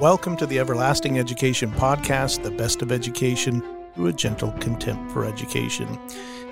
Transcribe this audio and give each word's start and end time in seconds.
Welcome 0.00 0.36
to 0.36 0.46
the 0.46 0.60
Everlasting 0.60 1.18
Education 1.18 1.72
Podcast, 1.72 2.44
the 2.44 2.52
best 2.52 2.82
of 2.82 2.92
education 2.92 3.64
through 3.94 4.06
a 4.06 4.12
gentle 4.12 4.52
contempt 4.60 5.10
for 5.10 5.24
education. 5.24 5.88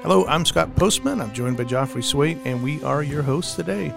Hello, 0.02 0.26
I'm 0.26 0.44
Scott 0.44 0.74
Postma. 0.74 1.22
I'm 1.22 1.32
joined 1.32 1.56
by 1.56 1.62
Joffre 1.62 2.02
Swait, 2.02 2.38
and 2.44 2.60
we 2.60 2.82
are 2.82 3.04
your 3.04 3.22
hosts 3.22 3.54
today. 3.54 3.94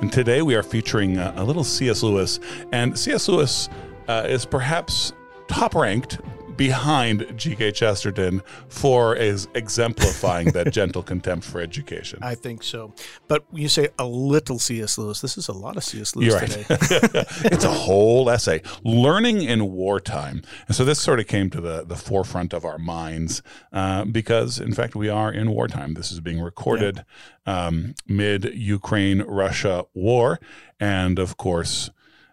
And 0.00 0.12
today 0.12 0.42
we 0.42 0.54
are 0.54 0.62
featuring 0.62 1.18
a, 1.18 1.34
a 1.36 1.42
little 1.42 1.64
C.S. 1.64 2.04
Lewis. 2.04 2.38
And 2.70 2.96
C.S. 2.96 3.26
Lewis 3.26 3.68
uh, 4.06 4.24
is 4.28 4.46
perhaps 4.46 5.12
top 5.48 5.74
ranked 5.74 6.20
behind 6.56 7.32
G.K. 7.36 7.72
Chesterton 7.72 8.42
for 8.68 9.14
is 9.14 9.48
exemplifying 9.54 10.48
that 10.52 10.72
gentle 10.72 11.02
contempt 11.02 11.44
for 11.44 11.60
education. 11.60 12.18
I 12.22 12.34
think 12.34 12.62
so. 12.62 12.94
But 13.28 13.44
when 13.50 13.62
you 13.62 13.68
say 13.68 13.88
a 13.98 14.06
little 14.06 14.58
C.S. 14.58 14.98
Lewis, 14.98 15.20
this 15.20 15.36
is 15.38 15.48
a 15.48 15.52
lot 15.52 15.76
of 15.76 15.84
C.S. 15.84 16.16
Lewis 16.16 16.32
You're 16.32 16.40
right. 16.40 16.50
today. 16.50 17.24
it's 17.44 17.64
a 17.64 17.70
whole 17.70 18.30
essay. 18.30 18.62
Learning 18.84 19.42
in 19.42 19.72
wartime. 19.72 20.42
And 20.66 20.76
so 20.76 20.84
this 20.84 21.00
sort 21.00 21.20
of 21.20 21.26
came 21.26 21.50
to 21.50 21.60
the, 21.60 21.84
the 21.84 21.96
forefront 21.96 22.52
of 22.52 22.64
our 22.64 22.78
minds 22.78 23.42
uh, 23.72 24.04
because, 24.04 24.58
in 24.58 24.74
fact, 24.74 24.94
we 24.94 25.08
are 25.08 25.32
in 25.32 25.50
wartime. 25.50 25.94
This 25.94 26.12
is 26.12 26.20
being 26.20 26.40
recorded 26.40 27.04
um, 27.46 27.94
mid 28.06 28.44
Ukraine 28.54 29.22
Russia 29.22 29.84
war. 29.94 30.38
And 30.78 31.18
of 31.18 31.36
course, 31.36 31.90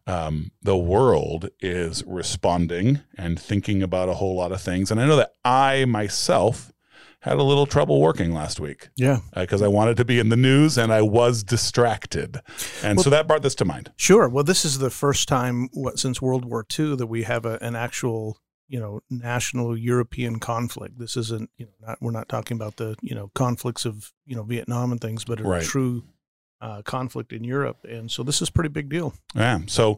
um, 0.10 0.52
the 0.62 0.78
world 0.78 1.50
is 1.60 2.04
responding 2.06 3.02
and 3.18 3.40
thinking 3.40 3.84
about 3.84 4.10
a 4.10 4.16
whole 4.16 4.36
lot 4.36 4.52
of 4.52 4.62
things. 4.62 4.92
And 4.92 5.00
I 5.00 5.06
know 5.06 5.16
that 5.18 5.34
I 5.46 5.86
myself 5.86 6.72
had 7.22 7.38
a 7.38 7.44
little 7.44 7.66
trouble 7.66 8.00
working 8.00 8.34
last 8.34 8.60
week 8.60 8.90
yeah. 8.96 9.20
because 9.36 9.62
I 9.62 9.68
wanted 9.68 9.98
to 9.98 10.06
be 10.06 10.20
in 10.20 10.30
the 10.30 10.38
news 10.38 10.78
and 10.78 10.92
I 10.92 11.02
was 11.02 11.44
distracted. 11.44 12.40
And 12.82 13.00
so 13.00 13.10
that 13.10 13.28
brought 13.28 13.42
this 13.42 13.56
to 13.56 13.66
mind. 13.66 13.92
Sure. 13.98 14.30
Well, 14.30 14.44
this 14.44 14.64
is 14.64 14.80
the 14.80 14.90
first 14.90 15.28
time 15.28 15.68
what, 15.74 16.00
since 16.00 16.22
World 16.22 16.46
War 16.46 16.66
II 16.78 16.96
that 16.96 17.08
we 17.08 17.24
have 17.24 17.46
a, 17.46 17.58
an 17.62 17.76
actual, 17.76 18.38
you 18.70 18.80
know, 18.80 19.02
national 19.10 19.78
European 19.78 20.40
conflict. 20.40 20.98
This 20.98 21.18
isn't, 21.18 21.50
you 21.58 21.66
know, 21.66 21.88
not, 21.88 21.98
we're 22.02 22.12
not 22.12 22.30
talking 22.30 22.56
about 22.56 22.78
the, 22.78 22.96
you 23.02 23.16
know, 23.16 23.32
conflicts 23.36 23.84
of, 23.86 24.14
you 24.26 24.36
know, 24.36 24.44
Vietnam 24.44 24.92
and 24.92 25.02
things, 25.02 25.26
but 25.26 25.42
a 25.42 25.44
Right. 25.44 25.64
true 25.64 26.06
uh, 26.62 26.82
conflict 26.82 27.32
in 27.32 27.44
Europe. 27.44 27.86
And 27.88 28.12
so 28.12 28.24
this 28.24 28.42
is 28.42 28.50
pretty 28.50 28.70
big 28.70 28.90
deal. 28.90 29.14
Yeah. 29.36 29.60
So, 29.68 29.98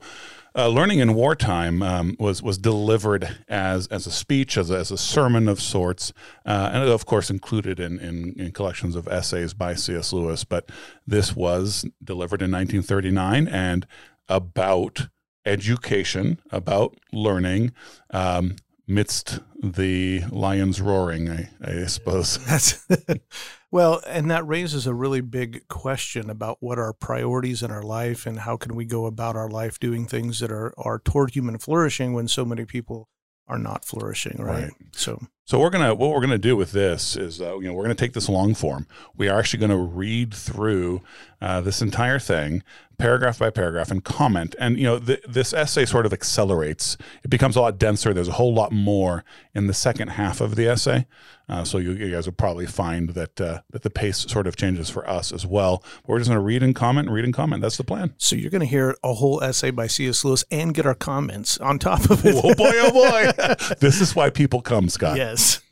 uh, 0.54 0.68
learning 0.68 1.00
in 1.00 1.14
wartime 1.14 1.82
um, 1.82 2.16
was 2.20 2.44
was 2.44 2.58
delivered 2.58 3.38
as 3.48 3.88
as 3.88 4.06
a 4.06 4.12
speech, 4.12 4.58
as 4.58 4.70
a, 4.70 4.78
as 4.78 4.92
a 4.92 4.98
sermon 4.98 5.48
of 5.48 5.62
sorts, 5.62 6.12
uh, 6.46 6.72
and 6.74 6.90
of 6.90 7.06
course 7.06 7.30
included 7.30 7.80
in, 7.80 8.00
in 8.00 8.34
in 8.38 8.52
collections 8.52 8.96
of 8.96 9.08
essays 9.08 9.54
by 9.54 9.76
C.S. 9.76 10.12
Lewis. 10.12 10.44
But 10.44 10.70
this 11.08 11.36
was 11.36 11.86
delivered 12.04 12.42
in 12.42 12.52
1939 12.52 13.48
and 13.48 13.88
about 14.28 15.08
education, 15.46 16.40
about 16.52 16.98
learning. 17.12 17.72
Um, 18.12 18.58
Midst 18.92 19.40
the 19.64 20.22
lions 20.32 20.82
roaring, 20.82 21.30
I, 21.30 21.50
I 21.64 21.86
suppose. 21.86 22.44
That's 22.46 22.86
well, 23.72 24.02
and 24.06 24.30
that 24.30 24.46
raises 24.46 24.86
a 24.86 24.94
really 24.94 25.22
big 25.22 25.68
question 25.70 26.30
about 26.30 26.58
what 26.60 26.78
our 26.78 26.92
priorities 26.92 27.64
in 27.64 27.72
our 27.72 27.84
life 27.84 28.26
and 28.26 28.40
how 28.40 28.58
can 28.58 28.76
we 28.76 28.84
go 28.84 29.06
about 29.06 29.38
our 29.38 29.50
life 29.50 29.80
doing 29.80 30.08
things 30.08 30.40
that 30.40 30.52
are 30.52 30.74
are 30.78 31.00
toward 31.00 31.34
human 31.34 31.58
flourishing 31.58 32.14
when 32.14 32.28
so 32.28 32.44
many 32.44 32.66
people 32.66 33.08
are 33.48 33.58
not 33.58 33.86
flourishing, 33.86 34.42
right? 34.42 34.64
Right. 34.64 34.72
So 34.92 35.22
So 35.52 35.60
we're 35.60 35.70
gonna 35.70 35.94
what 35.94 36.12
we're 36.12 36.22
gonna 36.22 36.38
do 36.38 36.56
with 36.56 36.72
this 36.72 37.18
is 37.18 37.42
uh, 37.42 37.58
you 37.60 37.68
know 37.68 37.74
we're 37.74 37.84
gonna 37.84 37.94
take 37.94 38.14
this 38.14 38.30
long 38.30 38.54
form. 38.54 38.88
We 39.18 39.28
are 39.28 39.38
actually 39.38 39.60
gonna 39.60 39.76
read 39.76 40.34
through 40.34 41.02
uh, 41.42 41.60
this 41.60 41.82
entire 41.82 42.20
thing 42.20 42.64
paragraph 43.02 43.40
by 43.40 43.50
paragraph 43.50 43.90
and 43.90 44.04
comment. 44.04 44.56
And 44.60 44.78
you 44.78 44.86
know 44.86 45.00
th- 45.00 45.24
this 45.28 45.54
essay 45.54 45.86
sort 45.86 46.06
of 46.06 46.14
accelerates. 46.14 46.96
It 47.24 47.30
becomes 47.30 47.56
a 47.56 47.62
lot 47.62 47.78
denser. 47.78 48.14
There's 48.14 48.28
a 48.28 48.34
whole 48.34 48.54
lot 48.54 48.72
more 48.72 49.26
in 49.54 49.68
the 49.68 49.74
second 49.74 50.10
half 50.10 50.40
of 50.40 50.56
the 50.56 50.68
essay. 50.68 51.08
Uh, 51.50 51.66
so 51.66 51.80
you, 51.80 51.92
you 51.92 52.10
guys 52.12 52.26
will 52.26 52.34
probably 52.34 52.66
find 52.66 53.10
that 53.10 53.42
uh, 53.42 53.60
that 53.72 53.82
the 53.82 53.90
pace 53.90 54.20
sort 54.20 54.48
of 54.48 54.56
changes 54.56 54.90
for 54.90 55.08
us 55.10 55.34
as 55.34 55.46
well. 55.46 55.84
But 56.04 56.10
we're 56.10 56.20
just 56.20 56.30
gonna 56.30 56.40
read 56.40 56.64
and 56.64 56.74
comment, 56.76 57.10
read 57.10 57.26
and 57.26 57.34
comment. 57.34 57.62
That's 57.62 57.76
the 57.76 57.84
plan. 57.84 58.14
so 58.18 58.36
you're 58.36 58.52
going 58.52 58.62
to 58.62 58.68
hear 58.68 58.96
a 59.04 59.16
whole 59.16 59.44
essay 59.44 59.72
by 59.72 59.88
C.S. 59.88 60.24
Lewis 60.24 60.46
and 60.50 60.74
get 60.74 60.86
our 60.86 60.96
comments 60.96 61.58
on 61.58 61.80
top 61.80 62.10
of 62.10 62.26
it. 62.26 62.36
oh 62.38 62.54
boy, 62.56 62.72
oh 62.74 62.92
boy! 62.92 63.76
this 63.80 64.00
is 64.00 64.16
why 64.16 64.30
people 64.30 64.62
come, 64.62 64.88
Scott. 64.88 65.18
yes. 65.18 65.41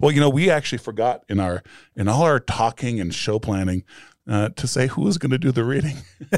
Well, 0.00 0.10
you 0.10 0.20
know, 0.20 0.28
we 0.28 0.50
actually 0.50 0.78
forgot 0.78 1.24
in 1.28 1.40
our 1.40 1.62
in 1.94 2.08
all 2.08 2.22
our 2.22 2.38
talking 2.38 3.00
and 3.00 3.14
show 3.14 3.38
planning 3.38 3.84
uh, 4.28 4.48
to 4.50 4.66
say 4.66 4.86
who 4.88 5.06
is 5.08 5.18
going 5.18 5.30
to 5.30 5.38
do 5.38 5.52
the 5.52 5.64
reading. 5.64 5.96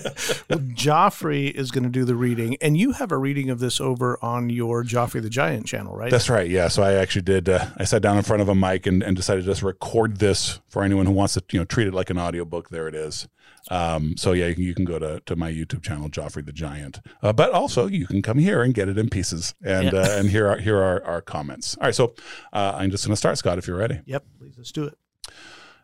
Well, 0.50 0.60
Joffre 0.60 1.50
is 1.50 1.70
going 1.70 1.84
to 1.84 1.90
do 1.90 2.04
the 2.04 2.14
reading, 2.16 2.56
and 2.62 2.76
you 2.76 2.92
have 2.92 3.12
a 3.12 3.18
reading 3.18 3.50
of 3.50 3.58
this 3.58 3.80
over 3.80 4.18
on 4.22 4.48
your 4.50 4.82
Joffre 4.82 5.20
the 5.20 5.28
Giant 5.30 5.66
channel, 5.66 5.94
right? 5.94 6.10
That's 6.10 6.30
right. 6.30 6.48
Yeah. 6.48 6.68
So 6.68 6.82
I 6.82 6.94
actually 6.94 7.22
did. 7.22 7.48
Uh, 7.48 7.66
I 7.76 7.84
sat 7.84 8.00
down 8.02 8.16
in 8.16 8.22
front 8.22 8.40
of 8.42 8.48
a 8.48 8.54
mic 8.54 8.86
and, 8.86 9.02
and 9.02 9.14
decided 9.16 9.42
to 9.42 9.46
just 9.50 9.62
record 9.62 10.16
this 10.18 10.60
for 10.68 10.82
anyone 10.82 11.04
who 11.06 11.12
wants 11.12 11.34
to, 11.34 11.42
you 11.52 11.58
know, 11.58 11.64
treat 11.64 11.86
it 11.86 11.92
like 11.94 12.08
an 12.10 12.18
audiobook. 12.18 12.70
There 12.70 12.88
it 12.88 12.94
is. 12.94 13.28
Um, 13.70 14.16
so 14.16 14.32
yeah, 14.32 14.46
you 14.46 14.54
can, 14.54 14.64
you 14.64 14.74
can 14.74 14.84
go 14.86 14.98
to, 14.98 15.20
to 15.26 15.36
my 15.36 15.52
YouTube 15.52 15.82
channel, 15.82 16.08
Joffre 16.08 16.44
the 16.44 16.52
Giant. 16.52 17.00
Uh, 17.22 17.32
but 17.34 17.50
also 17.52 17.86
you 17.86 18.06
can 18.06 18.22
come 18.22 18.38
here 18.38 18.62
and 18.62 18.72
get 18.72 18.88
it 18.88 18.96
in 18.96 19.10
pieces 19.10 19.54
and 19.62 19.92
Yeah. 19.92 20.00
uh, 20.00 20.08
and 20.18 20.30
here 20.30 20.48
are 20.48 20.56
here 20.58 20.78
are 20.78 21.04
our 21.04 21.20
comments. 21.20 21.76
All 21.76 21.86
right. 21.86 21.94
So 21.94 22.14
uh, 22.54 22.76
I'm 22.76 22.90
just 22.90 23.04
going 23.04 23.12
to 23.12 23.16
start, 23.16 23.36
Scott, 23.36 23.58
if 23.58 23.66
you're 23.66 23.76
ready. 23.76 24.00
Yep. 24.06 24.24
Please, 24.38 24.54
let's 24.56 24.72
do 24.72 24.84
it. 24.84 24.96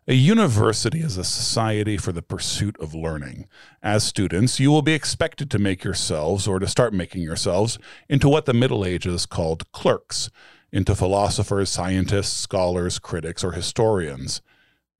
A 0.06 0.12
university 0.12 1.00
is 1.00 1.16
a 1.16 1.24
society 1.24 1.96
for 1.96 2.12
the 2.12 2.20
pursuit 2.20 2.76
of 2.78 2.94
learning. 2.94 3.48
As 3.82 4.04
students, 4.04 4.60
you 4.60 4.70
will 4.70 4.82
be 4.82 4.92
expected 4.92 5.50
to 5.50 5.58
make 5.58 5.82
yourselves, 5.82 6.46
or 6.46 6.58
to 6.58 6.68
start 6.68 6.92
making 6.92 7.22
yourselves, 7.22 7.78
into 8.06 8.28
what 8.28 8.44
the 8.44 8.52
Middle 8.52 8.84
Ages 8.84 9.24
called 9.24 9.72
clerks, 9.72 10.28
into 10.70 10.94
philosophers, 10.94 11.70
scientists, 11.70 12.36
scholars, 12.36 12.98
critics, 12.98 13.42
or 13.42 13.52
historians. 13.52 14.42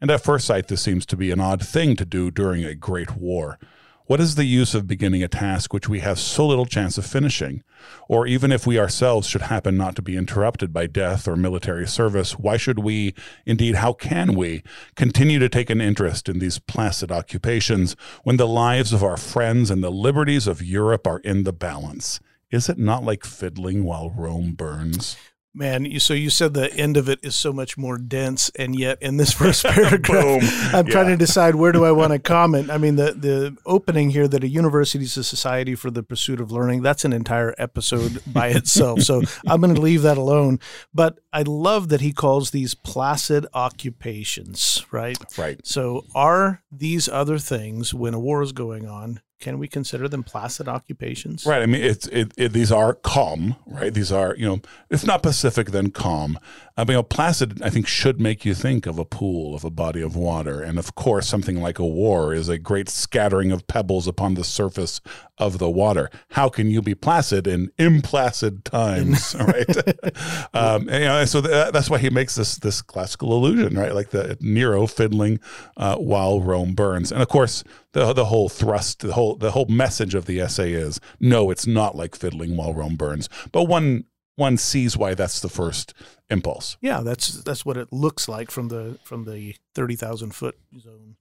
And 0.01 0.11
at 0.11 0.25
first 0.25 0.47
sight, 0.47 0.69
this 0.69 0.81
seems 0.81 1.05
to 1.07 1.19
be 1.19 1.31
an 1.31 1.41
odd 1.41 1.63
thing 1.63 1.97
to 1.97 2.07
do 2.07 2.31
during 2.31 2.65
a 2.65 2.75
great 2.75 3.15
war. 3.15 3.59
What 4.07 4.21
is 4.21 4.35
the 4.35 4.45
use 4.45 4.75
of 4.75 4.87
beginning 4.87 5.23
a 5.23 5.29
task 5.29 5.73
which 5.73 5.89
we 5.89 6.01
have 6.01 6.19
so 6.19 6.47
little 6.47 6.67
chance 6.67 6.99
of 6.99 7.07
finishing? 7.07 7.63
Or 8.07 8.27
even 8.27 8.53
if 8.53 8.67
we 8.67 8.79
ourselves 8.79 9.27
should 9.27 9.41
happen 9.41 9.79
not 9.79 9.97
to 9.97 10.03
be 10.03 10.15
interrupted 10.15 10.75
by 10.75 10.89
death 10.89 11.27
or 11.27 11.37
military 11.37 11.87
service, 11.87 12.39
why 12.39 12.59
should 12.59 12.81
we, 12.81 13.15
indeed, 13.47 13.77
how 13.77 13.95
can 13.95 14.35
we, 14.35 14.63
continue 14.95 15.39
to 15.39 15.49
take 15.49 15.71
an 15.71 15.81
interest 15.81 16.29
in 16.29 16.39
these 16.39 16.59
placid 16.59 17.11
occupations 17.11 17.97
when 18.25 18.37
the 18.37 18.47
lives 18.47 18.93
of 18.93 19.03
our 19.03 19.17
friends 19.17 19.71
and 19.71 19.83
the 19.83 19.91
liberties 19.91 20.47
of 20.47 20.63
Europe 20.63 21.07
are 21.07 21.21
in 21.21 21.45
the 21.45 21.53
balance? 21.55 22.21
Is 22.51 22.69
it 22.69 22.77
not 22.77 23.05
like 23.05 23.25
fiddling 23.25 23.85
while 23.85 24.11
Rome 24.11 24.53
burns? 24.53 25.17
Man, 25.57 25.85
you, 25.85 26.01
so 26.01 26.15
you 26.15 26.31
said 26.31 26.53
the 26.53 26.75
end 26.75 26.97
of 26.97 27.09
it 27.09 27.21
is 27.23 27.37
so 27.37 27.53
much 27.53 27.79
more 27.79 27.97
dense, 27.97 28.51
and 28.57 28.77
yet 28.77 29.01
in 29.01 29.19
this 29.19 29.33
first 29.41 29.65
paragraph, 29.65 30.43
I'm 30.75 30.87
trying 30.87 31.07
to 31.07 31.17
decide 31.17 31.55
where 31.55 31.71
do 31.71 31.85
I 31.85 31.93
want 31.93 32.13
to 32.13 32.19
comment. 32.35 32.71
I 32.71 32.79
mean, 32.79 32.97
the 32.97 33.13
the 33.13 33.57
opening 33.65 34.11
here 34.11 34.27
that 34.27 34.43
a 34.43 34.49
university 34.49 35.05
is 35.05 35.17
a 35.17 35.23
society 35.23 35.77
for 35.77 35.93
the 35.93 36.03
pursuit 36.03 36.41
of 36.41 36.51
learning. 36.51 36.83
That's 36.83 37.05
an 37.05 37.13
entire 37.13 37.55
episode 37.57 38.21
by 38.27 38.49
itself. 38.61 39.03
So 39.03 39.23
I'm 39.47 39.61
going 39.61 39.77
to 39.77 39.81
leave 39.81 40.03
that 40.03 40.19
alone. 40.19 40.59
But 40.93 41.21
I 41.33 41.43
love 41.43 41.89
that 41.91 42.01
he 42.01 42.13
calls 42.13 42.51
these 42.51 42.75
placid 42.75 43.47
occupations, 43.55 44.85
right? 44.91 45.19
Right. 45.39 45.65
So 45.65 46.05
are 46.17 46.63
these 46.73 47.09
other 47.09 47.39
things 47.39 47.95
when 47.95 48.13
a 48.13 48.19
war 48.19 48.43
is 48.43 48.51
going 48.51 48.89
on? 48.89 49.21
Can 49.41 49.59
we 49.59 49.69
consider 49.69 50.09
them 50.09 50.23
placid 50.23 50.69
occupations? 50.69 51.45
Right. 51.45 51.61
I 51.61 51.67
mean, 51.67 51.83
it's 51.83 52.07
it, 52.07 52.33
it, 52.37 52.53
these 52.53 52.73
are 52.73 52.95
calm, 52.95 53.57
right? 53.67 53.93
These 53.93 54.11
are 54.11 54.35
you 54.37 54.47
know, 54.47 54.61
if 54.91 55.07
not 55.07 55.23
Pacific, 55.23 55.71
then 55.71 55.91
calm. 55.91 56.39
I 56.77 56.83
mean, 56.83 56.89
you 56.89 56.95
know, 56.95 57.03
placid, 57.05 57.63
I 57.63 57.71
think, 57.71 57.87
should 57.87 58.21
make 58.21 58.45
you 58.45 58.53
think 58.53 58.87
of 58.87 58.99
a 58.99 59.05
pool, 59.05 59.55
of 59.55 59.63
a 59.63 59.71
body 59.71 60.01
of 60.01 60.17
water, 60.17 60.61
and 60.61 60.77
of 60.79 60.97
course, 60.97 61.29
something 61.29 61.61
like 61.61 61.79
a 61.79 61.87
war 61.87 62.35
is 62.35 62.49
a 62.49 62.59
great 62.59 62.89
scattering 62.89 63.53
of 63.53 63.67
pebbles 63.69 64.09
upon 64.09 64.35
the 64.35 64.43
surface 64.43 65.01
of 65.39 65.59
the 65.59 65.71
water. 65.71 66.11
How 66.31 66.49
can 66.49 66.71
you 66.71 66.83
be 66.83 66.95
placid 66.97 67.47
in 67.47 67.71
implacid 67.79 68.65
times, 68.65 69.37
right? 69.39 69.69
um, 70.55 70.89
and, 70.89 71.03
you 71.03 71.09
know, 71.09 71.25
so 71.27 71.41
th- 71.41 71.73
that's 71.73 71.91
why 71.91 71.99
he 71.99 72.11
makes 72.11 72.35
this 72.35 72.57
this 72.57 72.83
classical 72.83 73.33
illusion, 73.33 73.79
right? 73.79 73.95
Like 73.95 74.11
the 74.11 74.37
Nero 74.41 74.87
fiddling 74.87 75.39
uh, 75.77 75.97
while 75.97 76.41
Rome 76.41 76.75
burns, 76.75 77.13
and 77.13 77.23
of 77.23 77.29
course, 77.29 77.63
the 77.95 78.13
the 78.13 78.27
whole 78.27 78.49
thrust, 78.49 79.01
the 79.01 79.15
whole 79.15 79.37
the 79.37 79.53
whole 79.53 79.67
message 79.67 80.15
of 80.15 80.27
the 80.27 80.41
essay 80.41 80.73
is 80.73 81.01
no, 81.19 81.51
it's 81.51 81.67
not 81.67 81.97
like 81.97 82.15
fiddling 82.15 82.57
while 82.57 82.75
Rome 82.75 82.97
burns, 82.97 83.29
but 83.53 83.65
one 83.65 84.05
one 84.37 84.57
sees 84.57 84.97
why 84.97 85.15
that's 85.15 85.41
the 85.41 85.49
first 85.49 85.95
impulse. 86.29 86.77
Yeah, 86.81 87.01
that's 87.01 87.43
that's 87.45 87.65
what 87.65 87.77
it 87.77 87.93
looks 87.93 88.29
like 88.29 88.51
from 88.51 88.69
the 88.69 88.99
from 89.05 89.25
the 89.25 89.55
thirty 89.75 89.97
thousand 89.97 90.35
foot 90.35 90.59
zone. 90.79 91.17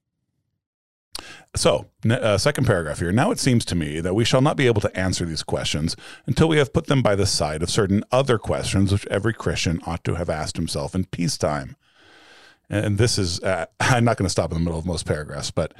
So, 1.54 1.86
uh, 2.10 2.36
second 2.38 2.66
paragraph 2.66 2.98
here. 2.98 3.12
Now 3.12 3.30
it 3.30 3.38
seems 3.38 3.64
to 3.66 3.76
me 3.76 4.00
that 4.00 4.14
we 4.14 4.24
shall 4.24 4.40
not 4.40 4.56
be 4.56 4.66
able 4.66 4.80
to 4.80 4.98
answer 4.98 5.24
these 5.24 5.44
questions 5.44 5.94
until 6.26 6.48
we 6.48 6.58
have 6.58 6.72
put 6.72 6.86
them 6.86 7.02
by 7.02 7.14
the 7.14 7.26
side 7.26 7.62
of 7.62 7.70
certain 7.70 8.02
other 8.10 8.36
questions 8.36 8.90
which 8.90 9.06
every 9.06 9.32
Christian 9.32 9.80
ought 9.86 10.02
to 10.04 10.16
have 10.16 10.28
asked 10.28 10.56
himself 10.56 10.92
in 10.92 11.04
peacetime. 11.04 11.76
And 12.68 12.98
this 12.98 13.16
is, 13.16 13.40
uh, 13.40 13.66
I'm 13.80 14.04
not 14.04 14.16
going 14.16 14.26
to 14.26 14.30
stop 14.30 14.50
in 14.50 14.58
the 14.58 14.64
middle 14.64 14.78
of 14.78 14.86
most 14.86 15.06
paragraphs, 15.06 15.52
but 15.52 15.72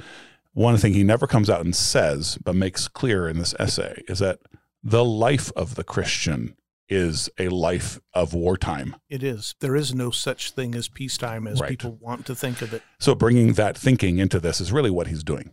one 0.55 0.77
thing 0.77 0.93
he 0.93 1.03
never 1.03 1.27
comes 1.27 1.49
out 1.49 1.63
and 1.63 1.75
says, 1.75 2.39
but 2.43 2.55
makes 2.55 2.87
clear 2.87 3.29
in 3.29 3.37
this 3.37 3.53
essay, 3.59 4.01
is 4.07 4.19
that 4.19 4.39
the 4.81 5.05
life 5.05 5.51
of 5.55 5.75
the 5.75 5.83
Christian 5.83 6.55
is 6.87 7.29
a 7.37 7.49
life 7.49 7.99
of 8.13 8.33
wartime. 8.33 8.95
It 9.09 9.21
is. 9.23 9.55
There 9.59 9.75
is 9.75 9.93
no 9.93 10.11
such 10.11 10.51
thing 10.51 10.73
as 10.75 10.87
peacetime 10.87 11.45
as 11.47 11.59
Right. 11.59 11.69
people 11.69 11.97
want 11.99 12.25
to 12.27 12.35
think 12.35 12.61
of 12.61 12.73
it. 12.73 12.83
So 12.99 13.13
bringing 13.15 13.53
that 13.53 13.77
thinking 13.77 14.17
into 14.19 14.39
this 14.39 14.61
is 14.61 14.71
really 14.71 14.91
what 14.91 15.07
he's 15.07 15.23
doing. 15.23 15.51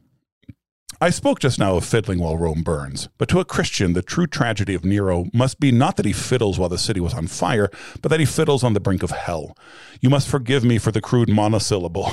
I 1.03 1.11
spoke 1.11 1.41
just 1.41 1.59
now 1.59 1.75
of 1.75 1.85
fiddling 1.85 2.21
while 2.21 2.37
Rome 2.37 2.63
burns, 2.63 3.09
but 3.19 3.29
to 3.31 3.41
a 3.41 3.45
Christian, 3.45 3.93
the 3.93 4.03
true 4.03 4.29
tragedy 4.29 4.73
of 4.73 4.85
Nero 4.85 5.27
must 5.33 5.59
be 5.59 5.73
not 5.73 5.97
that 5.97 6.07
he 6.07 6.13
fiddles 6.13 6.61
while 6.61 6.69
the 6.69 6.79
city 6.79 7.01
was 7.01 7.13
on 7.13 7.27
fire, 7.27 7.73
but 8.01 8.09
that 8.11 8.21
he 8.21 8.25
fiddles 8.25 8.63
on 8.63 8.73
the 8.73 8.79
brink 8.79 9.03
of 9.03 9.11
hell. 9.11 9.57
You 10.01 10.11
must 10.11 10.29
forgive 10.29 10.63
me 10.63 10.79
for 10.79 10.93
the 10.93 11.01
crude 11.01 11.29
monosyllable. 11.29 12.13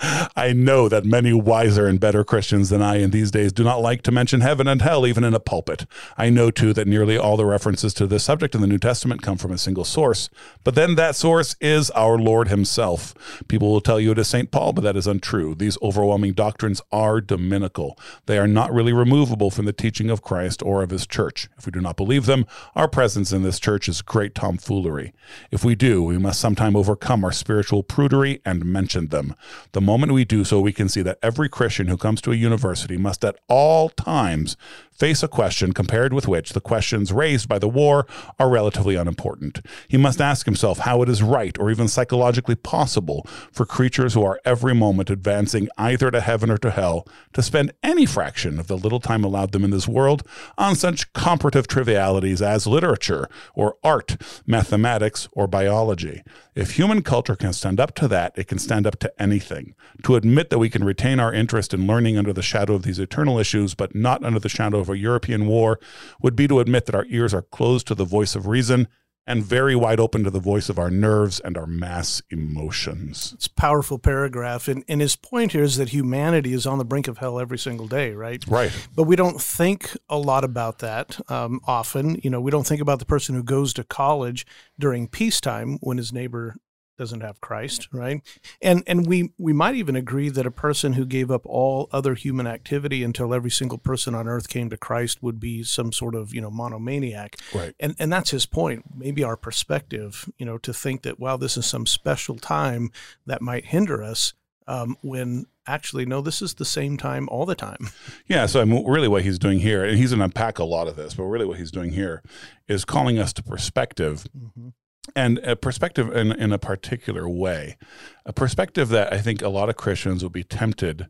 I 0.36 0.52
know 0.52 0.88
that 0.88 1.04
many 1.04 1.32
wiser 1.32 1.86
and 1.86 2.00
better 2.00 2.24
Christians 2.24 2.68
than 2.68 2.82
I 2.82 2.96
in 2.96 3.12
these 3.12 3.30
days 3.30 3.52
do 3.52 3.62
not 3.62 3.80
like 3.80 4.02
to 4.02 4.10
mention 4.10 4.40
heaven 4.40 4.66
and 4.66 4.82
hell 4.82 5.06
even 5.06 5.22
in 5.22 5.32
a 5.32 5.38
pulpit. 5.38 5.86
I 6.18 6.28
know 6.28 6.50
too 6.50 6.72
that 6.72 6.88
nearly 6.88 7.16
all 7.16 7.36
the 7.36 7.46
references 7.46 7.94
to 7.94 8.08
this 8.08 8.24
subject 8.24 8.56
in 8.56 8.60
the 8.60 8.66
New 8.66 8.78
Testament 8.78 9.22
come 9.22 9.38
from 9.38 9.52
a 9.52 9.58
single 9.58 9.84
source, 9.84 10.30
but 10.64 10.74
then 10.74 10.96
that 10.96 11.14
source 11.14 11.54
is 11.60 11.92
our 11.92 12.18
Lord 12.18 12.48
himself. 12.48 13.14
People 13.46 13.70
will 13.70 13.80
tell 13.80 14.00
you 14.00 14.10
it 14.10 14.18
is 14.18 14.26
St. 14.26 14.50
Paul, 14.50 14.72
but 14.72 14.82
that 14.82 14.96
is 14.96 15.06
untrue. 15.06 15.54
These 15.54 15.78
overwhelming 15.80 16.32
doctrines 16.32 16.82
are 16.90 17.20
dominical. 17.20 17.96
They 18.24 18.38
are 18.38 18.48
not 18.48 18.72
really 18.72 18.92
removable 18.92 19.50
from 19.50 19.66
the 19.66 19.72
teaching 19.72 20.10
of 20.10 20.22
Christ 20.22 20.62
or 20.62 20.82
of 20.82 20.90
his 20.90 21.06
church. 21.06 21.48
If 21.58 21.66
we 21.66 21.72
do 21.72 21.80
not 21.80 21.96
believe 21.96 22.26
them, 22.26 22.46
our 22.74 22.88
presence 22.88 23.32
in 23.32 23.42
this 23.42 23.60
church 23.60 23.88
is 23.88 24.02
great 24.02 24.34
tomfoolery. 24.34 25.12
If 25.50 25.64
we 25.64 25.74
do, 25.74 26.02
we 26.02 26.18
must 26.18 26.40
sometime 26.40 26.74
overcome 26.74 27.24
our 27.24 27.32
spiritual 27.32 27.84
prudery 27.84 28.40
and 28.44 28.64
mention 28.64 29.08
them. 29.08 29.34
The 29.72 29.80
moment 29.80 30.12
we 30.12 30.24
do 30.24 30.44
so, 30.44 30.60
we 30.60 30.72
can 30.72 30.88
see 30.88 31.02
that 31.02 31.18
every 31.22 31.48
Christian 31.48 31.86
who 31.88 31.96
comes 31.96 32.20
to 32.22 32.32
a 32.32 32.36
university 32.36 32.96
must 32.96 33.24
at 33.24 33.36
all 33.48 33.90
times 33.90 34.56
face 34.96 35.22
a 35.22 35.28
question 35.28 35.72
compared 35.72 36.12
with 36.12 36.26
which 36.26 36.52
the 36.52 36.60
questions 36.60 37.12
raised 37.12 37.48
by 37.48 37.58
the 37.58 37.68
war 37.68 38.06
are 38.38 38.48
relatively 38.48 38.96
unimportant. 38.96 39.60
He 39.88 39.96
must 39.96 40.20
ask 40.20 40.46
himself 40.46 40.80
how 40.80 41.02
it 41.02 41.08
is 41.08 41.22
right 41.22 41.56
or 41.58 41.70
even 41.70 41.88
psychologically 41.88 42.54
possible 42.54 43.26
for 43.52 43.66
creatures 43.66 44.14
who 44.14 44.24
are 44.24 44.40
every 44.44 44.74
moment 44.74 45.10
advancing 45.10 45.68
either 45.76 46.10
to 46.10 46.20
heaven 46.20 46.50
or 46.50 46.58
to 46.58 46.70
hell 46.70 47.06
to 47.34 47.42
spend 47.42 47.72
any 47.82 48.06
fraction 48.06 48.58
of 48.58 48.66
the 48.66 48.76
little 48.76 49.00
time 49.00 49.24
allowed 49.24 49.52
them 49.52 49.64
in 49.64 49.70
this 49.70 49.88
world 49.88 50.22
on 50.56 50.74
such 50.74 51.12
comparative 51.12 51.66
trivialities 51.68 52.40
as 52.40 52.66
literature 52.66 53.28
or 53.54 53.76
art, 53.82 54.16
mathematics, 54.46 55.28
or 55.32 55.46
biology. 55.46 56.22
If 56.54 56.72
human 56.72 57.02
culture 57.02 57.36
can 57.36 57.52
stand 57.52 57.78
up 57.78 57.94
to 57.96 58.08
that, 58.08 58.32
it 58.36 58.48
can 58.48 58.58
stand 58.58 58.86
up 58.86 58.98
to 59.00 59.12
anything. 59.22 59.74
To 60.04 60.16
admit 60.16 60.50
that 60.50 60.58
we 60.58 60.70
can 60.70 60.84
retain 60.84 61.20
our 61.20 61.32
interest 61.32 61.74
in 61.74 61.86
learning 61.86 62.16
under 62.16 62.32
the 62.32 62.42
shadow 62.42 62.74
of 62.74 62.82
these 62.82 62.98
eternal 62.98 63.38
issues, 63.38 63.74
but 63.74 63.94
not 63.94 64.24
under 64.24 64.38
the 64.38 64.48
shadow 64.48 64.78
of 64.86 64.94
a 64.94 64.98
European 64.98 65.46
war, 65.46 65.78
would 66.20 66.36
be 66.36 66.48
to 66.48 66.60
admit 66.60 66.86
that 66.86 66.94
our 66.94 67.06
ears 67.08 67.34
are 67.34 67.42
closed 67.42 67.86
to 67.88 67.94
the 67.94 68.04
voice 68.04 68.34
of 68.34 68.46
reason 68.46 68.88
and 69.26 69.42
very 69.42 69.74
wide 69.74 69.98
open 69.98 70.22
to 70.22 70.30
the 70.30 70.38
voice 70.38 70.68
of 70.68 70.78
our 70.78 70.90
nerves 70.90 71.40
and 71.40 71.58
our 71.58 71.66
mass 71.66 72.22
emotions. 72.30 73.32
It's 73.34 73.48
a 73.48 73.54
powerful 73.54 73.98
paragraph. 73.98 74.68
And, 74.68 74.84
and 74.88 75.00
his 75.00 75.16
point 75.16 75.52
here 75.52 75.64
is 75.64 75.76
that 75.78 75.88
humanity 75.88 76.52
is 76.52 76.66
on 76.66 76.78
the 76.78 76.84
brink 76.84 77.08
of 77.08 77.18
hell 77.18 77.40
every 77.40 77.58
single 77.58 77.88
day, 77.88 78.12
right? 78.12 78.44
Right. 78.46 78.70
But 78.94 79.04
we 79.04 79.16
don't 79.16 79.40
think 79.40 79.96
a 80.08 80.16
lot 80.16 80.44
about 80.44 80.78
that 80.78 81.18
um, 81.28 81.60
often. 81.64 82.20
You 82.22 82.30
know, 82.30 82.40
we 82.40 82.52
don't 82.52 82.66
think 82.66 82.80
about 82.80 83.00
the 83.00 83.04
person 83.04 83.34
who 83.34 83.42
goes 83.42 83.74
to 83.74 83.84
college 83.84 84.46
during 84.78 85.08
peacetime 85.08 85.78
when 85.80 85.96
his 85.96 86.12
neighbor 86.12 86.54
doesn't 86.96 87.20
have 87.20 87.40
Christ, 87.40 87.88
right? 87.92 88.20
And 88.60 88.82
and 88.86 89.06
we 89.06 89.32
we 89.38 89.52
might 89.52 89.74
even 89.74 89.96
agree 89.96 90.28
that 90.28 90.46
a 90.46 90.50
person 90.50 90.94
who 90.94 91.04
gave 91.04 91.30
up 91.30 91.42
all 91.46 91.88
other 91.92 92.14
human 92.14 92.46
activity 92.46 93.02
until 93.02 93.34
every 93.34 93.50
single 93.50 93.78
person 93.78 94.14
on 94.14 94.28
earth 94.28 94.48
came 94.48 94.70
to 94.70 94.76
Christ 94.76 95.22
would 95.22 95.38
be 95.40 95.62
some 95.62 95.92
sort 95.92 96.14
of 96.14 96.34
you 96.34 96.40
know 96.40 96.50
monomaniac. 96.50 97.36
Right. 97.54 97.74
And 97.80 97.94
and 97.98 98.12
that's 98.12 98.30
his 98.30 98.46
point. 98.46 98.84
Maybe 98.94 99.22
our 99.22 99.36
perspective, 99.36 100.30
you 100.38 100.46
know, 100.46 100.58
to 100.58 100.72
think 100.72 101.02
that 101.02 101.18
wow, 101.18 101.36
this 101.36 101.56
is 101.56 101.66
some 101.66 101.86
special 101.86 102.36
time 102.36 102.90
that 103.26 103.42
might 103.42 103.66
hinder 103.66 104.02
us, 104.02 104.34
um, 104.66 104.96
when 105.02 105.46
actually 105.66 106.06
no, 106.06 106.20
this 106.20 106.40
is 106.40 106.54
the 106.54 106.64
same 106.64 106.96
time 106.96 107.28
all 107.28 107.46
the 107.46 107.54
time. 107.54 107.88
Yeah, 108.28 108.46
so 108.46 108.60
I 108.60 108.64
mean, 108.64 108.84
really 108.86 109.08
what 109.08 109.22
he's 109.22 109.38
doing 109.38 109.60
here, 109.60 109.84
and 109.84 109.96
he's 109.96 110.10
going 110.10 110.18
to 110.18 110.24
unpack 110.24 110.58
a 110.58 110.64
lot 110.64 110.88
of 110.88 110.96
this, 110.96 111.14
but 111.14 111.24
really 111.24 111.46
what 111.46 111.58
he's 111.58 111.70
doing 111.70 111.92
here 111.92 112.22
is 112.66 112.84
calling 112.84 113.18
us 113.18 113.32
to 113.34 113.42
perspective 113.42 114.26
Mm-hmm. 114.36 114.68
And 115.14 115.38
a 115.38 115.56
perspective 115.56 116.14
in, 116.14 116.32
in 116.32 116.52
a 116.52 116.58
particular 116.58 117.28
way, 117.28 117.76
a 118.24 118.32
perspective 118.32 118.88
that 118.90 119.12
I 119.12 119.18
think 119.20 119.42
a 119.42 119.48
lot 119.48 119.68
of 119.68 119.76
Christians 119.76 120.22
will 120.22 120.30
be 120.30 120.42
tempted 120.44 121.08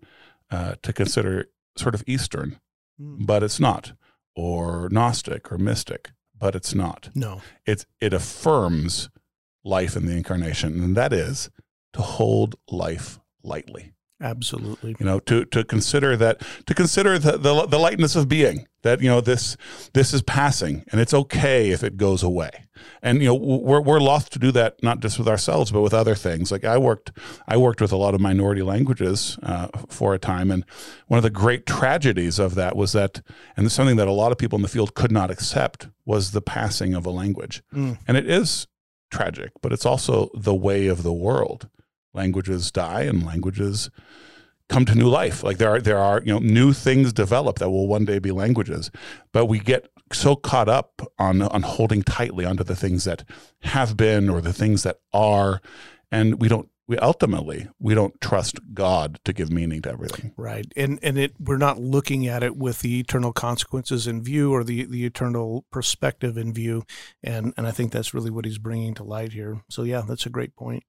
uh, 0.50 0.74
to 0.82 0.92
consider 0.92 1.46
sort 1.76 1.94
of 1.94 2.02
Eastern, 2.06 2.58
Mm. 3.00 3.26
but 3.26 3.42
it's 3.42 3.60
not, 3.60 3.92
or 4.34 4.88
Gnostic 4.90 5.52
or 5.52 5.58
mystic, 5.58 6.12
but 6.34 6.54
it's 6.54 6.74
not. 6.74 7.10
No. 7.14 7.42
It's 7.66 7.84
it 8.00 8.14
affirms 8.14 9.10
life 9.64 9.96
in 9.96 10.06
the 10.06 10.16
incarnation, 10.16 10.80
and 10.82 10.96
that 10.96 11.12
is 11.12 11.50
to 11.92 12.00
hold 12.00 12.54
life 12.70 13.18
lightly 13.42 13.92
Absolutely. 14.20 14.96
you 14.98 15.04
know 15.04 15.20
to 15.20 15.44
to 15.46 15.62
consider 15.62 16.16
that 16.16 16.42
to 16.66 16.74
consider 16.74 17.18
the, 17.18 17.32
the 17.32 17.66
the 17.66 17.78
lightness 17.78 18.16
of 18.16 18.28
being 18.28 18.66
that 18.82 19.02
you 19.02 19.08
know 19.08 19.20
this 19.20 19.56
this 19.92 20.14
is 20.14 20.22
passing 20.22 20.84
and 20.90 21.00
it's 21.00 21.12
okay 21.12 21.70
if 21.70 21.82
it 21.82 21.96
goes 21.96 22.22
away. 22.22 22.50
And 23.02 23.20
you 23.20 23.28
know 23.28 23.34
we're 23.34 23.80
we're 23.80 24.00
loth 24.00 24.30
to 24.30 24.38
do 24.38 24.50
that 24.52 24.82
not 24.82 25.00
just 25.00 25.18
with 25.18 25.28
ourselves 25.28 25.70
but 25.70 25.82
with 25.82 25.92
other 25.92 26.14
things. 26.14 26.50
Like 26.50 26.64
I 26.64 26.78
worked 26.78 27.10
I 27.46 27.56
worked 27.56 27.80
with 27.80 27.92
a 27.92 27.96
lot 27.96 28.14
of 28.14 28.20
minority 28.20 28.62
languages 28.62 29.38
uh, 29.42 29.68
for 29.88 30.14
a 30.14 30.18
time. 30.18 30.50
And 30.50 30.64
one 31.08 31.18
of 31.18 31.24
the 31.24 31.30
great 31.30 31.66
tragedies 31.66 32.38
of 32.38 32.54
that 32.54 32.76
was 32.76 32.92
that 32.92 33.20
and 33.56 33.70
something 33.70 33.96
that 33.96 34.08
a 34.08 34.12
lot 34.12 34.32
of 34.32 34.38
people 34.38 34.56
in 34.56 34.62
the 34.62 34.68
field 34.68 34.94
could 34.94 35.12
not 35.12 35.30
accept 35.30 35.88
was 36.06 36.30
the 36.30 36.42
passing 36.42 36.94
of 36.94 37.04
a 37.04 37.10
language. 37.10 37.62
Mm. 37.74 37.98
and 38.08 38.16
it 38.16 38.28
is 38.30 38.66
tragic 39.10 39.52
but 39.62 39.72
it's 39.72 39.86
also 39.86 40.30
the 40.34 40.54
way 40.54 40.86
of 40.88 41.02
the 41.02 41.12
world 41.12 41.68
languages 42.16 42.72
die 42.72 43.02
and 43.02 43.24
languages 43.24 43.90
come 44.68 44.84
to 44.86 44.94
new 44.94 45.08
life. 45.08 45.42
Like 45.42 45.58
there 45.58 45.70
are 45.70 45.80
there 45.80 45.98
are 45.98 46.20
you 46.22 46.32
know 46.32 46.38
new 46.38 46.72
things 46.72 47.12
develop 47.12 47.58
that 47.58 47.70
will 47.70 47.86
one 47.86 48.04
day 48.04 48.18
be 48.18 48.32
languages, 48.32 48.90
but 49.32 49.46
we 49.46 49.58
get 49.58 49.88
so 50.12 50.36
caught 50.36 50.68
up 50.68 51.02
on 51.18 51.42
on 51.42 51.62
holding 51.62 52.02
tightly 52.02 52.44
onto 52.44 52.64
the 52.64 52.76
things 52.76 53.04
that 53.04 53.24
have 53.62 53.96
been 53.96 54.28
or 54.28 54.40
the 54.40 54.52
things 54.52 54.82
that 54.82 54.98
are, 55.12 55.60
and 56.10 56.40
we 56.40 56.48
don't 56.48 56.68
we 56.88 56.96
ultimately 56.98 57.68
we 57.80 57.94
don't 57.94 58.20
trust 58.20 58.60
God 58.72 59.18
to 59.24 59.32
give 59.32 59.50
meaning 59.50 59.82
to 59.82 59.90
everything. 59.90 60.32
Right. 60.36 60.66
And 60.76 60.98
and 61.02 61.18
it 61.18 61.34
we're 61.38 61.56
not 61.56 61.80
looking 61.80 62.26
at 62.26 62.42
it 62.42 62.56
with 62.56 62.80
the 62.80 63.00
eternal 63.00 63.32
consequences 63.32 64.06
in 64.06 64.22
view 64.22 64.52
or 64.52 64.62
the 64.62 64.86
the 64.86 65.04
eternal 65.04 65.64
perspective 65.70 66.36
in 66.36 66.52
view. 66.52 66.84
And 67.22 67.52
and 67.56 67.66
I 67.66 67.72
think 67.72 67.92
that's 67.92 68.14
really 68.14 68.30
what 68.30 68.44
he's 68.44 68.58
bringing 68.58 68.94
to 68.94 69.04
light 69.04 69.32
here. 69.32 69.62
So 69.68 69.82
yeah, 69.82 70.02
that's 70.06 70.26
a 70.26 70.30
great 70.30 70.54
point. 70.54 70.84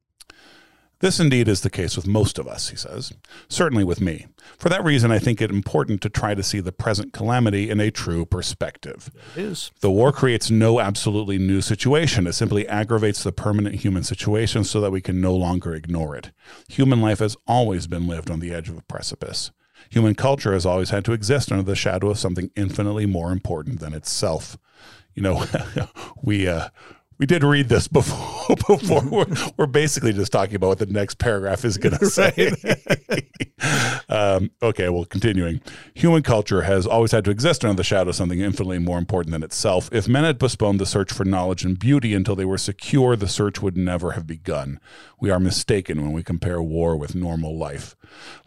This 0.99 1.19
indeed 1.19 1.47
is 1.47 1.61
the 1.61 1.69
case 1.69 1.95
with 1.95 2.07
most 2.07 2.39
of 2.39 2.47
us, 2.47 2.69
he 2.69 2.75
says, 2.75 3.13
certainly 3.49 3.83
with 3.83 4.01
me. 4.01 4.25
For 4.57 4.67
that 4.69 4.83
reason, 4.83 5.11
I 5.11 5.19
think 5.19 5.41
it 5.41 5.51
important 5.51 6.01
to 6.01 6.09
try 6.09 6.33
to 6.33 6.41
see 6.41 6.59
the 6.59 6.71
present 6.71 7.13
calamity 7.13 7.69
in 7.69 7.79
a 7.79 7.91
true 7.91 8.25
perspective. 8.25 9.11
It 9.35 9.41
is. 9.41 9.71
The 9.81 9.91
war 9.91 10.11
creates 10.11 10.49
no 10.49 10.79
absolutely 10.79 11.37
new 11.37 11.61
situation. 11.61 12.25
It 12.25 12.33
simply 12.33 12.67
aggravates 12.67 13.23
the 13.23 13.31
permanent 13.31 13.75
human 13.75 14.03
situation 14.03 14.63
so 14.63 14.81
that 14.81 14.91
we 14.91 15.01
can 15.01 15.21
no 15.21 15.35
longer 15.35 15.75
ignore 15.75 16.15
it. 16.15 16.31
Human 16.67 16.99
life 16.99 17.19
has 17.19 17.37
always 17.45 17.85
been 17.85 18.07
lived 18.07 18.31
on 18.31 18.39
the 18.39 18.51
edge 18.51 18.67
of 18.67 18.77
a 18.77 18.83
precipice. 18.83 19.51
Human 19.89 20.15
culture 20.15 20.53
has 20.53 20.65
always 20.65 20.89
had 20.89 21.05
to 21.05 21.13
exist 21.13 21.51
under 21.51 21.63
the 21.63 21.75
shadow 21.75 22.09
of 22.09 22.17
something 22.17 22.49
infinitely 22.55 23.05
more 23.05 23.31
important 23.31 23.79
than 23.79 23.93
itself. 23.93 24.57
You 25.13 25.21
know, 25.23 25.45
we 26.21 26.47
uh, 26.47 26.69
we 27.17 27.25
did 27.25 27.43
read 27.43 27.69
this 27.69 27.87
before. 27.87 28.55
Before 28.67 29.01
we're, 29.03 29.25
we're 29.57 29.65
basically 29.65 30.13
just 30.13 30.31
talking 30.31 30.55
about 30.55 30.67
what 30.67 30.79
the 30.79 30.85
next 30.85 31.17
paragraph 31.17 31.65
is 31.65 31.77
going 31.77 31.97
to 31.99 32.05
say. 32.05 32.53
um, 34.09 34.51
okay, 34.61 34.89
well, 34.89 35.05
continuing. 35.05 35.61
Human 35.95 36.23
culture 36.23 36.61
has 36.61 36.87
always 36.87 37.11
had 37.11 37.25
to 37.25 37.31
exist 37.31 37.65
under 37.65 37.75
the 37.75 37.83
shadow 37.83 38.09
of 38.09 38.15
something 38.15 38.39
infinitely 38.39 38.79
more 38.79 38.97
important 38.97 39.31
than 39.31 39.43
itself. 39.43 39.89
If 39.91 40.07
men 40.07 40.23
had 40.23 40.39
postponed 40.39 40.79
the 40.79 40.85
search 40.85 41.11
for 41.11 41.25
knowledge 41.25 41.65
and 41.65 41.77
beauty 41.77 42.13
until 42.13 42.35
they 42.35 42.45
were 42.45 42.57
secure, 42.57 43.15
the 43.15 43.27
search 43.27 43.61
would 43.61 43.77
never 43.77 44.11
have 44.11 44.27
begun. 44.27 44.79
We 45.19 45.29
are 45.29 45.39
mistaken 45.39 46.01
when 46.01 46.13
we 46.13 46.23
compare 46.23 46.61
war 46.61 46.95
with 46.95 47.15
normal 47.15 47.57
life. 47.57 47.95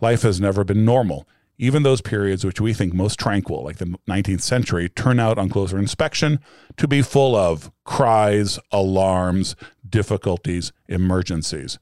Life 0.00 0.22
has 0.22 0.40
never 0.40 0.64
been 0.64 0.84
normal. 0.84 1.28
Even 1.62 1.82
those 1.82 2.00
periods 2.00 2.42
which 2.42 2.58
we 2.58 2.72
think 2.72 2.94
most 2.94 3.18
tranquil, 3.18 3.62
like 3.62 3.76
the 3.76 3.94
19th 4.08 4.40
century, 4.40 4.88
turn 4.88 5.20
out 5.20 5.36
on 5.36 5.50
closer 5.50 5.78
inspection 5.78 6.40
to 6.78 6.88
be 6.88 7.02
full 7.02 7.36
of 7.36 7.70
cries, 7.84 8.58
alarms, 8.72 9.54
difficulties, 9.86 10.72
emergencies. 10.88 11.78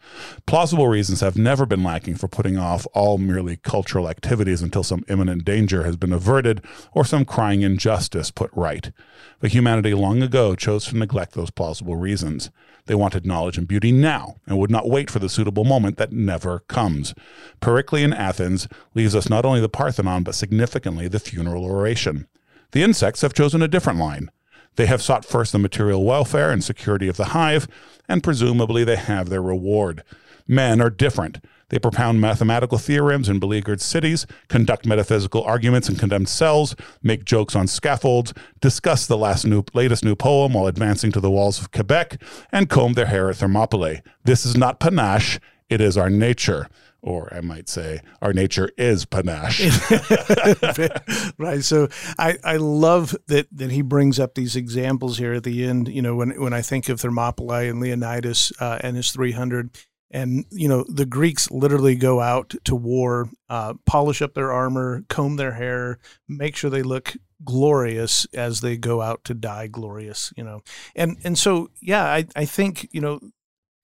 Plausible 0.47 0.89
reasons 0.89 1.21
have 1.21 1.37
never 1.37 1.65
been 1.65 1.85
lacking 1.85 2.17
for 2.17 2.27
putting 2.27 2.59
off 2.59 2.89
all 2.93 3.19
merely 3.19 3.57
cultural 3.57 4.09
activities 4.09 4.63
until 4.63 4.83
some 4.83 5.05
imminent 5.09 5.45
danger 5.45 5.85
has 5.85 5.95
been 5.95 6.13
averted 6.13 6.61
or 6.93 7.05
some 7.05 7.25
crying 7.25 7.63
injustice 7.63 8.33
put 8.33 8.51
right. 8.55 8.91
But 9.39 9.53
humanity 9.53 9.95
long 9.95 10.25
ago 10.25 10.57
chose 10.57 10.87
to 10.87 10.97
neglect 10.97 11.35
those 11.35 11.51
plausible 11.51 11.95
reasons. 11.95 12.51
They 12.89 12.95
wanted 12.95 13.27
knowledge 13.27 13.59
and 13.59 13.69
beauty 13.69 13.93
now 13.93 14.37
and 14.47 14.59
would 14.59 14.71
not 14.71 14.89
wait 14.89 15.11
for 15.11 15.19
the 15.19 15.29
suitable 15.29 15.65
moment 15.65 15.99
that 15.99 16.11
never 16.11 16.61
comes. 16.61 17.15
Periclean 17.61 18.15
Athens 18.15 18.67
leaves 18.95 19.15
us 19.15 19.29
not 19.29 19.45
only 19.45 19.61
the 19.61 19.69
Parthenon, 19.69 20.23
but 20.23 20.35
significantly 20.35 21.07
the 21.07 21.19
funeral 21.21 21.67
oration. 21.67 22.27
The 22.73 22.83
insects 22.83 23.21
have 23.21 23.35
chosen 23.35 23.61
a 23.61 23.69
different 23.69 23.99
line. 23.99 24.31
They 24.77 24.87
have 24.87 25.03
sought 25.03 25.27
first 25.27 25.53
the 25.53 25.59
material 25.59 26.03
welfare 26.03 26.51
and 26.51 26.65
security 26.65 27.09
of 27.09 27.19
the 27.19 27.27
hive, 27.27 27.69
and 28.09 28.23
presumably 28.23 28.85
they 28.85 28.97
have 28.97 29.29
their 29.29 29.43
reward. 29.43 30.03
Men 30.47 30.81
are 30.81 30.89
different. 30.89 31.45
They 31.71 31.79
propound 31.79 32.21
mathematical 32.21 32.79
theorems 32.79 33.29
in 33.29 33.39
beleaguered 33.39 33.81
cities, 33.81 34.27
conduct 34.49 34.87
metaphysical 34.87 35.43
arguments 35.43 35.89
in 35.89 35.97
condemned 35.97 36.29
cells, 36.29 36.75
make 37.03 37.25
jokes 37.25 37.55
on 37.55 37.67
scaffolds, 37.67 38.33
discuss 38.61 39.07
the 39.07 39.19
last 39.19 39.47
new, 39.47 39.65
latest 39.75 40.05
new 40.05 40.15
poem 40.15 40.55
while 40.55 40.67
advancing 40.67 41.13
to 41.13 41.21
the 41.21 41.31
walls 41.31 41.61
of 41.61 41.71
Quebec, 41.71 42.23
and 42.51 42.71
comb 42.71 42.95
their 42.95 43.07
hair 43.07 43.29
at 43.29 43.37
Thermopylae. 43.37 44.03
This 44.25 44.47
is 44.47 44.57
not 44.57 44.81
panache, 44.81 45.39
it 45.69 45.81
is 45.81 45.97
our 45.97 46.11
nature. 46.11 46.69
Or 47.01 47.33
I 47.33 47.43
might 47.43 47.69
say, 47.69 48.01
our 48.21 48.33
nature 48.33 48.71
is 48.77 49.05
panache. 49.05 49.61
right. 51.39 51.63
So 51.63 51.89
I, 52.19 52.39
I 52.43 52.57
love 52.57 53.15
that, 53.29 53.47
that 53.53 53.71
he 53.71 53.83
brings 53.83 54.19
up 54.19 54.35
these 54.35 54.57
examples 54.57 55.17
here 55.17 55.35
at 55.35 55.45
the 55.45 55.65
end. 55.65 55.87
You 55.87 56.03
know, 56.03 56.17
when, 56.17 56.31
when 56.41 56.53
I 56.53 56.61
think 56.61 56.89
of 56.89 57.01
Thermopylae 57.01 57.69
and 57.69 57.79
Leonidas 57.79 58.53
uh, 58.59 58.79
and 58.81 58.97
his 58.97 59.13
300, 59.13 59.71
and 60.11 60.45
you 60.51 60.69
know 60.69 60.85
the 60.89 61.07
greeks 61.07 61.51
literally 61.51 61.95
go 61.95 62.21
out 62.21 62.55
to 62.65 62.75
war 62.75 63.29
uh, 63.49 63.75
polish 63.87 64.23
up 64.23 64.35
their 64.35 64.53
armor 64.53 65.05
comb 65.09 65.37
their 65.37 65.53
hair 65.53 65.99
make 66.27 66.57
sure 66.57 66.71
they 66.71 66.83
look 66.83 67.15
glorious 67.45 68.27
as 68.35 68.61
they 68.61 68.77
go 68.77 69.01
out 69.01 69.23
to 69.25 69.35
die 69.35 69.67
glorious 69.67 70.33
you 70.37 70.43
know 70.43 70.61
and 70.97 71.17
and 71.25 71.39
so 71.39 71.71
yeah 71.81 72.05
i 72.05 72.27
i 72.35 72.45
think 72.45 72.89
you 72.93 73.01
know 73.01 73.21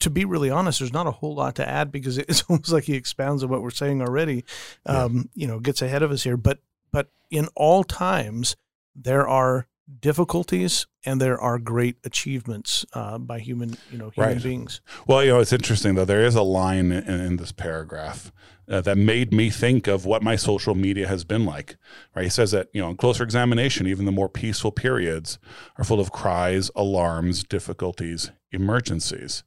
to 0.01 0.11
be 0.11 0.25
really 0.25 0.51
honest 0.51 0.81
there's 0.81 0.93
not 0.93 1.07
a 1.07 1.13
whole 1.13 1.35
lot 1.35 1.55
to 1.55 1.69
add 1.69 1.93
because 1.93 2.19
it's 2.19 2.43
almost 2.49 2.73
like 2.73 2.85
he 2.85 2.95
expounds 2.95 3.43
on 3.43 3.49
what 3.51 3.63
we're 3.63 3.71
saying 3.71 4.03
already 4.03 4.45
um, 4.87 5.17
yeah. 5.17 5.23
you 5.35 5.47
know 5.47 5.61
gets 5.61 5.83
ahead 5.83 6.03
of 6.03 6.11
us 6.11 6.25
here 6.25 6.37
but 6.37 6.59
but 6.91 7.09
in 7.31 7.49
all 7.55 7.85
times 7.85 8.57
there 8.95 9.27
are 9.29 9.67
difficulties 10.01 10.87
and 11.05 11.21
there 11.21 11.39
are 11.39 11.59
great 11.59 11.97
achievements 12.05 12.87
uh, 12.95 13.19
by 13.19 13.39
human 13.39 13.77
you 13.91 13.99
know 13.99 14.11
human 14.11 14.35
right. 14.35 14.43
beings. 14.43 14.81
Well 15.07 15.23
you 15.23 15.31
know 15.31 15.41
it's 15.41 15.53
interesting 15.53 15.95
though. 15.95 16.05
There 16.05 16.25
is 16.25 16.35
a 16.35 16.43
line 16.43 16.91
in, 16.91 17.21
in 17.21 17.37
this 17.37 17.53
paragraph 17.53 18.33
uh, 18.69 18.81
that 18.81 18.97
made 18.97 19.33
me 19.33 19.51
think 19.51 19.87
of 19.87 20.07
what 20.07 20.23
my 20.23 20.37
social 20.37 20.75
media 20.75 21.07
has 21.07 21.25
been 21.25 21.45
like 21.45 21.77
right? 22.15 22.25
He 22.25 22.31
says 22.31 22.51
that 22.53 22.69
you 22.73 22.81
know 22.81 22.91
in 22.91 22.97
closer 22.97 23.23
examination 23.23 23.87
even 23.87 24.07
the 24.07 24.13
more 24.13 24.29
peaceful 24.29 24.73
periods 24.73 25.39
are 25.77 25.85
full 25.85 26.01
of 26.01 26.13
cries 26.13 26.71
alarms 26.75 27.45
difficulties 27.45 28.31
emergencies. 28.53 29.43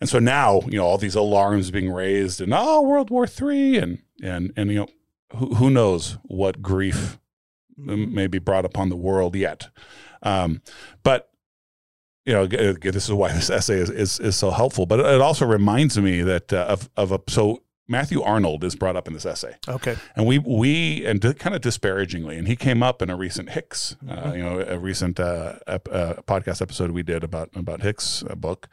And 0.00 0.08
so 0.08 0.18
now 0.18 0.62
you 0.66 0.78
know 0.78 0.86
all 0.86 0.98
these 0.98 1.14
alarms 1.14 1.70
being 1.70 1.90
raised 1.90 2.40
and 2.40 2.54
oh 2.54 2.80
world 2.80 3.10
war 3.10 3.26
three 3.26 3.76
and 3.76 3.98
and 4.22 4.52
and 4.56 4.70
you 4.70 4.76
know 4.76 4.88
who, 5.34 5.56
who 5.56 5.70
knows 5.70 6.16
what 6.22 6.62
grief 6.62 7.18
may 7.76 8.26
be 8.26 8.38
brought 8.38 8.64
upon 8.64 8.88
the 8.88 8.96
world 8.96 9.36
yet. 9.36 9.68
Um, 10.22 10.62
but 11.02 11.30
you 12.24 12.32
know, 12.32 12.46
this 12.46 13.04
is 13.04 13.12
why 13.12 13.32
this 13.32 13.50
essay 13.50 13.78
is, 13.78 13.88
is, 13.88 14.18
is 14.18 14.36
so 14.36 14.50
helpful. 14.50 14.84
But 14.84 14.98
it 15.00 15.20
also 15.20 15.46
reminds 15.46 15.96
me 15.96 16.22
that 16.22 16.52
uh, 16.52 16.66
of 16.68 16.90
of 16.96 17.12
a 17.12 17.20
so 17.28 17.62
Matthew 17.88 18.20
Arnold 18.20 18.64
is 18.64 18.74
brought 18.74 18.96
up 18.96 19.06
in 19.06 19.14
this 19.14 19.24
essay. 19.24 19.54
Okay, 19.68 19.96
and 20.16 20.26
we 20.26 20.38
we 20.40 21.06
and 21.06 21.22
kind 21.38 21.54
of 21.54 21.60
disparagingly, 21.60 22.36
and 22.36 22.48
he 22.48 22.56
came 22.56 22.82
up 22.82 23.00
in 23.00 23.10
a 23.10 23.16
recent 23.16 23.50
Hicks, 23.50 23.96
uh, 24.08 24.12
mm-hmm. 24.12 24.28
uh, 24.28 24.32
you 24.32 24.42
know, 24.42 24.60
a 24.60 24.78
recent 24.78 25.20
uh, 25.20 25.54
ep, 25.68 25.88
uh, 25.90 26.14
podcast 26.26 26.60
episode 26.60 26.90
we 26.90 27.04
did 27.04 27.22
about 27.22 27.50
about 27.54 27.82
Hicks' 27.82 28.24
uh, 28.28 28.34
book. 28.34 28.68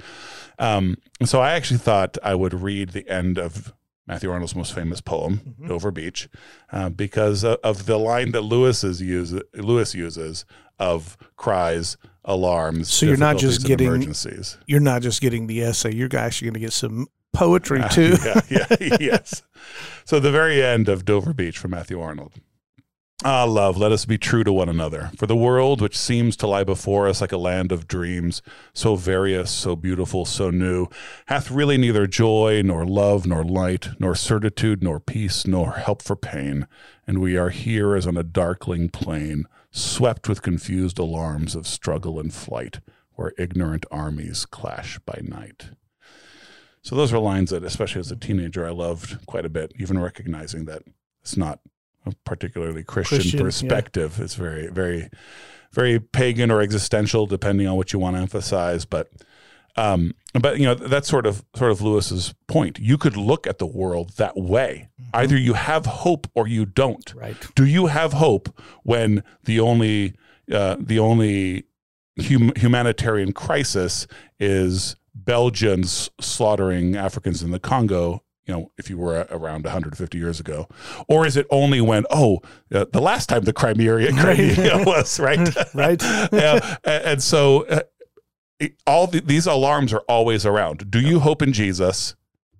Um, 0.57 0.97
so 1.23 1.41
I 1.41 1.51
actually 1.51 1.77
thought 1.77 2.17
I 2.23 2.33
would 2.33 2.55
read 2.55 2.89
the 2.89 3.07
end 3.07 3.37
of 3.37 3.73
Matthew 4.05 4.31
Arnold's 4.31 4.55
most 4.55 4.73
famous 4.73 4.99
poem, 5.01 5.37
mm-hmm. 5.37 5.67
Dover 5.67 5.91
Beach, 5.91 6.27
uh, 6.71 6.89
because 6.89 7.43
of 7.43 7.85
the 7.85 7.97
line 7.97 8.31
that 8.31 8.41
Lewis 8.41 8.83
is 8.83 9.01
use, 9.01 9.33
Lewis 9.53 9.95
uses 9.95 10.45
of 10.77 11.17
cries, 11.37 11.97
alarms. 12.25 12.91
So 12.91 13.05
you're 13.05 13.17
not 13.17 13.37
just 13.37 13.65
getting 13.65 13.87
emergencies. 13.87 14.57
You're 14.67 14.79
not 14.79 15.01
just 15.01 15.21
getting 15.21 15.47
the 15.47 15.61
essay. 15.61 15.93
You're 15.93 16.15
actually 16.15 16.47
going 16.47 16.53
to 16.55 16.59
get 16.59 16.73
some 16.73 17.07
poetry 17.33 17.81
too. 17.91 18.15
yeah, 18.23 18.41
yeah, 18.49 18.65
yes. 18.99 19.43
So 20.05 20.19
the 20.19 20.31
very 20.31 20.63
end 20.63 20.89
of 20.89 21.05
Dover 21.05 21.33
Beach 21.33 21.57
from 21.57 21.71
Matthew 21.71 21.99
Arnold. 21.99 22.33
Ah, 23.25 23.45
love, 23.45 23.77
let 23.77 23.93
us 23.93 24.03
be 24.03 24.17
true 24.17 24.43
to 24.43 24.51
one 24.51 24.67
another. 24.67 25.09
For 25.17 25.27
the 25.27 25.35
world, 25.35 25.79
which 25.79 25.97
seems 25.97 26.35
to 26.37 26.47
lie 26.47 26.65
before 26.65 27.07
us 27.07 27.21
like 27.21 27.31
a 27.31 27.37
land 27.37 27.71
of 27.71 27.87
dreams, 27.87 28.41
so 28.73 28.97
various, 28.97 29.49
so 29.49 29.77
beautiful, 29.77 30.25
so 30.25 30.49
new, 30.49 30.87
hath 31.27 31.49
really 31.49 31.77
neither 31.77 32.05
joy, 32.05 32.61
nor 32.65 32.85
love, 32.85 33.25
nor 33.25 33.45
light, 33.45 33.89
nor 33.97 34.13
certitude, 34.13 34.83
nor 34.83 34.99
peace, 34.99 35.47
nor 35.47 35.73
help 35.73 36.01
for 36.01 36.17
pain. 36.17 36.67
And 37.07 37.21
we 37.21 37.37
are 37.37 37.49
here 37.49 37.95
as 37.95 38.05
on 38.05 38.17
a 38.17 38.23
darkling 38.23 38.89
plain, 38.89 39.45
swept 39.71 40.27
with 40.27 40.41
confused 40.41 40.99
alarms 40.99 41.55
of 41.55 41.65
struggle 41.65 42.19
and 42.19 42.33
flight, 42.33 42.81
where 43.13 43.31
ignorant 43.37 43.85
armies 43.89 44.45
clash 44.45 44.99
by 44.99 45.21
night. 45.23 45.69
So 46.81 46.97
those 46.97 47.13
are 47.13 47.19
lines 47.19 47.51
that, 47.51 47.63
especially 47.63 48.01
as 48.01 48.11
a 48.11 48.17
teenager, 48.17 48.67
I 48.67 48.71
loved 48.71 49.25
quite 49.27 49.45
a 49.45 49.49
bit, 49.49 49.71
even 49.79 49.97
recognizing 49.97 50.65
that 50.65 50.83
it's 51.21 51.37
not 51.37 51.59
particularly 52.25 52.83
Christian, 52.83 53.19
Christian 53.19 53.39
perspective. 53.39 54.15
Yeah. 54.17 54.23
It's 54.23 54.35
very, 54.35 54.67
very, 54.67 55.09
very 55.71 55.99
pagan 55.99 56.51
or 56.51 56.61
existential, 56.61 57.25
depending 57.25 57.67
on 57.67 57.75
what 57.75 57.93
you 57.93 57.99
want 57.99 58.15
to 58.15 58.21
emphasize. 58.21 58.85
But, 58.85 59.09
um, 59.75 60.13
but 60.33 60.59
you 60.59 60.65
know, 60.65 60.75
that's 60.75 61.07
sort 61.07 61.25
of 61.25 61.43
sort 61.55 61.71
of 61.71 61.81
Lewis's 61.81 62.33
point. 62.47 62.79
You 62.79 62.97
could 62.97 63.17
look 63.17 63.47
at 63.47 63.57
the 63.57 63.65
world 63.65 64.17
that 64.17 64.35
way. 64.35 64.89
Mm-hmm. 64.99 65.09
Either 65.13 65.37
you 65.37 65.53
have 65.53 65.85
hope 65.85 66.27
or 66.35 66.47
you 66.47 66.65
don't. 66.65 67.13
Right? 67.15 67.35
Do 67.55 67.65
you 67.65 67.87
have 67.87 68.13
hope 68.13 68.49
when 68.83 69.23
the 69.43 69.59
only 69.59 70.15
uh, 70.51 70.75
the 70.79 70.99
only 70.99 71.65
hum- 72.19 72.53
humanitarian 72.55 73.33
crisis 73.33 74.07
is 74.39 74.95
Belgians 75.15 76.09
slaughtering 76.19 76.95
Africans 76.95 77.43
in 77.43 77.51
the 77.51 77.59
Congo 77.59 78.22
you 78.45 78.53
know, 78.53 78.71
if 78.77 78.89
you 78.89 78.97
were 78.97 79.25
around 79.29 79.63
150 79.63 80.17
years 80.17 80.39
ago, 80.39 80.67
or 81.07 81.25
is 81.25 81.37
it 81.37 81.47
only 81.49 81.79
when 81.79 82.05
oh, 82.09 82.41
uh, 82.73 82.85
the 82.91 83.01
last 83.01 83.29
time 83.29 83.43
the 83.43 83.53
Crimea, 83.53 84.11
Crimea 84.13 84.83
was 84.85 85.19
right, 85.19 85.49
right, 85.73 86.03
uh, 86.33 86.75
and 86.83 87.23
so 87.23 87.65
uh, 87.67 87.81
all 88.85 89.07
the, 89.07 89.21
these 89.21 89.47
alarms 89.47 89.93
are 89.93 90.03
always 90.09 90.45
around. 90.45 90.91
Do 90.91 90.99
you 90.99 91.19
hope 91.19 91.41
in 91.41 91.53
Jesus 91.53 92.15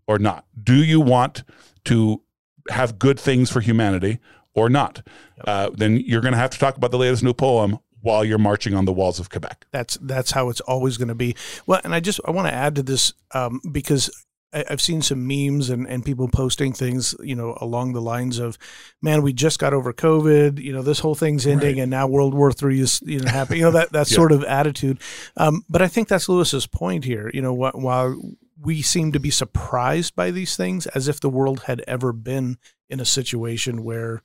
or 0.08 0.20
not? 0.20 0.46
Do 0.62 0.84
you 0.84 1.02
want 1.02 1.44
to 1.86 2.22
have 2.70 2.98
good 2.98 3.20
things 3.20 3.50
for 3.50 3.60
humanity 3.60 4.20
or 4.54 4.70
not? 4.70 5.02
Yep. 5.38 5.46
Uh, 5.48 5.70
then 5.74 5.98
you're 5.98 6.22
going 6.22 6.34
to 6.34 6.40
have 6.40 6.52
to 6.52 6.60
talk 6.60 6.78
about 6.78 6.92
the 6.92 6.98
latest 6.98 7.24
new 7.24 7.34
poem 7.34 7.80
while 8.00 8.24
you're 8.24 8.38
marching 8.38 8.74
on 8.74 8.86
the 8.86 8.94
walls 8.94 9.20
of 9.20 9.30
Quebec. 9.30 9.66
That's 9.72 9.98
that's 10.02 10.32
how 10.32 10.50
it's 10.50 10.62
always 10.62 10.98
going 10.98 11.08
to 11.10 11.16
be. 11.16 11.36
Well, 11.66 11.82
and 11.84 11.94
I 11.94 12.00
just 12.00 12.20
I 12.26 12.32
want 12.32 12.48
to 12.48 12.54
add 12.54 12.76
to 12.76 12.84
this 12.84 13.14
um, 13.34 13.60
because 13.72 14.10
I've 14.54 14.82
seen 14.82 15.02
some 15.02 15.28
memes 15.28 15.70
and, 15.70 15.88
and 15.88 16.06
people 16.06 16.28
posting 16.28 16.74
things, 16.74 17.16
you 17.22 17.36
know, 17.36 17.58
along 17.60 17.94
the 17.94 18.02
lines 18.02 18.40
of, 18.40 18.58
"Man, 19.02 19.22
we 19.22 19.34
just 19.34 19.60
got 19.60 19.74
over 19.74 19.94
COVID. 19.94 20.60
You 20.62 20.74
know, 20.74 20.82
this 20.82 21.00
whole 21.00 21.16
thing's 21.16 21.48
ending, 21.48 21.76
right. 21.76 21.82
and 21.82 21.92
now 21.92 22.08
World 22.08 22.34
War 22.34 22.52
Three 22.52 22.80
is 22.80 23.02
you 23.04 23.20
know 23.20 23.32
happening. 23.32 23.60
You 23.60 23.66
know 23.66 23.72
that 23.72 23.92
that 23.92 24.10
yeah. 24.12 24.16
sort 24.16 24.32
of 24.32 24.44
attitude." 24.44 25.00
Um, 25.38 25.64
but 25.70 25.82
I 25.82 25.88
think 25.88 26.08
that's 26.08 26.30
Lewis's 26.30 26.68
point 26.68 27.06
here. 27.06 27.32
You 27.34 27.42
know, 27.42 27.56
wh- 27.56 27.76
while 27.76 28.20
we 28.62 28.82
seem 28.82 29.12
to 29.12 29.20
be 29.20 29.32
surprised 29.32 30.16
by 30.16 30.32
these 30.32 30.56
things, 30.56 30.88
as 30.88 31.08
if 31.08 31.20
the 31.20 31.30
world 31.30 31.64
had 31.64 31.84
ever 31.88 32.14
been 32.14 32.58
in 32.90 33.00
a 33.00 33.06
situation 33.06 33.84
where 33.84 34.22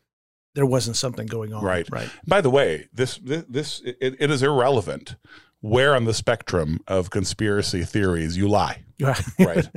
there 0.54 0.66
wasn't 0.66 0.97
something 0.97 1.26
going 1.26 1.52
on. 1.52 1.64
Right. 1.64 1.88
Right. 1.90 2.11
By 2.26 2.40
the 2.40 2.50
way, 2.50 2.88
this 2.92 3.18
this, 3.18 3.44
this 3.49 3.80
it, 3.80 4.16
it 4.18 4.30
is 4.30 4.42
irrelevant 4.42 5.16
where 5.60 5.94
on 5.94 6.04
the 6.04 6.14
spectrum 6.14 6.78
of 6.86 7.10
conspiracy 7.10 7.82
theories 7.82 8.36
you 8.36 8.48
lie. 8.48 8.82
right. 9.38 9.68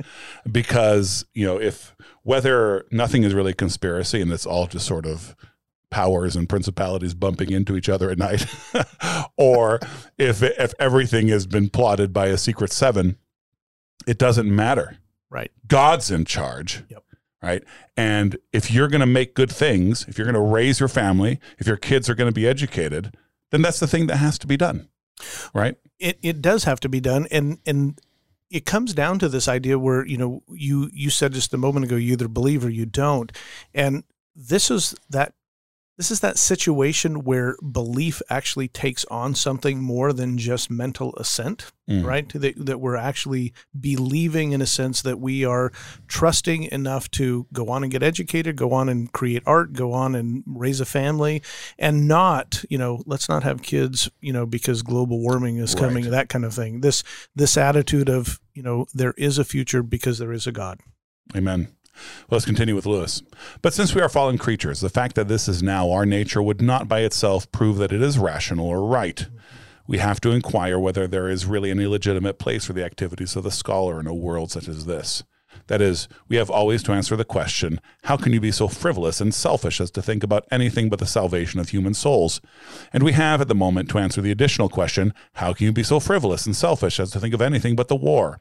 Because, 0.50 1.24
you 1.34 1.46
know, 1.46 1.60
if 1.60 1.94
whether 2.22 2.84
nothing 2.90 3.24
is 3.24 3.34
really 3.34 3.54
conspiracy 3.54 4.20
and 4.20 4.32
it's 4.32 4.46
all 4.46 4.66
just 4.66 4.86
sort 4.86 5.06
of 5.06 5.34
powers 5.90 6.36
and 6.36 6.48
principalities 6.48 7.14
bumping 7.14 7.50
into 7.52 7.76
each 7.76 7.88
other 7.88 8.10
at 8.10 8.18
night, 8.18 8.46
or 9.36 9.80
if 10.18 10.42
if 10.42 10.72
everything 10.78 11.28
has 11.28 11.46
been 11.46 11.68
plotted 11.68 12.12
by 12.12 12.26
a 12.26 12.38
secret 12.38 12.72
seven, 12.72 13.16
it 14.06 14.18
doesn't 14.18 14.54
matter. 14.54 14.98
Right. 15.30 15.50
God's 15.66 16.10
in 16.10 16.24
charge. 16.24 16.84
Yep. 16.88 17.04
Right. 17.42 17.64
And 17.96 18.36
if 18.52 18.70
you're 18.70 18.86
going 18.86 19.00
to 19.00 19.06
make 19.06 19.34
good 19.34 19.50
things, 19.50 20.06
if 20.06 20.16
you're 20.16 20.26
going 20.26 20.34
to 20.34 20.40
raise 20.40 20.78
your 20.78 20.88
family, 20.88 21.40
if 21.58 21.66
your 21.66 21.76
kids 21.76 22.08
are 22.08 22.14
going 22.14 22.30
to 22.30 22.34
be 22.34 22.46
educated, 22.46 23.16
then 23.50 23.62
that's 23.62 23.80
the 23.80 23.88
thing 23.88 24.06
that 24.06 24.18
has 24.18 24.38
to 24.38 24.46
be 24.46 24.56
done 24.56 24.88
right? 25.54 25.76
It 25.98 26.18
it 26.22 26.42
does 26.42 26.64
have 26.64 26.80
to 26.80 26.88
be 26.88 27.00
done, 27.00 27.26
and 27.30 27.58
and 27.66 28.00
it 28.50 28.66
comes 28.66 28.94
down 28.94 29.18
to 29.20 29.28
this 29.28 29.48
idea 29.48 29.78
where 29.78 30.06
you 30.06 30.16
know 30.16 30.42
you 30.48 30.90
you 30.92 31.10
said 31.10 31.32
just 31.32 31.54
a 31.54 31.58
moment 31.58 31.84
ago 31.84 31.96
you 31.96 32.12
either 32.12 32.28
believe 32.28 32.64
or 32.64 32.70
you 32.70 32.86
don't, 32.86 33.32
and 33.74 34.04
this 34.34 34.70
is 34.70 34.94
that 35.10 35.34
this 36.02 36.10
is 36.10 36.18
that 36.18 36.36
situation 36.36 37.22
where 37.22 37.54
belief 37.58 38.20
actually 38.28 38.66
takes 38.66 39.04
on 39.04 39.36
something 39.36 39.80
more 39.80 40.12
than 40.12 40.36
just 40.36 40.68
mental 40.68 41.14
assent, 41.16 41.70
Mm. 41.88 42.04
right? 42.04 42.28
That, 42.30 42.54
that 42.66 42.80
we're 42.80 42.96
actually 42.96 43.52
believing 43.78 44.50
in 44.50 44.60
a 44.60 44.66
sense 44.66 45.00
that 45.02 45.20
we 45.20 45.44
are 45.44 45.70
trusting 46.08 46.64
enough 46.64 47.08
to 47.12 47.46
go 47.52 47.68
on 47.68 47.84
and 47.84 47.92
get 47.92 48.02
educated, 48.02 48.56
go 48.56 48.72
on 48.72 48.88
and 48.88 49.12
create 49.12 49.44
art, 49.46 49.74
go 49.74 49.92
on 49.92 50.16
and 50.16 50.42
raise 50.44 50.80
a 50.80 50.84
family, 50.84 51.40
and 51.78 52.08
not, 52.08 52.64
you 52.68 52.78
know, 52.78 53.00
let's 53.06 53.28
not 53.28 53.44
have 53.44 53.62
kids, 53.62 54.10
you 54.20 54.32
know, 54.32 54.44
because 54.44 54.82
global 54.82 55.20
warming 55.20 55.58
is 55.58 55.72
coming, 55.76 56.02
Right. 56.04 56.10
that 56.10 56.28
kind 56.28 56.44
of 56.44 56.52
thing. 56.52 56.80
This 56.80 57.04
this 57.36 57.56
attitude 57.56 58.08
of, 58.08 58.40
you 58.54 58.62
know, 58.64 58.86
there 58.92 59.14
is 59.16 59.38
a 59.38 59.44
future 59.44 59.84
because 59.84 60.18
there 60.18 60.32
is 60.32 60.48
a 60.48 60.52
God. 60.52 60.80
Amen. 61.36 61.68
Let's 62.30 62.44
continue 62.44 62.74
with 62.74 62.86
Lewis. 62.86 63.22
But 63.60 63.74
since 63.74 63.94
we 63.94 64.00
are 64.00 64.08
fallen 64.08 64.38
creatures, 64.38 64.80
the 64.80 64.88
fact 64.88 65.16
that 65.16 65.28
this 65.28 65.48
is 65.48 65.62
now 65.62 65.90
our 65.90 66.06
nature 66.06 66.42
would 66.42 66.62
not 66.62 66.88
by 66.88 67.00
itself 67.00 67.50
prove 67.52 67.76
that 67.76 67.92
it 67.92 68.02
is 68.02 68.18
rational 68.18 68.66
or 68.66 68.86
right. 68.86 69.26
We 69.86 69.98
have 69.98 70.20
to 70.22 70.30
inquire 70.30 70.78
whether 70.78 71.06
there 71.06 71.28
is 71.28 71.44
really 71.44 71.70
any 71.70 71.86
legitimate 71.86 72.38
place 72.38 72.64
for 72.64 72.72
the 72.72 72.84
activities 72.84 73.36
of 73.36 73.44
the 73.44 73.50
scholar 73.50 74.00
in 74.00 74.06
a 74.06 74.14
world 74.14 74.50
such 74.50 74.68
as 74.68 74.86
this. 74.86 75.24
That 75.68 75.80
is, 75.80 76.08
we 76.28 76.36
have 76.36 76.50
always 76.50 76.82
to 76.84 76.92
answer 76.92 77.16
the 77.16 77.24
question 77.24 77.80
how 78.04 78.16
can 78.16 78.32
you 78.32 78.40
be 78.40 78.50
so 78.50 78.68
frivolous 78.68 79.20
and 79.20 79.32
selfish 79.32 79.80
as 79.80 79.90
to 79.92 80.02
think 80.02 80.24
about 80.24 80.46
anything 80.50 80.88
but 80.88 80.98
the 80.98 81.06
salvation 81.06 81.60
of 81.60 81.68
human 81.68 81.94
souls? 81.94 82.40
And 82.92 83.02
we 83.02 83.12
have 83.12 83.40
at 83.40 83.48
the 83.48 83.54
moment 83.54 83.88
to 83.90 83.98
answer 83.98 84.20
the 84.20 84.30
additional 84.30 84.68
question 84.68 85.14
how 85.34 85.52
can 85.52 85.66
you 85.66 85.72
be 85.72 85.82
so 85.82 86.00
frivolous 86.00 86.46
and 86.46 86.56
selfish 86.56 86.98
as 86.98 87.10
to 87.12 87.20
think 87.20 87.34
of 87.34 87.40
anything 87.40 87.76
but 87.76 87.88
the 87.88 87.96
war? 87.96 88.40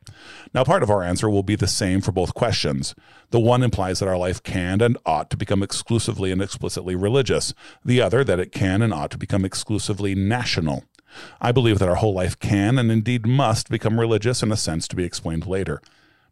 Now, 0.53 0.63
part 0.63 0.83
of 0.83 0.89
our 0.89 1.03
answer 1.03 1.29
will 1.29 1.43
be 1.43 1.55
the 1.55 1.67
same 1.67 2.01
for 2.01 2.11
both 2.11 2.33
questions. 2.33 2.95
The 3.29 3.39
one 3.39 3.63
implies 3.63 3.99
that 3.99 4.09
our 4.09 4.17
life 4.17 4.41
can 4.43 4.81
and 4.81 4.97
ought 5.05 5.29
to 5.29 5.37
become 5.37 5.63
exclusively 5.63 6.31
and 6.31 6.41
explicitly 6.41 6.95
religious, 6.95 7.53
the 7.85 8.01
other 8.01 8.23
that 8.23 8.39
it 8.39 8.51
can 8.51 8.81
and 8.81 8.93
ought 8.93 9.11
to 9.11 9.17
become 9.17 9.45
exclusively 9.45 10.15
national. 10.15 10.83
I 11.39 11.51
believe 11.51 11.79
that 11.79 11.89
our 11.89 11.95
whole 11.95 12.13
life 12.13 12.39
can 12.39 12.77
and 12.77 12.91
indeed 12.91 13.25
must 13.25 13.69
become 13.69 13.99
religious 13.99 14.43
in 14.43 14.51
a 14.51 14.57
sense 14.57 14.87
to 14.87 14.95
be 14.95 15.03
explained 15.03 15.45
later. 15.45 15.81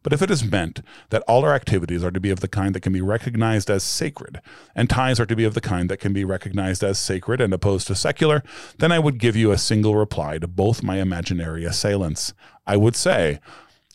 But 0.01 0.13
if 0.13 0.21
it 0.21 0.31
is 0.31 0.49
meant 0.49 0.81
that 1.09 1.23
all 1.27 1.43
our 1.43 1.53
activities 1.53 2.03
are 2.03 2.11
to 2.11 2.19
be 2.19 2.29
of 2.29 2.39
the 2.39 2.47
kind 2.47 2.73
that 2.73 2.81
can 2.81 2.93
be 2.93 3.01
recognized 3.01 3.69
as 3.69 3.83
sacred, 3.83 4.41
and 4.75 4.89
ties 4.89 5.19
are 5.19 5.25
to 5.25 5.35
be 5.35 5.43
of 5.43 5.53
the 5.53 5.61
kind 5.61 5.89
that 5.89 5.99
can 5.99 6.13
be 6.13 6.23
recognized 6.23 6.83
as 6.83 6.97
sacred 6.97 7.41
and 7.41 7.53
opposed 7.53 7.87
to 7.87 7.95
secular, 7.95 8.41
then 8.77 8.91
I 8.91 8.99
would 8.99 9.19
give 9.19 9.35
you 9.35 9.51
a 9.51 9.57
single 9.57 9.95
reply 9.95 10.37
to 10.37 10.47
both 10.47 10.83
my 10.83 10.99
imaginary 10.99 11.65
assailants. 11.65 12.33
I 12.65 12.77
would 12.77 12.95
say, 12.95 13.39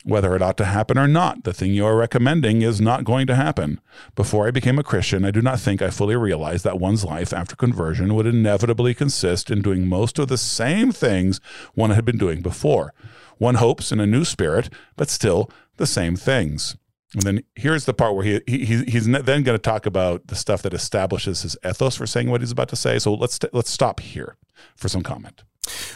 whether 0.05 0.37
it 0.37 0.43
ought 0.43 0.59
to 0.59 0.67
happen 0.67 0.99
or 0.99 1.09
not, 1.09 1.45
the 1.45 1.55
thing 1.55 1.73
you 1.73 1.87
are 1.87 1.97
recommending 1.97 2.61
is 2.61 2.79
not 2.79 3.05
going 3.05 3.27
to 3.27 3.35
happen. 3.35 3.81
Before 4.15 4.47
I 4.47 4.51
became 4.51 4.79
a 4.79 4.85
Christian, 4.85 5.25
I 5.25 5.31
do 5.31 5.41
not 5.41 5.59
think 5.59 5.81
I 5.81 5.89
fully 5.89 6.15
realized 6.15 6.63
that 6.65 6.79
one's 6.79 7.05
life 7.05 7.33
after 7.33 7.57
conversion 7.57 8.15
would 8.15 8.27
inevitably 8.27 8.93
consist 8.93 9.51
in 9.51 9.63
doing 9.63 9.89
most 9.89 10.19
of 10.19 10.29
the 10.29 10.37
same 10.37 10.93
things 10.93 11.41
one 11.73 11.91
had 11.91 12.05
been 12.05 12.19
doing 12.19 12.43
before. 12.43 12.93
One 13.39 13.55
hopes 13.55 13.93
in 13.93 13.99
a 13.99 14.07
new 14.07 14.27
spirit, 14.27 14.69
but 14.97 15.09
still 15.09 15.51
the 15.77 15.87
same 15.87 16.17
things. 16.17 16.77
And 17.15 17.23
then 17.23 17.45
here's 17.55 17.85
the 17.85 17.95
part 17.95 18.15
where 18.17 18.25
he, 18.25 18.41
he 18.47 18.65
he- 18.65 18.85
he's 18.85 19.07
then 19.07 19.25
going 19.25 19.45
to 19.45 19.59
talk 19.59 19.87
about 19.87 20.27
the 20.27 20.35
stuff 20.35 20.63
that 20.63 20.75
establishes 20.75 21.43
his 21.43 21.57
ethos 21.65 21.97
for 21.97 22.07
saying 22.07 22.29
what 22.31 22.41
he's 22.41 22.51
about 22.51 22.69
to 22.71 22.77
say. 22.77 22.99
So 22.99 23.15
let's 23.15 23.39
let's 23.53 23.71
stop 23.71 24.01
here 24.01 24.37
for 24.77 24.89
some 24.89 25.03
comment. 25.03 25.45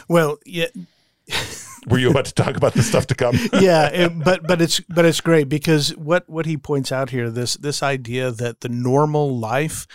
Well, 0.07 0.37
yeah, 0.45 0.67
Were 1.87 1.97
you 1.97 2.09
about 2.09 2.25
to 2.25 2.33
talk 2.33 2.57
about 2.57 2.73
the 2.73 2.83
stuff 2.83 3.07
to 3.07 3.15
come? 3.15 3.35
yeah, 3.59 3.87
it, 3.87 4.23
but 4.23 4.45
but 4.47 4.61
it's 4.61 4.79
but 4.81 5.05
it's 5.05 5.21
great 5.21 5.47
because 5.49 5.95
what 5.95 6.27
what 6.29 6.45
he 6.45 6.57
points 6.57 6.91
out 6.91 7.09
here 7.09 7.29
this 7.29 7.55
this 7.55 7.81
idea 7.83 8.31
that 8.31 8.61
the 8.61 8.69
normal 8.69 9.37
life 9.37 9.87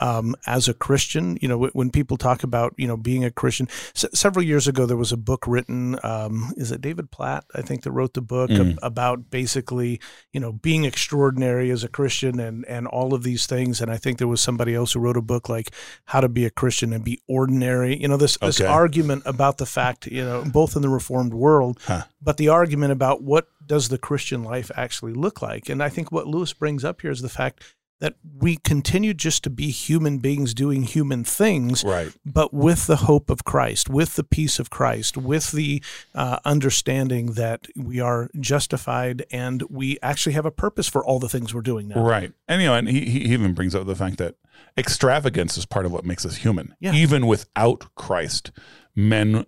um, 0.00 0.34
as 0.46 0.66
a 0.68 0.74
Christian, 0.74 1.38
you 1.40 1.46
know, 1.48 1.66
when 1.72 1.90
people 1.90 2.16
talk 2.16 2.42
about 2.42 2.74
you 2.76 2.86
know 2.88 2.96
being 2.96 3.24
a 3.24 3.30
Christian, 3.30 3.68
s- 3.94 4.06
several 4.14 4.44
years 4.44 4.66
ago 4.66 4.86
there 4.86 4.96
was 4.96 5.12
a 5.12 5.16
book 5.16 5.46
written. 5.46 5.96
Um, 6.02 6.52
is 6.56 6.72
it 6.72 6.80
David 6.80 7.10
Platt? 7.10 7.44
I 7.54 7.62
think 7.62 7.82
that 7.82 7.92
wrote 7.92 8.14
the 8.14 8.22
book 8.22 8.50
Mm. 8.50 8.72
ab- 8.72 8.78
about 8.82 9.30
basically 9.30 10.00
you 10.32 10.40
know 10.40 10.52
being 10.52 10.84
extraordinary 10.84 11.70
as 11.70 11.84
a 11.84 11.88
Christian 11.88 12.40
and 12.40 12.64
and 12.66 12.86
all 12.86 13.14
of 13.14 13.22
these 13.22 13.46
things. 13.46 13.80
And 13.80 13.90
I 13.90 13.96
think 13.98 14.18
there 14.18 14.28
was 14.28 14.40
somebody 14.40 14.74
else 14.74 14.92
who 14.92 15.00
wrote 15.00 15.16
a 15.16 15.22
book 15.22 15.48
like 15.48 15.70
How 16.06 16.20
to 16.20 16.28
Be 16.28 16.44
a 16.44 16.50
Christian 16.50 16.92
and 16.92 17.04
Be 17.04 17.20
Ordinary. 17.28 18.00
You 18.00 18.08
know, 18.08 18.16
this 18.16 18.36
this 18.38 18.60
argument 18.60 19.22
about 19.26 19.58
the 19.58 19.66
fact 19.66 20.06
you 20.06 20.24
know 20.24 20.44
both 20.44 20.76
in 20.76 20.82
the 20.82 20.88
Reformed 20.88 21.34
world 21.34 21.78
Huh. 21.86 22.04
but 22.22 22.36
the 22.36 22.48
argument 22.48 22.92
about 22.92 23.22
what 23.22 23.48
does 23.66 23.88
the 23.88 23.98
Christian 23.98 24.42
life 24.42 24.70
actually 24.76 25.12
look 25.12 25.40
like. 25.42 25.68
And 25.68 25.82
I 25.82 25.88
think 25.88 26.10
what 26.10 26.26
Lewis 26.26 26.52
brings 26.52 26.84
up 26.84 27.02
here 27.02 27.10
is 27.10 27.20
the 27.22 27.28
fact 27.28 27.62
that 28.00 28.14
we 28.38 28.56
continue 28.56 29.12
just 29.14 29.44
to 29.44 29.50
be 29.50 29.70
human 29.70 30.18
beings 30.18 30.54
doing 30.54 30.82
human 30.82 31.22
things, 31.22 31.84
Right. 31.84 32.12
but 32.24 32.52
with 32.52 32.86
the 32.86 32.96
hope 32.96 33.28
of 33.30 33.44
Christ, 33.44 33.88
with 33.90 34.16
the 34.16 34.24
peace 34.24 34.58
of 34.58 34.70
Christ, 34.70 35.16
with 35.16 35.52
the 35.52 35.82
uh, 36.14 36.38
understanding 36.46 37.32
that 37.34 37.66
we 37.76 38.00
are 38.00 38.30
justified 38.40 39.24
and 39.30 39.62
we 39.70 39.98
actually 40.02 40.32
have 40.32 40.46
a 40.46 40.50
purpose 40.50 40.88
for 40.88 41.04
all 41.04 41.18
the 41.18 41.28
things 41.28 41.54
we're 41.54 41.60
doing 41.60 41.88
now. 41.88 42.02
Right. 42.02 42.32
And 42.48 42.62
you 42.62 42.68
know, 42.68 42.74
and 42.74 42.88
he, 42.88 43.04
he 43.04 43.18
even 43.32 43.52
brings 43.54 43.74
up 43.74 43.86
the 43.86 43.94
fact 43.94 44.16
that 44.16 44.36
extravagance 44.78 45.58
is 45.58 45.66
part 45.66 45.84
of 45.86 45.92
what 45.92 46.04
makes 46.04 46.24
us 46.24 46.36
human. 46.36 46.74
Yeah. 46.80 46.94
Even 46.94 47.26
without 47.26 47.94
Christ, 47.94 48.50
men 48.96 49.44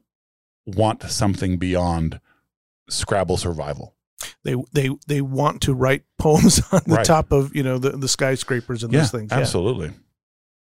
want 0.67 1.03
something 1.05 1.57
beyond 1.57 2.21
Scrabble 2.91 3.39
survival. 3.39 3.95
They 4.45 4.57
they 4.73 4.91
they 5.07 5.21
want 5.21 5.63
to 5.63 5.75
write 5.75 6.05
poems 6.19 6.61
on 6.73 6.83
the 6.87 6.95
Right. 6.97 7.05
top 7.07 7.33
of 7.33 7.55
you 7.55 7.63
know 7.63 7.79
the, 7.79 7.91
the 7.91 8.09
skyscrapers 8.09 8.83
and 8.83 8.93
those 8.93 9.11
things. 9.11 9.31
Yeah. 9.31 9.39
Absolutely. 9.39 9.91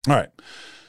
All 0.08 0.14
right. 0.16 0.28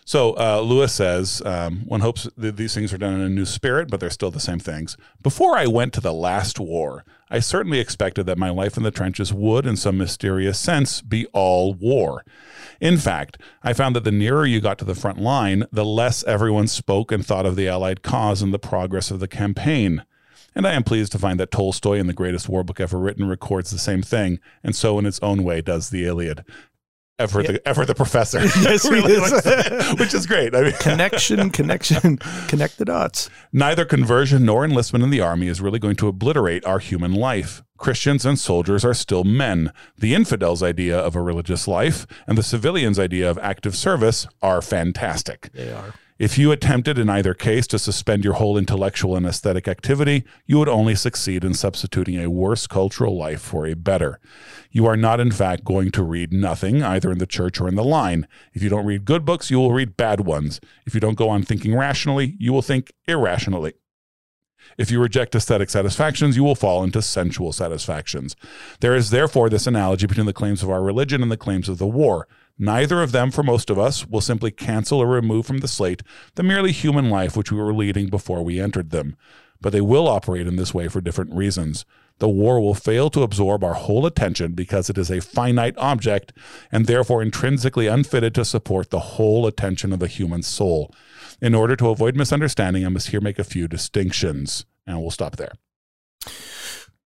So 0.06 0.34
uh, 0.40 0.62
Lewis 0.62 0.92
says, 0.92 1.40
um, 1.46 1.82
one 1.86 2.00
hopes 2.02 2.28
that 2.36 2.58
these 2.58 2.74
things 2.74 2.92
are 2.92 2.98
done 2.98 3.14
in 3.14 3.22
a 3.22 3.30
new 3.30 3.46
spirit, 3.46 3.92
but 3.92 4.00
they're 4.00 4.10
still 4.10 4.32
the 4.32 4.40
same 4.40 4.58
things. 4.58 4.98
Before 5.22 5.56
I 5.56 5.68
went 5.68 5.94
to 5.94 6.02
the 6.02 6.12
last 6.14 6.60
war, 6.60 7.06
I 7.30 7.40
certainly 7.42 7.80
expected 7.80 8.26
that 8.26 8.40
my 8.40 8.50
life 8.50 8.76
in 8.76 8.82
the 8.82 8.90
trenches 8.90 9.32
would, 9.32 9.68
in 9.68 9.76
some 9.76 10.00
mysterious 10.00 10.58
sense, 10.58 11.02
be 11.04 11.28
all 11.28 11.76
war. 11.76 12.26
In 12.82 12.98
fact, 12.98 13.40
I 13.62 13.74
found 13.74 13.96
that 13.96 14.04
the 14.04 14.12
nearer 14.12 14.48
you 14.48 14.60
got 14.62 14.80
to 14.80 14.86
the 14.86 14.96
front 14.96 15.20
line, 15.20 15.66
the 15.72 15.86
less 15.86 16.24
everyone 16.24 16.66
spoke 16.66 17.12
and 17.12 17.24
thought 17.24 17.46
of 17.46 17.56
the 17.56 17.68
Allied 17.68 18.02
cause 18.02 18.42
and 18.42 18.52
the 18.52 18.58
progress 18.58 19.12
of 19.12 19.20
the 19.20 19.28
campaign. 19.28 20.04
And 20.60 20.68
I 20.68 20.74
am 20.74 20.84
pleased 20.84 21.14
to 21.14 21.18
find 21.18 21.40
that 21.40 21.52
Tolstoy, 21.52 22.00
in 22.00 22.08
the 22.08 22.14
greatest 22.14 22.50
war 22.50 22.66
book 22.66 22.82
ever 22.82 23.00
written, 23.00 23.26
records 23.30 23.72
the 23.72 23.80
same 23.80 24.02
thing, 24.02 24.40
and 24.62 24.76
so 24.76 25.00
in 25.00 25.06
its 25.06 25.18
own 25.22 25.46
way 25.46 25.62
does 25.62 25.90
the 25.90 26.06
Iliad. 26.06 26.44
Ever 27.18 27.44
the 27.44 27.66
ever 27.66 27.86
the 27.86 27.96
professor, 27.96 28.40
Yes, 28.62 28.84
Really 28.92 29.14
is. 29.14 29.98
which 29.98 30.14
is 30.14 30.26
great. 30.26 30.54
I 30.54 30.64
mean, 30.64 30.72
connection, 30.82 31.50
connection, 31.52 32.18
connect 32.50 32.78
the 32.78 32.84
dots. 32.84 33.30
neither 33.54 33.86
conversion 33.86 34.44
nor 34.44 34.66
enlistment 34.66 35.02
in 35.02 35.12
the 35.12 35.22
army 35.22 35.48
is 35.48 35.62
really 35.62 35.80
going 35.80 35.96
to 35.96 36.10
obliterate 36.10 36.66
our 36.66 36.80
human 36.80 37.14
life. 37.14 37.64
Christians 37.78 38.26
and 38.26 38.38
soldiers 38.38 38.84
are 38.84 38.94
still 38.94 39.24
men. 39.24 39.72
The 39.98 40.14
infidel's 40.14 40.62
idea 40.62 41.00
of 41.00 41.16
a 41.16 41.22
religious 41.22 41.70
life 41.70 42.06
and 42.28 42.38
the 42.38 42.44
civilian's 42.44 43.00
idea 43.00 43.32
of 43.32 43.38
active 43.38 43.78
service 43.78 44.28
are 44.42 44.62
fantastic. 44.62 45.52
They 45.54 45.72
are. 45.72 45.94
If 46.20 46.38
you 46.38 46.52
attempted 46.52 47.00
in 47.00 47.10
either 47.10 47.34
case 47.34 47.66
to 47.68 47.80
suspend 47.80 48.26
your 48.26 48.34
whole 48.34 48.58
intellectual 48.58 49.16
and 49.16 49.26
aesthetic 49.26 49.70
activity, 49.70 50.26
you 50.46 50.60
would 50.60 50.68
only 50.68 50.94
succeed 50.94 51.46
in 51.46 51.54
substituting 51.54 52.20
a 52.20 52.30
worse 52.30 52.68
cultural 52.68 53.18
life 53.18 53.40
for 53.40 53.66
a 53.66 53.74
better. 53.74 54.20
You 54.70 54.86
are 54.86 54.98
not, 54.98 55.22
in 55.22 55.32
fact, 55.32 55.64
going 55.64 55.92
to 55.92 56.04
read 56.04 56.34
nothing, 56.34 56.84
either 56.84 57.10
in 57.10 57.20
the 57.20 57.26
church 57.26 57.62
or 57.62 57.70
in 57.70 57.76
the 57.76 57.86
line. 57.86 58.28
If 58.54 58.62
you 58.62 58.68
don't 58.68 58.86
read 58.86 59.06
good 59.06 59.24
books, 59.24 59.50
you 59.50 59.60
will 59.60 59.72
read 59.72 59.96
bad 59.96 60.20
ones. 60.20 60.60
If 60.86 60.94
you 60.94 61.00
don't 61.00 61.18
go 61.18 61.30
on 61.30 61.44
thinking 61.44 61.74
rationally, 61.74 62.36
you 62.38 62.52
will 62.52 62.62
think 62.62 62.92
irrationally. 63.08 63.76
If 64.78 64.92
you 64.92 65.02
reject 65.02 65.36
aesthetic 65.36 65.70
satisfactions, 65.70 66.36
you 66.36 66.44
will 66.44 66.54
fall 66.54 66.84
into 66.84 67.02
sensual 67.02 67.54
satisfactions. 67.54 68.36
There 68.82 68.94
is 68.94 69.10
therefore 69.10 69.50
this 69.50 69.68
analogy 69.68 70.06
between 70.06 70.26
the 70.26 70.34
claims 70.34 70.64
of 70.64 70.70
our 70.70 70.84
religion 70.84 71.24
and 71.24 71.32
the 71.32 71.38
claims 71.38 71.70
of 71.70 71.78
the 71.78 71.88
war. 71.88 72.28
Neither 72.62 73.02
of 73.02 73.14
them, 73.14 73.32
for 73.32 73.42
most 73.42 73.70
of 73.70 73.80
us, 73.80 74.06
will 74.06 74.20
simply 74.20 74.52
cancel 74.52 75.00
or 75.00 75.08
remove 75.08 75.46
from 75.46 75.60
the 75.60 75.68
slate 75.68 76.04
the 76.36 76.44
merely 76.44 76.74
human 76.74 77.10
life 77.10 77.38
which 77.38 77.54
we 77.54 77.58
were 77.58 77.74
leading 77.74 78.10
before 78.10 78.44
we 78.44 78.60
entered 78.60 78.90
them. 78.90 79.16
But 79.62 79.72
they 79.72 79.82
will 79.82 80.10
operate 80.10 80.46
in 80.46 80.58
this 80.58 80.74
way 80.74 80.90
for 80.90 81.00
different 81.00 81.34
reasons. 81.34 81.86
The 82.20 82.28
war 82.28 82.60
will 82.60 82.74
fail 82.74 83.10
to 83.12 83.24
absorb 83.24 83.64
our 83.64 83.76
whole 83.76 84.06
attention 84.06 84.54
because 84.54 84.90
it 84.90 84.98
is 84.98 85.10
a 85.10 85.22
finite 85.22 85.78
object 85.78 86.34
and 86.70 86.86
therefore 86.86 87.22
intrinsically 87.22 87.88
unfitted 87.88 88.36
to 88.36 88.44
support 88.44 88.90
the 88.90 89.00
whole 89.00 89.48
attention 89.48 89.94
of 89.94 90.00
the 90.00 90.08
human 90.08 90.44
soul. 90.44 90.94
In 91.42 91.56
order 91.56 91.78
to 91.78 91.90
avoid 91.90 92.18
misunderstanding, 92.18 92.86
I 92.86 92.90
must 92.90 93.10
here 93.10 93.22
make 93.22 93.40
a 93.40 93.46
few 93.46 93.70
distinctions, 93.70 94.66
and 94.86 95.00
we'll 95.00 95.12
stop 95.12 95.38
there. 95.38 95.54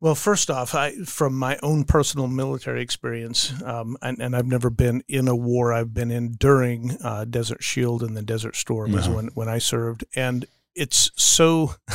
Well, 0.04 0.16
first 0.16 0.52
off, 0.52 0.76
I, 0.76 0.96
from 1.06 1.34
my 1.34 1.58
own 1.64 1.86
personal 1.86 2.28
military 2.28 2.82
experience, 2.82 3.54
um, 3.64 3.96
and, 4.02 4.20
and 4.22 4.36
I've 4.36 4.46
never 4.46 4.70
been 4.70 5.02
in 5.08 5.30
a 5.30 5.36
war. 5.36 5.72
I've 5.72 5.94
been 5.94 6.12
in 6.12 6.34
during 6.34 6.98
uh, 7.02 7.24
Desert 7.24 7.64
Shield 7.64 8.04
and 8.04 8.18
the 8.18 8.22
Desert 8.22 8.58
Storm 8.58 8.96
is 8.96 9.06
Uh-huh. 9.08 9.16
when, 9.16 9.28
when 9.28 9.48
I 9.48 9.60
served. 9.60 10.04
And 10.14 10.46
it's 10.76 11.12
so 11.16 11.76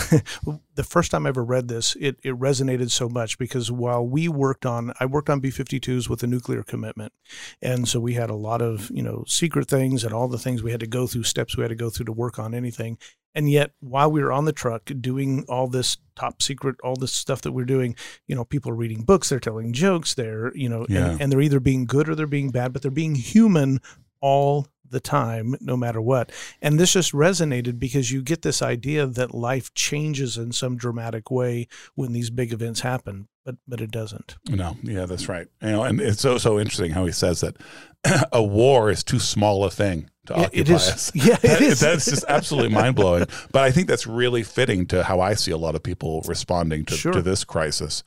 the 0.75 0.85
first 0.85 1.11
time 1.11 1.27
I 1.27 1.31
ever 1.31 1.45
read 1.45 1.69
this, 1.69 1.97
it, 2.01 2.17
it 2.23 2.39
resonated 2.39 2.91
so 2.91 3.09
much 3.09 3.39
because 3.39 3.71
while 3.71 4.07
we 4.07 4.29
worked 4.29 4.65
on, 4.65 4.93
I 5.01 5.07
worked 5.07 5.29
on 5.31 5.41
B 5.41 5.49
52s 5.49 6.09
with 6.09 6.23
a 6.23 6.27
nuclear 6.27 6.63
commitment. 6.63 7.13
And 7.61 7.89
so 7.89 7.99
we 8.01 8.15
had 8.15 8.31
a 8.31 8.35
lot 8.35 8.63
of, 8.63 8.91
you 8.93 9.03
know, 9.03 9.25
secret 9.27 9.69
things 9.69 10.05
and 10.05 10.13
all 10.13 10.29
the 10.29 10.39
things 10.39 10.63
we 10.63 10.71
had 10.71 10.81
to 10.81 10.87
go 10.87 11.07
through, 11.07 11.25
steps 11.25 11.57
we 11.57 11.63
had 11.63 11.71
to 11.71 11.75
go 11.75 11.91
through 11.91 12.07
to 12.07 12.13
work 12.13 12.39
on 12.39 12.55
anything. 12.55 12.99
And 13.35 13.51
yet, 13.51 13.73
while 13.81 14.11
we 14.11 14.23
were 14.23 14.33
on 14.33 14.47
the 14.47 14.53
truck 14.53 14.91
doing 15.01 15.45
all 15.49 15.69
this 15.69 15.99
top 16.17 16.43
secret, 16.43 16.77
all 16.83 16.97
this 16.97 17.13
stuff 17.13 17.43
that 17.43 17.53
we're 17.53 17.65
doing, 17.65 17.95
you 18.27 18.35
know, 18.35 18.45
people 18.45 18.73
are 18.73 18.77
reading 18.77 19.03
books, 19.03 19.29
they're 19.29 19.39
telling 19.39 19.73
jokes, 19.73 20.15
they're, 20.15 20.57
you 20.57 20.69
know, 20.69 20.87
Yeah. 20.89 21.11
and, 21.11 21.21
and 21.21 21.33
they're 21.33 21.41
either 21.41 21.61
being 21.61 21.85
good 21.85 22.09
or 22.09 22.15
they're 22.15 22.27
being 22.27 22.51
bad, 22.51 22.73
but 22.73 22.83
they're 22.83 22.91
being 22.91 23.15
human 23.15 23.81
all 24.21 24.67
the 24.91 25.01
time, 25.01 25.55
no 25.61 25.77
matter 25.77 26.01
what. 26.01 26.31
And 26.63 26.79
this 26.79 26.93
just 26.93 27.13
resonated 27.13 27.79
because 27.79 28.11
you 28.11 28.23
get 28.23 28.43
this 28.43 28.63
idea 28.63 29.07
that 29.07 29.35
life 29.35 29.73
changes 29.75 30.37
in 30.37 30.53
some 30.53 30.77
dramatic 30.77 31.31
way 31.31 31.69
when 31.95 32.13
these 32.13 32.31
big 32.31 32.53
events 32.53 32.81
happen, 32.81 33.29
but 33.45 33.57
but 33.67 33.81
it 33.81 33.91
doesn't. 33.91 34.37
No, 34.49 34.77
yeah, 34.83 35.07
that's 35.07 35.29
right. 35.29 35.47
You 35.63 35.71
know, 35.71 35.83
and 35.85 36.01
it's 36.01 36.21
so 36.21 36.39
so 36.39 36.59
interesting 36.59 36.93
how 36.93 37.05
he 37.07 37.13
says 37.13 37.41
that 37.41 37.57
a 38.33 38.43
war 38.43 38.91
is 38.91 39.03
too 39.05 39.19
small 39.19 39.65
a 39.65 39.71
thing 39.71 40.09
to 40.27 40.35
Yeah, 40.35 40.41
occupy 40.47 40.61
it 40.61 40.69
is. 40.69 40.89
us. 40.89 41.13
Yeah, 41.15 41.35
it 41.35 41.41
That- 41.43 41.61
is. 41.63 41.81
That's 41.81 42.05
just 42.05 42.25
absolutely 42.29 42.71
mind 42.75 42.95
blowing. 42.97 43.27
But 43.53 43.63
I 43.65 43.71
think 43.71 43.89
that's 43.89 44.07
really 44.07 44.43
fitting 44.43 44.87
to 44.89 45.03
how 45.05 45.21
I 45.21 45.35
see 45.35 45.51
a 45.51 45.57
lot 45.59 45.75
of 45.75 45.83
people 45.83 46.23
responding 46.27 46.85
to, 46.87 46.95
Sure. 46.97 47.13
to 47.13 47.23
this 47.23 47.45
crisis, 47.45 48.03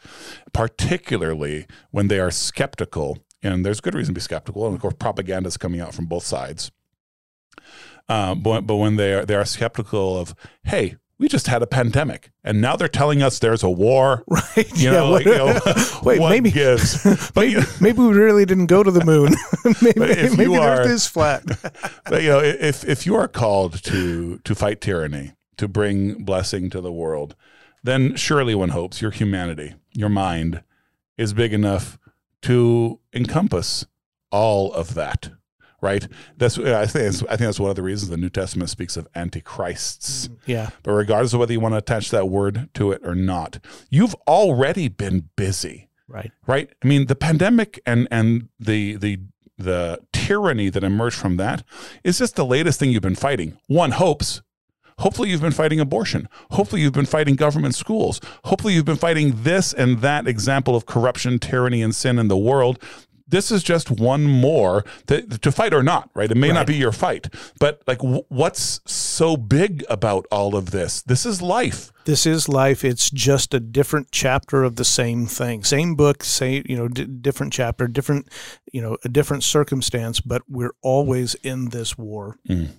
particularly 0.54 1.66
when 1.92 2.08
they 2.08 2.20
are 2.20 2.32
skeptical. 2.32 3.18
And 3.44 3.66
there's 3.66 3.82
good 3.82 3.96
reason 3.96 4.14
to 4.14 4.18
be 4.18 4.22
skeptical. 4.22 4.66
And 4.68 4.76
of 4.76 4.82
course, 4.82 4.96
propaganda 5.00 5.48
is 5.48 5.58
coming 5.58 5.82
out 5.82 5.94
from 5.94 6.06
both 6.06 6.24
sides. 6.24 6.72
Um, 8.08 8.42
but, 8.42 8.62
but 8.62 8.76
when 8.76 8.98
they 8.98 9.14
are, 9.14 9.26
they 9.26 9.36
are 9.36 9.46
skeptical 9.46 10.18
of, 10.18 10.36
hey, 10.64 10.98
we 11.22 11.28
just 11.28 11.46
had 11.46 11.62
a 11.62 11.68
pandemic, 11.68 12.32
and 12.44 12.62
now 12.62 12.76
they're 12.76 12.88
telling 12.88 13.22
us 13.22 13.38
there's 13.38 13.62
a 13.62 13.70
war. 13.70 14.24
Right? 14.58 14.76
You 14.76 14.92
know, 14.92 15.12
like, 15.12 15.26
you 15.26 15.38
know, 15.38 15.60
wait, 16.04 16.20
maybe 16.20 16.52
gives? 16.52 17.04
But 17.34 17.48
maybe, 17.48 17.62
maybe 17.80 18.00
we 18.00 18.14
really 18.14 18.44
didn't 18.44 18.66
go 18.66 18.82
to 18.84 18.90
the 18.90 19.06
moon. 19.06 19.36
maybe 19.82 20.36
maybe 20.36 20.56
the 20.56 20.62
Earth 20.62 20.90
is 20.90 21.08
flat. 21.08 21.46
but 22.10 22.24
you 22.24 22.30
know, 22.30 22.40
if 22.40 22.84
if 22.84 23.06
you 23.06 23.16
are 23.16 23.28
called 23.28 23.82
to 23.84 24.40
to 24.40 24.56
fight 24.56 24.82
tyranny, 24.82 25.34
to 25.58 25.68
bring 25.68 26.26
blessing 26.26 26.72
to 26.72 26.82
the 26.82 26.92
world, 26.92 27.36
then 27.84 28.16
surely 28.16 28.56
one 28.56 28.70
hopes 28.70 29.02
your 29.02 29.12
humanity, 29.12 29.76
your 29.94 30.10
mind, 30.10 30.64
is 31.18 31.34
big 31.34 31.54
enough 31.54 32.00
to 32.44 33.00
encompass 33.14 33.86
all 34.32 34.74
of 34.74 34.94
that. 34.96 35.32
Right. 35.82 36.08
That's 36.38 36.60
I 36.60 36.86
think 36.86 37.08
I 37.24 37.36
think 37.36 37.40
that's 37.40 37.60
one 37.60 37.72
of 37.72 37.76
the 37.76 37.82
reasons 37.82 38.12
the 38.12 38.18
New 38.18 38.30
Testament 38.30 38.70
speaks 38.70 38.96
of 38.98 39.08
antichrists. 39.16 40.28
Mm, 40.28 40.38
yeah, 40.46 40.70
But 40.84 40.92
regardless 40.92 41.34
of 41.34 41.40
whether 41.40 41.54
you 41.54 41.60
want 41.60 41.74
to 41.74 41.80
attach 41.80 42.12
that 42.12 42.30
word 42.30 42.70
to 42.76 42.92
it 42.92 43.02
or 43.04 43.16
not, 43.16 43.58
you've 43.90 44.14
already 44.28 44.90
been 44.90 45.30
busy 45.36 45.90
right. 46.12 46.32
right? 46.46 46.70
I 46.84 46.88
mean, 46.88 47.08
the 47.08 47.16
pandemic 47.16 47.82
and 47.86 48.08
and 48.12 48.50
the 48.60 48.96
the 48.98 49.20
the 49.58 50.00
tyranny 50.12 50.70
that 50.70 50.84
emerged 50.84 51.18
from 51.18 51.38
that 51.38 51.64
is 52.04 52.18
just 52.20 52.36
the 52.36 52.46
latest 52.46 52.80
thing 52.80 52.92
you've 52.92 53.02
been 53.02 53.16
fighting. 53.16 53.58
One 53.68 53.92
hopes. 53.92 54.42
Hopefully, 55.00 55.30
you've 55.30 55.42
been 55.42 55.52
fighting 55.52 55.80
abortion. 55.80 56.28
Hopefully, 56.52 56.82
you've 56.82 56.94
been 56.94 57.06
fighting 57.06 57.36
government 57.36 57.76
schools. 57.76 58.20
Hopefully, 58.46 58.74
you've 58.74 58.86
been 58.86 58.96
fighting 58.98 59.34
this 59.44 59.74
and 59.74 60.00
that 60.00 60.28
example 60.28 60.76
of 60.76 60.86
corruption, 60.86 61.40
tyranny, 61.40 61.82
and 61.82 61.94
sin 61.96 62.20
in 62.20 62.28
the 62.28 62.38
world. 62.38 62.82
This 63.28 63.50
is 63.50 63.64
just 63.64 63.90
one 63.90 64.26
more 64.26 64.84
that, 65.08 65.42
to 65.42 65.54
fight 65.54 65.74
or 65.74 65.82
not, 65.82 66.10
right? 66.14 66.30
It 66.30 66.36
may 66.36 66.50
Right. 66.50 66.54
not 66.54 66.68
be 66.68 66.76
your 66.76 66.92
fight, 66.92 67.34
but 67.62 67.82
like, 67.88 68.02
wh- 68.02 68.30
what's 68.30 68.82
so 68.86 69.38
big 69.38 69.86
about 69.90 70.26
all 70.30 70.54
of 70.54 70.72
this? 70.72 71.02
This 71.04 71.26
is 71.26 71.42
life. 71.42 71.94
This 72.04 72.26
is 72.26 72.50
life. 72.50 72.84
It's 72.84 73.10
just 73.10 73.54
a 73.54 73.62
different 73.62 74.10
chapter 74.12 74.64
of 74.66 74.76
the 74.76 74.84
same 74.84 75.28
thing, 75.28 75.64
same 75.64 75.96
book, 75.96 76.26
same 76.26 76.64
you 76.68 76.76
know, 76.76 76.90
d- 76.90 77.06
different 77.06 77.54
chapter, 77.54 77.88
different 77.88 78.28
you 78.74 78.82
know, 78.82 78.98
a 79.06 79.08
different 79.08 79.44
circumstance, 79.46 80.20
but 80.20 80.42
we're 80.50 80.74
always 80.82 81.36
in 81.36 81.70
this 81.70 81.98
war. 81.98 82.36
Mm. 82.50 82.72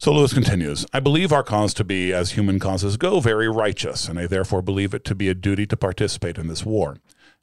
So 0.00 0.12
Lewis 0.12 0.32
continues 0.32 0.86
I 0.92 1.00
believe 1.00 1.32
our 1.32 1.42
cause 1.42 1.74
to 1.74 1.84
be, 1.84 2.12
as 2.12 2.32
human 2.32 2.60
causes 2.60 2.96
go, 2.96 3.18
very 3.20 3.48
righteous, 3.48 4.08
and 4.08 4.18
I 4.18 4.26
therefore 4.26 4.62
believe 4.62 4.94
it 4.94 5.04
to 5.06 5.14
be 5.14 5.28
a 5.28 5.34
duty 5.34 5.66
to 5.66 5.76
participate 5.76 6.38
in 6.38 6.46
this 6.46 6.64
war. 6.64 6.98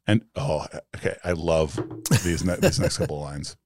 And 0.08 0.24
oh, 0.36 0.66
okay, 0.96 1.18
I 1.24 1.34
love 1.34 1.80
these, 2.24 2.46
ne- 2.46 2.56
these 2.56 2.80
next 2.80 2.98
couple 2.98 3.18
of 3.18 3.24
lines. 3.24 3.58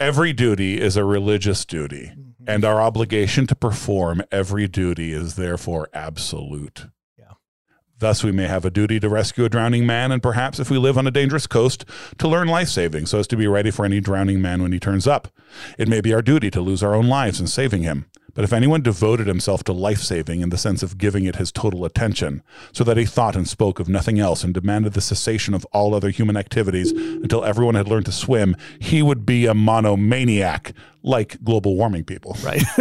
Every 0.00 0.32
duty 0.32 0.80
is 0.80 0.96
a 0.96 1.04
religious 1.04 1.64
duty, 1.64 2.12
mm-hmm. 2.16 2.44
and 2.46 2.64
our 2.64 2.80
obligation 2.80 3.46
to 3.48 3.54
perform 3.54 4.22
every 4.32 4.66
duty 4.66 5.12
is 5.12 5.36
therefore 5.36 5.88
absolute. 5.92 6.86
Thus, 7.98 8.24
we 8.24 8.32
may 8.32 8.48
have 8.48 8.64
a 8.64 8.70
duty 8.70 8.98
to 9.00 9.08
rescue 9.08 9.44
a 9.44 9.48
drowning 9.48 9.86
man, 9.86 10.10
and 10.10 10.22
perhaps, 10.22 10.58
if 10.58 10.68
we 10.68 10.78
live 10.78 10.98
on 10.98 11.06
a 11.06 11.12
dangerous 11.12 11.46
coast, 11.46 11.84
to 12.18 12.26
learn 12.26 12.48
life 12.48 12.68
saving 12.68 13.06
so 13.06 13.20
as 13.20 13.28
to 13.28 13.36
be 13.36 13.46
ready 13.46 13.70
for 13.70 13.84
any 13.84 14.00
drowning 14.00 14.42
man 14.42 14.62
when 14.62 14.72
he 14.72 14.80
turns 14.80 15.06
up. 15.06 15.28
It 15.78 15.88
may 15.88 16.00
be 16.00 16.12
our 16.12 16.22
duty 16.22 16.50
to 16.50 16.60
lose 16.60 16.82
our 16.82 16.94
own 16.94 17.06
lives 17.06 17.40
in 17.40 17.46
saving 17.46 17.82
him. 17.82 18.06
But 18.34 18.42
if 18.42 18.52
anyone 18.52 18.82
devoted 18.82 19.28
himself 19.28 19.62
to 19.64 19.72
life 19.72 20.00
saving 20.00 20.40
in 20.40 20.50
the 20.50 20.58
sense 20.58 20.82
of 20.82 20.98
giving 20.98 21.24
it 21.24 21.36
his 21.36 21.52
total 21.52 21.84
attention, 21.84 22.42
so 22.72 22.82
that 22.82 22.96
he 22.96 23.04
thought 23.04 23.36
and 23.36 23.48
spoke 23.48 23.78
of 23.78 23.88
nothing 23.88 24.18
else 24.18 24.42
and 24.42 24.52
demanded 24.52 24.94
the 24.94 25.00
cessation 25.00 25.54
of 25.54 25.64
all 25.66 25.94
other 25.94 26.10
human 26.10 26.36
activities 26.36 26.90
until 26.90 27.44
everyone 27.44 27.76
had 27.76 27.86
learned 27.86 28.06
to 28.06 28.12
swim, 28.12 28.56
he 28.80 29.02
would 29.02 29.24
be 29.24 29.46
a 29.46 29.54
monomaniac, 29.54 30.72
like 31.04 31.42
global 31.44 31.76
warming 31.76 32.02
people. 32.02 32.36
Right. 32.42 32.60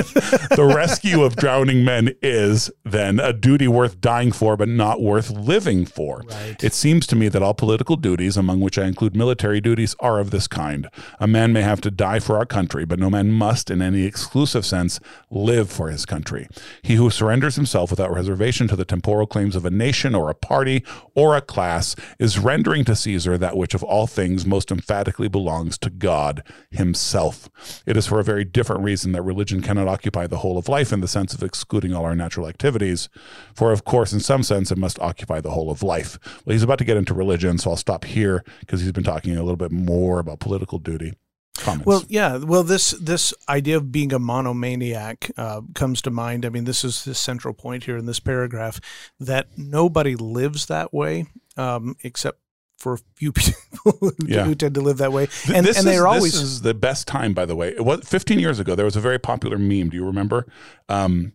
the 0.55 0.71
rescue 0.75 1.23
of 1.23 1.35
drowning 1.35 1.83
men 1.83 2.15
is, 2.21 2.71
then, 2.85 3.19
a 3.19 3.33
duty 3.33 3.67
worth 3.67 3.99
dying 3.99 4.31
for, 4.31 4.55
but 4.55 4.69
not 4.69 5.01
worth 5.01 5.29
living 5.29 5.85
for. 5.85 6.23
Right. 6.29 6.63
It 6.63 6.73
seems 6.73 7.05
to 7.07 7.17
me 7.17 7.27
that 7.27 7.43
all 7.43 7.53
political 7.53 7.97
duties, 7.97 8.37
among 8.37 8.61
which 8.61 8.79
I 8.79 8.85
include 8.85 9.15
military 9.15 9.59
duties, 9.59 9.93
are 9.99 10.19
of 10.19 10.31
this 10.31 10.47
kind. 10.47 10.87
A 11.19 11.27
man 11.27 11.51
may 11.51 11.61
have 11.61 11.81
to 11.81 11.91
die 11.91 12.19
for 12.19 12.37
our 12.37 12.45
country, 12.45 12.85
but 12.85 12.97
no 12.97 13.09
man 13.09 13.31
must, 13.31 13.69
in 13.69 13.81
any 13.81 14.03
exclusive 14.03 14.65
sense, 14.65 15.01
live 15.29 15.69
for 15.69 15.89
his 15.89 16.05
country. 16.05 16.47
He 16.81 16.95
who 16.95 17.09
surrenders 17.09 17.57
himself 17.57 17.89
without 17.89 18.13
reservation 18.13 18.69
to 18.69 18.77
the 18.77 18.85
temporal 18.85 19.27
claims 19.27 19.55
of 19.55 19.65
a 19.65 19.69
nation 19.69 20.15
or 20.15 20.29
a 20.29 20.35
party 20.35 20.85
or 21.13 21.35
a 21.35 21.41
class 21.41 21.93
is 22.19 22.39
rendering 22.39 22.85
to 22.85 22.95
Caesar 22.95 23.37
that 23.37 23.57
which 23.57 23.73
of 23.73 23.83
all 23.83 24.07
things 24.07 24.45
most 24.45 24.71
emphatically 24.71 25.27
belongs 25.27 25.77
to 25.79 25.89
God 25.89 26.41
himself. 26.71 27.49
It 27.85 27.97
is 27.97 28.07
for 28.13 28.19
a 28.19 28.23
very 28.23 28.45
different 28.45 28.83
reason 28.83 29.11
that 29.11 29.23
religion 29.23 29.59
cannot 29.59 29.87
occupy 29.87 30.27
the 30.27 30.37
whole 30.37 30.55
of 30.55 30.69
life 30.69 30.93
in 30.93 31.01
the 31.01 31.07
sense 31.07 31.33
of 31.33 31.41
excluding 31.41 31.95
all 31.95 32.05
our 32.05 32.15
natural 32.15 32.47
activities. 32.47 33.09
For, 33.55 33.71
of 33.71 33.85
course, 33.85 34.13
in 34.13 34.19
some 34.19 34.43
sense, 34.43 34.71
it 34.71 34.77
must 34.77 34.99
occupy 34.99 35.41
the 35.41 35.49
whole 35.49 35.71
of 35.71 35.81
life. 35.81 36.19
Well, 36.45 36.53
he's 36.53 36.61
about 36.61 36.77
to 36.77 36.83
get 36.83 36.95
into 36.95 37.15
religion, 37.15 37.57
so 37.57 37.71
I'll 37.71 37.75
stop 37.75 38.05
here 38.05 38.43
because 38.59 38.81
he's 38.81 38.91
been 38.91 39.03
talking 39.03 39.35
a 39.35 39.41
little 39.41 39.55
bit 39.55 39.71
more 39.71 40.19
about 40.19 40.39
political 40.39 40.77
duty. 40.77 41.13
Comments. 41.57 41.87
Well, 41.87 42.03
yeah. 42.07 42.37
Well, 42.37 42.61
this 42.61 42.91
this 42.91 43.33
idea 43.49 43.77
of 43.77 43.91
being 43.91 44.13
a 44.13 44.19
monomaniac 44.19 45.31
uh, 45.35 45.61
comes 45.73 45.99
to 46.03 46.11
mind. 46.11 46.45
I 46.45 46.49
mean, 46.49 46.65
this 46.65 46.83
is 46.83 47.05
the 47.05 47.15
central 47.15 47.55
point 47.55 47.85
here 47.85 47.97
in 47.97 48.05
this 48.05 48.19
paragraph 48.19 48.79
that 49.19 49.57
nobody 49.57 50.15
lives 50.15 50.67
that 50.67 50.93
way, 50.93 51.25
um, 51.57 51.95
except 52.03 52.42
for 52.83 52.93
a 52.93 52.97
few 53.15 53.31
people 53.39 53.97
who, 53.99 54.11
Yeah. 54.25 54.43
who 54.43 54.53
tend 54.55 54.75
to 54.75 54.81
live 54.81 54.97
that 54.97 55.11
way, 55.13 55.27
and 55.53 55.65
this 55.65 55.77
and 55.77 55.87
they're 55.87 56.05
always 56.07 56.33
this 56.33 56.41
is 56.41 56.61
the 56.61 56.73
best 56.73 57.07
time, 57.07 57.33
by 57.33 57.45
the 57.45 57.55
way. 57.55 57.69
It 57.69 57.85
was 57.85 58.01
15 58.07 58.37
years 58.39 58.59
ago. 58.59 58.75
There 58.75 58.85
was 58.85 58.95
a 58.95 59.01
very 59.01 59.17
popular 59.19 59.57
meme. 59.57 59.89
Do 59.89 59.97
you 59.97 60.05
remember? 60.05 60.45
Um, 60.89 61.33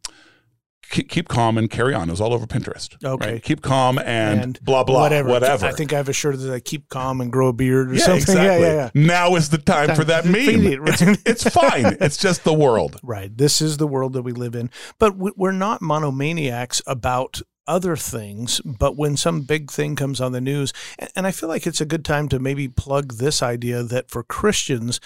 keep, 0.91 1.09
keep 1.09 1.29
calm 1.29 1.59
and 1.59 1.71
carry 1.71 1.95
on. 1.95 2.09
It 2.09 2.13
was 2.13 2.21
all 2.21 2.33
over 2.33 2.47
Pinterest. 2.47 3.03
Okay. 3.05 3.33
right? 3.33 3.43
Keep 3.43 3.63
calm 3.63 3.99
and, 3.99 4.41
and 4.43 4.61
blah 4.63 4.85
blah 4.85 5.03
whatever. 5.03 5.29
whatever. 5.29 5.67
I 5.67 5.73
think 5.73 5.93
I 5.93 5.97
have 5.97 6.09
a 6.09 6.13
shirt 6.13 6.39
that 6.41 6.53
I 6.53 6.61
keep 6.61 6.89
calm 6.89 7.21
and 7.21 7.31
grow 7.33 7.49
a 7.49 7.53
beard 7.53 7.91
or 7.91 7.95
yeah, 7.95 8.05
something. 8.05 8.21
exactly. 8.37 8.49
Yeah, 8.67 8.75
yeah, 8.75 8.91
yeah. 8.95 9.07
Now 9.07 9.35
is 9.37 9.51
the 9.51 9.59
time, 9.59 9.95
for 9.95 10.05
that 10.05 10.25
meme. 10.25 10.67
it, 10.67 10.81
right? 10.81 11.01
It's, 11.03 11.23
it's 11.27 11.45
fine. 11.49 11.97
It's 12.01 12.17
just 12.17 12.45
the 12.45 12.55
world. 12.55 13.01
Right. 13.09 13.35
This 13.37 13.61
is 13.61 13.77
the 13.79 13.87
world 13.87 14.13
that 14.15 14.23
we 14.23 14.33
live 14.33 14.55
in. 14.55 14.71
But 14.99 15.17
we're 15.17 15.53
not 15.53 15.81
monomaniacs 15.81 16.83
about 16.87 17.41
other 17.69 17.95
things. 17.95 18.61
But 18.65 18.97
when 18.97 19.17
some 19.17 19.43
big 19.43 19.71
thing 19.71 19.95
comes 19.95 20.21
on 20.21 20.33
the 20.33 20.41
news, 20.41 20.73
and- 21.15 21.29
I 21.29 21.31
feel 21.31 21.49
like 21.51 21.67
it's 21.67 21.81
a 21.81 21.87
good 21.87 22.05
time 22.05 22.29
to 22.31 22.39
maybe 22.39 22.69
plug 22.69 23.15
this 23.15 23.43
idea 23.43 23.83
that 23.83 24.11
for 24.11 24.23
Christians, 24.23 24.99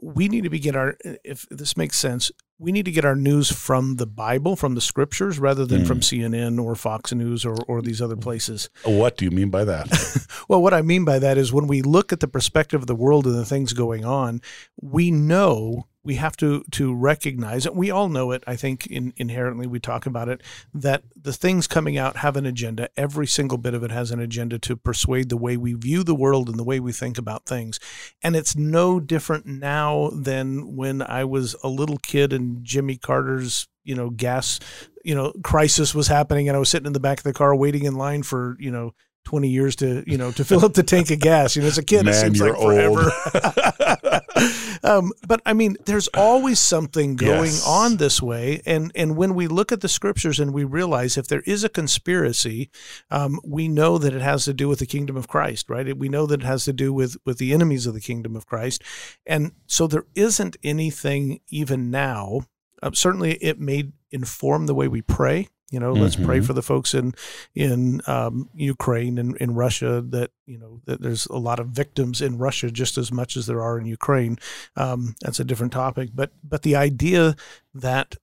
we 0.00 0.28
need 0.28 0.44
to 0.44 0.50
begin 0.50 0.76
our, 0.76 0.96
if 1.24 1.46
this 1.50 1.76
makes 1.76 1.98
sense, 1.98 2.30
we 2.58 2.72
need 2.72 2.84
to 2.84 2.92
get 2.92 3.04
our 3.04 3.16
news 3.16 3.50
from 3.50 3.96
the 3.96 4.06
Bible, 4.06 4.54
from 4.54 4.74
the 4.74 4.80
scriptures, 4.80 5.38
rather 5.38 5.66
than 5.66 5.84
from 5.84 6.00
mm. 6.00 6.30
CNN 6.30 6.62
or 6.62 6.74
Fox 6.76 7.12
News 7.12 7.44
or, 7.44 7.56
or 7.66 7.82
these 7.82 8.00
other 8.00 8.16
places. 8.16 8.70
What 8.84 9.16
do 9.16 9.24
you 9.24 9.30
mean 9.30 9.50
by 9.50 9.64
that? 9.64 10.26
Well, 10.46 10.60
what 10.60 10.74
I 10.74 10.82
mean 10.82 11.06
by 11.06 11.18
that 11.20 11.38
is 11.38 11.54
when 11.54 11.66
we 11.66 11.80
look 11.80 12.12
at 12.12 12.20
the 12.20 12.28
perspective 12.28 12.82
of 12.82 12.86
the 12.86 12.94
world 12.94 13.26
and 13.26 13.34
the 13.34 13.46
things 13.46 13.72
going 13.72 14.04
on, 14.04 14.42
we 14.78 15.10
know 15.10 15.86
we 16.04 16.16
have 16.16 16.36
to 16.36 16.64
to 16.72 16.94
recognize 16.94 17.66
it. 17.66 17.74
We 17.74 17.90
all 17.90 18.08
know 18.08 18.30
it. 18.30 18.44
I 18.46 18.56
think 18.56 18.86
in, 18.86 19.12
inherently 19.16 19.66
we 19.66 19.80
talk 19.80 20.06
about 20.06 20.28
it 20.28 20.42
that 20.72 21.02
the 21.16 21.32
things 21.32 21.66
coming 21.66 21.96
out 21.96 22.18
have 22.18 22.36
an 22.36 22.46
agenda. 22.46 22.88
Every 22.96 23.26
single 23.26 23.58
bit 23.58 23.74
of 23.74 23.82
it 23.82 23.90
has 23.90 24.10
an 24.10 24.20
agenda 24.20 24.58
to 24.60 24.76
persuade 24.76 25.30
the 25.30 25.36
way 25.36 25.56
we 25.56 25.72
view 25.72 26.04
the 26.04 26.14
world 26.14 26.48
and 26.48 26.58
the 26.58 26.64
way 26.64 26.78
we 26.78 26.92
think 26.92 27.18
about 27.18 27.46
things. 27.46 27.80
And 28.22 28.36
it's 28.36 28.54
no 28.54 29.00
different 29.00 29.46
now 29.46 30.10
than 30.12 30.76
when 30.76 31.02
I 31.02 31.24
was 31.24 31.56
a 31.64 31.68
little 31.68 31.98
kid 31.98 32.32
and 32.32 32.62
Jimmy 32.64 32.96
Carter's 32.96 33.66
you 33.84 33.94
know 33.94 34.10
gas 34.10 34.58
you 35.04 35.14
know 35.14 35.32
crisis 35.42 35.94
was 35.94 36.08
happening 36.08 36.48
and 36.48 36.56
I 36.56 36.58
was 36.58 36.70
sitting 36.70 36.86
in 36.86 36.94
the 36.94 37.00
back 37.00 37.18
of 37.18 37.24
the 37.24 37.32
car 37.32 37.54
waiting 37.54 37.84
in 37.84 37.94
line 37.94 38.22
for 38.22 38.56
you 38.58 38.70
know 38.70 38.94
20 39.24 39.48
years 39.48 39.76
to 39.76 40.04
you 40.06 40.18
know 40.18 40.30
to 40.32 40.44
fill 40.44 40.64
up 40.64 40.74
the 40.74 40.82
tank 40.82 41.10
of 41.10 41.20
gas. 41.20 41.56
You 41.56 41.62
know 41.62 41.68
as 41.68 41.78
a 41.78 41.82
kid 41.84 42.04
Man, 42.04 42.14
it 42.14 42.18
seems 42.18 42.40
like 42.40 42.54
forever. 42.54 43.10
um, 44.84 45.12
but 45.26 45.40
i 45.46 45.52
mean 45.52 45.76
there's 45.86 46.08
always 46.08 46.58
something 46.60 47.16
going 47.16 47.44
Yes. 47.44 47.66
on 47.66 47.96
this 47.96 48.20
way 48.20 48.60
and 48.66 48.92
and 48.94 49.16
when 49.16 49.34
we 49.34 49.46
look 49.46 49.72
at 49.72 49.80
the 49.80 49.88
scriptures 49.88 50.38
and 50.40 50.52
we 50.52 50.64
realize 50.64 51.16
if 51.16 51.26
there 51.28 51.42
is 51.46 51.64
a 51.64 51.68
conspiracy 51.68 52.70
um, 53.10 53.38
we 53.44 53.68
know 53.68 53.96
that 53.98 54.12
it 54.14 54.20
has 54.22 54.44
to 54.44 54.52
do 54.52 54.68
with 54.68 54.78
the 54.80 54.86
kingdom 54.86 55.16
of 55.16 55.28
christ 55.28 55.70
right? 55.70 55.96
We 55.96 56.08
know 56.08 56.26
that 56.26 56.40
it 56.42 56.46
has 56.46 56.64
to 56.64 56.72
do 56.72 56.92
with 56.92 57.16
with 57.24 57.38
the 57.38 57.52
enemies 57.52 57.86
of 57.86 57.94
the 57.94 58.00
kingdom 58.00 58.36
of 58.36 58.46
christ. 58.46 58.82
And 59.26 59.52
so 59.66 59.86
there 59.86 60.04
isn't 60.14 60.56
anything 60.62 61.40
even 61.48 61.90
now 61.90 62.40
uh, 62.82 62.90
certainly 62.92 63.34
it 63.34 63.58
may 63.58 63.92
inform 64.10 64.66
the 64.66 64.74
way 64.74 64.88
we 64.88 65.00
pray 65.02 65.48
you 65.70 65.80
know 65.80 65.92
let's 65.92 66.16
pray 66.16 66.38
Mhm. 66.40 66.46
for 66.46 66.52
the 66.52 66.62
folks 66.62 66.94
in 66.94 67.14
in 67.54 68.00
um, 68.06 68.48
Ukraine 68.54 69.18
and 69.18 69.36
in 69.38 69.54
Russia 69.54 70.02
that 70.10 70.30
you 70.46 70.58
know 70.58 70.80
that 70.84 71.00
there's 71.00 71.26
a 71.26 71.38
lot 71.38 71.58
of 71.58 71.68
victims 71.68 72.20
in 72.20 72.38
Russia 72.38 72.70
just 72.70 72.98
as 72.98 73.10
much 73.10 73.36
as 73.36 73.46
there 73.46 73.62
are 73.62 73.78
in 73.78 73.86
Ukraine. 73.86 74.38
Um, 74.76 75.16
that's 75.22 75.40
a 75.40 75.44
different 75.44 75.72
topic, 75.72 76.10
but 76.14 76.30
but 76.42 76.62
the 76.62 76.76
idea 76.76 77.34
that 77.74 78.16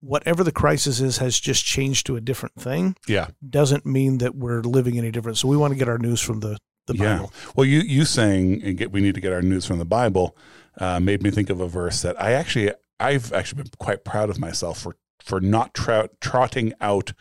whatever 0.00 0.44
the 0.44 0.52
crisis 0.52 1.00
is 1.00 1.18
has 1.18 1.40
just 1.40 1.64
changed 1.64 2.06
to 2.06 2.16
a 2.16 2.20
different 2.20 2.54
thing 2.54 2.94
yeah. 3.08 3.28
doesn't 3.48 3.84
mean 3.84 4.18
that 4.18 4.34
we're 4.36 4.60
living 4.60 4.98
any 4.98 5.10
different. 5.10 5.38
So 5.38 5.48
we 5.48 5.56
want 5.56 5.72
to 5.72 5.78
get 5.78 5.88
our 5.88 5.98
news 5.98 6.20
from 6.20 6.40
the 6.40 6.58
the 6.86 6.94
Yeah. 6.94 7.16
Bible. 7.16 7.32
Well, 7.56 7.64
you 7.66 7.80
you 7.80 8.04
saying 8.04 8.62
and 8.62 8.76
get, 8.78 8.92
we 8.92 9.00
need 9.00 9.14
to 9.16 9.20
get 9.20 9.32
our 9.32 9.42
news 9.42 9.66
from 9.66 9.78
the 9.78 9.84
Bible 9.84 10.36
uh, 10.78 11.00
made 11.00 11.22
me 11.22 11.30
think 11.30 11.50
of 11.50 11.60
a 11.60 11.66
verse 11.66 12.02
that 12.02 12.20
I 12.22 12.32
actually 12.32 12.70
I've 13.00 13.32
actually 13.32 13.62
been 13.64 13.72
quite 13.78 14.04
proud 14.04 14.30
of 14.30 14.38
myself 14.38 14.78
for 14.80 14.94
for 15.26 15.40
not 15.40 15.74
trot, 15.74 16.12
trotting 16.20 16.72
out 16.80 17.12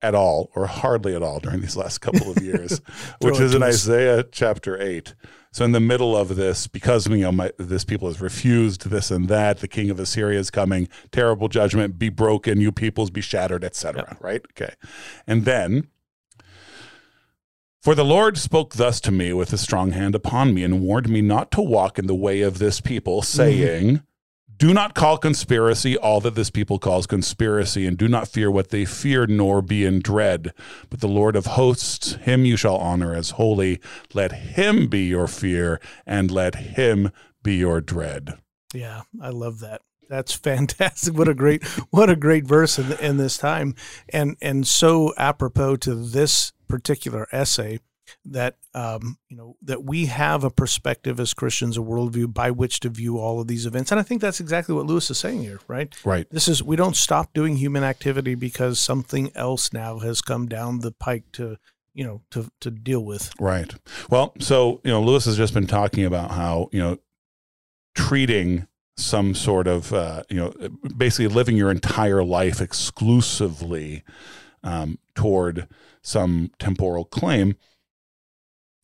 at 0.00 0.14
all 0.14 0.50
or 0.54 0.66
hardly 0.66 1.14
at 1.14 1.22
all 1.22 1.40
during 1.40 1.60
these 1.60 1.76
last 1.76 1.98
couple 1.98 2.30
of 2.30 2.42
years, 2.42 2.80
which 3.20 3.38
is 3.38 3.54
in. 3.54 3.62
Isaiah 3.62 4.24
chapter 4.24 4.80
eight. 4.80 5.14
So 5.52 5.64
in 5.64 5.72
the 5.72 5.80
middle 5.80 6.16
of 6.16 6.34
this, 6.34 6.66
because 6.66 7.06
you 7.06 7.18
know 7.18 7.30
my, 7.30 7.52
this 7.58 7.84
people 7.84 8.08
has 8.08 8.20
refused 8.20 8.90
this 8.90 9.10
and 9.10 9.28
that, 9.28 9.58
the 9.58 9.68
king 9.68 9.88
of 9.88 10.00
Assyria 10.00 10.40
is 10.40 10.50
coming, 10.50 10.88
terrible 11.12 11.48
judgment, 11.48 11.98
be 11.98 12.08
broken, 12.08 12.60
you 12.60 12.72
peoples 12.72 13.10
be 13.10 13.20
shattered, 13.20 13.62
etc. 13.62 14.16
Right? 14.20 14.42
Okay, 14.52 14.74
and 15.26 15.44
then 15.44 15.88
for 17.80 17.94
the 17.94 18.04
Lord 18.04 18.38
spoke 18.38 18.74
thus 18.74 19.00
to 19.02 19.12
me 19.12 19.32
with 19.34 19.52
a 19.52 19.58
strong 19.58 19.92
hand 19.92 20.14
upon 20.14 20.54
me 20.54 20.64
and 20.64 20.80
warned 20.80 21.08
me 21.08 21.20
not 21.20 21.50
to 21.52 21.60
walk 21.60 21.98
in 21.98 22.06
the 22.06 22.14
way 22.14 22.40
of 22.40 22.58
this 22.58 22.80
people, 22.80 23.20
mm-hmm. 23.20 23.36
saying, 23.36 24.02
Do 24.56 24.72
not 24.72 24.94
call 24.94 25.18
conspiracy 25.18 25.96
all 25.96 26.20
that 26.20 26.34
this 26.34 26.50
people 26.50 26.78
calls 26.78 27.06
conspiracy, 27.06 27.86
and 27.86 27.98
do 27.98 28.08
not 28.08 28.28
fear 28.28 28.50
what 28.50 28.70
they 28.70 28.84
fear, 28.84 29.26
nor 29.26 29.60
be 29.62 29.84
in 29.84 30.00
dread. 30.00 30.52
But 30.90 31.00
the 31.00 31.08
Lord 31.08 31.34
of 31.34 31.46
hosts, 31.46 32.14
him 32.14 32.44
you 32.44 32.56
shall 32.56 32.76
honor 32.76 33.14
as 33.14 33.30
holy. 33.30 33.80
Let 34.12 34.32
him 34.32 34.86
be 34.86 35.06
your 35.06 35.26
fear, 35.26 35.80
and 36.06 36.30
let 36.30 36.54
him 36.54 37.10
be 37.42 37.56
your 37.56 37.80
dread. 37.80 38.38
Yeah, 38.72 39.02
I 39.20 39.30
love 39.30 39.60
that. 39.60 39.80
That's 40.08 40.34
fantastic. 40.34 41.14
What 41.14 41.28
a 41.28 41.34
great 41.34 41.64
what 41.90 42.10
a 42.10 42.16
great 42.16 42.46
verse 42.46 42.78
in, 42.78 42.92
in 42.98 43.16
this 43.16 43.36
time, 43.36 43.74
and 44.10 44.36
and 44.40 44.66
so 44.66 45.14
apropos 45.16 45.76
to 45.76 45.94
this 45.94 46.52
particular 46.68 47.26
essay 47.32 47.80
that 48.24 48.56
um, 48.74 49.18
you 49.28 49.36
know 49.36 49.56
that 49.62 49.84
we 49.84 50.06
have 50.06 50.44
a 50.44 50.50
perspective 50.50 51.20
as 51.20 51.34
Christians, 51.34 51.76
a 51.76 51.80
worldview 51.80 52.32
by 52.32 52.50
which 52.50 52.80
to 52.80 52.88
view 52.88 53.18
all 53.18 53.40
of 53.40 53.46
these 53.46 53.66
events, 53.66 53.90
and 53.90 54.00
I 54.00 54.02
think 54.02 54.20
that's 54.20 54.40
exactly 54.40 54.74
what 54.74 54.86
Lewis 54.86 55.10
is 55.10 55.18
saying 55.18 55.42
here, 55.42 55.60
right? 55.68 55.94
Right. 56.04 56.26
This 56.30 56.48
is 56.48 56.62
we 56.62 56.76
don't 56.76 56.96
stop 56.96 57.32
doing 57.32 57.56
human 57.56 57.84
activity 57.84 58.34
because 58.34 58.80
something 58.80 59.30
else 59.34 59.72
now 59.72 59.98
has 59.98 60.20
come 60.20 60.46
down 60.46 60.80
the 60.80 60.92
pike 60.92 61.24
to 61.32 61.56
you 61.94 62.04
know 62.04 62.20
to 62.30 62.50
to 62.60 62.70
deal 62.70 63.04
with. 63.04 63.32
Right. 63.40 63.72
Well, 64.10 64.34
so, 64.40 64.80
you 64.84 64.90
know, 64.90 65.00
Lewis 65.02 65.24
has 65.24 65.36
just 65.36 65.54
been 65.54 65.66
talking 65.66 66.04
about 66.04 66.32
how, 66.32 66.68
you 66.72 66.80
know, 66.80 66.98
treating 67.94 68.66
some 68.96 69.34
sort 69.34 69.66
of, 69.66 69.92
uh, 69.92 70.22
you 70.28 70.36
know, 70.36 70.52
basically 70.96 71.28
living 71.28 71.56
your 71.56 71.70
entire 71.70 72.22
life 72.22 72.60
exclusively 72.60 74.04
um, 74.62 74.98
toward 75.14 75.68
some 76.02 76.50
temporal 76.58 77.04
claim 77.04 77.56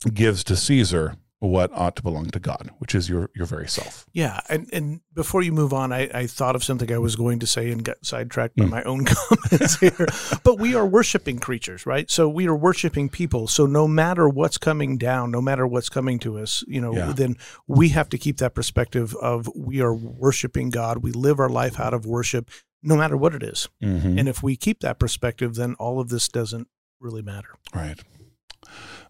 gives 0.08 0.42
to 0.44 0.56
Caesar 0.56 1.16
what 1.42 1.70
ought 1.72 1.96
to 1.96 2.02
belong 2.02 2.26
to 2.28 2.38
God, 2.38 2.68
which 2.80 2.94
is 2.94 3.08
your 3.08 3.30
your 3.34 3.46
very 3.46 3.66
self. 3.66 4.04
Yeah, 4.12 4.40
and, 4.50 4.68
and 4.74 5.00
before 5.14 5.40
you 5.42 5.52
move 5.52 5.72
on, 5.72 5.90
I, 5.90 6.10
I 6.12 6.26
thought 6.26 6.54
of 6.54 6.62
something 6.62 6.92
I 6.92 6.98
was 6.98 7.16
going 7.16 7.38
to 7.38 7.46
say 7.46 7.70
and 7.70 7.82
got 7.82 7.96
sidetracked 8.04 8.56
by 8.56 8.64
Mm. 8.66 8.70
my 8.70 8.82
own 8.82 9.04
comments 9.06 9.78
here. 9.80 10.06
but 10.44 10.58
we 10.58 10.74
are 10.74 10.84
worshiping 10.86 11.38
creatures, 11.38 11.86
right? 11.86 12.10
So 12.10 12.28
we 12.28 12.46
are 12.46 12.54
worshiping 12.54 13.08
people. 13.08 13.46
So 13.48 13.64
no 13.64 13.88
matter 13.88 14.28
what's 14.28 14.58
coming 14.58 14.98
down, 14.98 15.30
no 15.30 15.40
matter 15.40 15.66
what's 15.66 15.88
coming 15.88 16.18
to 16.18 16.36
us, 16.38 16.62
you 16.68 16.78
know, 16.78 16.94
Yeah. 16.94 17.12
then 17.16 17.36
we 17.66 17.88
have 17.88 18.10
to 18.10 18.18
keep 18.18 18.36
that 18.36 18.54
perspective 18.54 19.14
of 19.22 19.48
we 19.56 19.80
are 19.80 19.94
worshiping 19.94 20.68
God. 20.68 20.98
We 20.98 21.10
live 21.12 21.38
our 21.40 21.48
life 21.48 21.80
out 21.80 21.94
of 21.94 22.04
worship, 22.04 22.50
no 22.82 22.96
matter 22.96 23.16
what 23.16 23.34
it 23.34 23.42
is. 23.42 23.66
Mm-hmm. 23.82 24.18
And 24.18 24.28
if 24.28 24.42
we 24.42 24.56
keep 24.56 24.80
that 24.80 24.98
perspective, 24.98 25.54
then 25.54 25.74
all 25.78 26.00
of 26.00 26.10
this 26.10 26.28
doesn't 26.28 26.68
really 27.00 27.22
matter. 27.22 27.48
Right. 27.74 27.98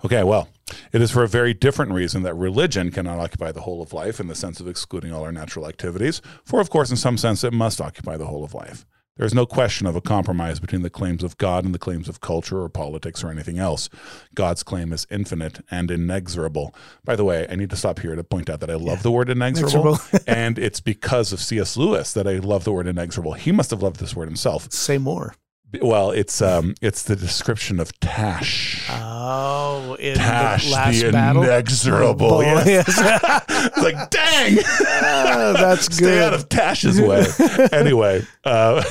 Okay, 0.04 0.22
well, 0.22 0.48
it 0.92 1.02
is 1.02 1.10
for 1.10 1.22
a 1.22 1.28
very 1.28 1.52
different 1.52 1.92
reason 1.92 2.22
that 2.22 2.34
religion 2.34 2.90
cannot 2.90 3.18
occupy 3.18 3.52
the 3.52 3.62
whole 3.62 3.82
of 3.82 3.92
life 3.92 4.20
in 4.20 4.28
the 4.28 4.34
sense 4.34 4.60
of 4.60 4.68
excluding 4.68 5.12
all 5.12 5.24
our 5.24 5.32
natural 5.32 5.66
activities. 5.66 6.22
For, 6.44 6.60
of 6.60 6.70
course, 6.70 6.90
in 6.90 6.96
some 6.96 7.18
sense, 7.18 7.44
it 7.44 7.52
must 7.52 7.80
occupy 7.80 8.16
the 8.16 8.26
whole 8.26 8.44
of 8.44 8.54
life. 8.54 8.86
There 9.16 9.26
is 9.26 9.34
no 9.34 9.44
question 9.44 9.86
of 9.86 9.96
a 9.96 10.00
compromise 10.00 10.60
between 10.60 10.80
the 10.80 10.88
claims 10.88 11.22
of 11.22 11.36
God 11.36 11.66
and 11.66 11.74
the 11.74 11.78
claims 11.78 12.08
of 12.08 12.22
culture 12.22 12.62
or 12.62 12.70
politics 12.70 13.22
or 13.22 13.30
anything 13.30 13.58
else. 13.58 13.90
God's 14.34 14.62
claim 14.62 14.94
is 14.94 15.06
infinite 15.10 15.62
and 15.70 15.90
inexorable. 15.90 16.74
By 17.04 17.16
the 17.16 17.24
way, 17.24 17.46
I 17.50 17.56
need 17.56 17.68
to 17.68 17.76
stop 17.76 17.98
here 17.98 18.14
to 18.14 18.24
point 18.24 18.48
out 18.48 18.60
that 18.60 18.70
I 18.70 18.76
love 18.76 19.02
the 19.02 19.10
word 19.10 19.28
inexorable, 19.28 19.98
and 20.26 20.58
it's 20.58 20.80
because 20.80 21.34
of 21.34 21.40
C.S. 21.40 21.76
Lewis 21.76 22.14
that 22.14 22.26
I 22.26 22.38
love 22.38 22.64
the 22.64 22.72
word 22.72 22.86
inexorable. 22.86 23.34
He 23.34 23.52
must 23.52 23.70
have 23.72 23.82
loved 23.82 24.00
this 24.00 24.16
word 24.16 24.28
himself. 24.28 24.72
Say 24.72 24.96
more. 24.96 25.34
Well, 25.80 26.10
it's 26.10 26.42
um, 26.42 26.74
it's 26.80 27.04
the 27.04 27.14
description 27.14 27.78
of 27.78 27.98
Tash. 28.00 28.88
Oh, 28.90 29.94
in 30.00 30.16
Tash, 30.16 30.64
the 30.66 30.70
last 30.72 31.00
the 31.00 31.12
battle. 31.12 31.44
inexorable. 31.44 32.26
Oh, 32.32 32.40
yes. 32.40 32.98
like, 33.76 34.10
dang, 34.10 34.58
Ah, 34.80 35.52
that's 35.56 35.84
stay 35.94 36.04
good. 36.06 36.22
out 36.22 36.34
of 36.34 36.48
Tash's 36.48 37.00
way. 37.00 37.24
anyway, 37.72 38.22
uh, 38.44 38.82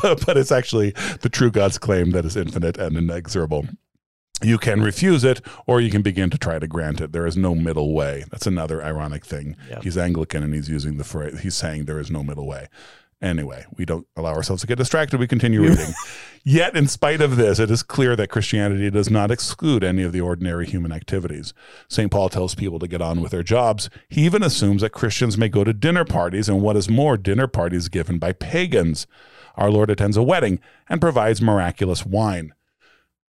but, 0.00 0.24
but 0.24 0.36
it's 0.38 0.52
actually 0.52 0.90
the 1.20 1.28
true 1.28 1.50
God's 1.50 1.76
claim 1.78 2.12
that 2.12 2.24
is 2.24 2.36
infinite 2.36 2.78
and 2.78 2.96
inexorable. 2.96 3.66
You 4.42 4.58
can 4.58 4.82
refuse 4.82 5.22
it, 5.24 5.40
or 5.66 5.80
you 5.80 5.90
can 5.90 6.02
begin 6.02 6.28
to 6.30 6.38
try 6.38 6.58
to 6.58 6.66
grant 6.66 7.00
it. 7.00 7.12
There 7.12 7.26
is 7.26 7.36
no 7.36 7.54
middle 7.54 7.94
way. 7.94 8.24
That's 8.30 8.46
another 8.46 8.82
ironic 8.82 9.24
thing. 9.24 9.54
Yeah. 9.70 9.80
He's 9.82 9.96
Anglican 9.96 10.42
and 10.42 10.52
he's 10.52 10.68
using 10.68 10.96
the 10.96 11.04
phrase. 11.04 11.40
He's 11.42 11.54
saying 11.54 11.84
there 11.84 12.00
is 12.00 12.10
no 12.10 12.24
middle 12.24 12.46
way. 12.46 12.66
Anyway, 13.22 13.64
we 13.76 13.84
don't 13.84 14.06
allow 14.16 14.34
ourselves 14.34 14.62
to 14.62 14.66
get 14.66 14.78
distracted. 14.78 15.20
We 15.20 15.28
continue 15.28 15.62
reading. 15.62 15.94
Yet, 16.42 16.76
in 16.76 16.88
spite 16.88 17.20
of 17.20 17.36
this, 17.36 17.60
it 17.60 17.70
is 17.70 17.84
clear 17.84 18.16
that 18.16 18.30
Christianity 18.30 18.90
does 18.90 19.10
not 19.10 19.30
exclude 19.30 19.84
any 19.84 20.02
of 20.02 20.12
the 20.12 20.20
ordinary 20.20 20.66
human 20.66 20.90
activities. 20.90 21.54
St. 21.86 22.10
Paul 22.10 22.28
tells 22.28 22.56
people 22.56 22.80
to 22.80 22.88
get 22.88 23.00
on 23.00 23.20
with 23.20 23.30
their 23.30 23.44
jobs. 23.44 23.88
He 24.08 24.24
even 24.26 24.42
assumes 24.42 24.82
that 24.82 24.90
Christians 24.90 25.38
may 25.38 25.48
go 25.48 25.62
to 25.62 25.72
dinner 25.72 26.04
parties, 26.04 26.48
and 26.48 26.60
what 26.60 26.76
is 26.76 26.90
more, 26.90 27.16
dinner 27.16 27.46
parties 27.46 27.88
given 27.88 28.18
by 28.18 28.32
pagans. 28.32 29.06
Our 29.54 29.70
Lord 29.70 29.88
attends 29.88 30.16
a 30.16 30.22
wedding 30.22 30.58
and 30.88 31.00
provides 31.00 31.40
miraculous 31.40 32.04
wine. 32.04 32.54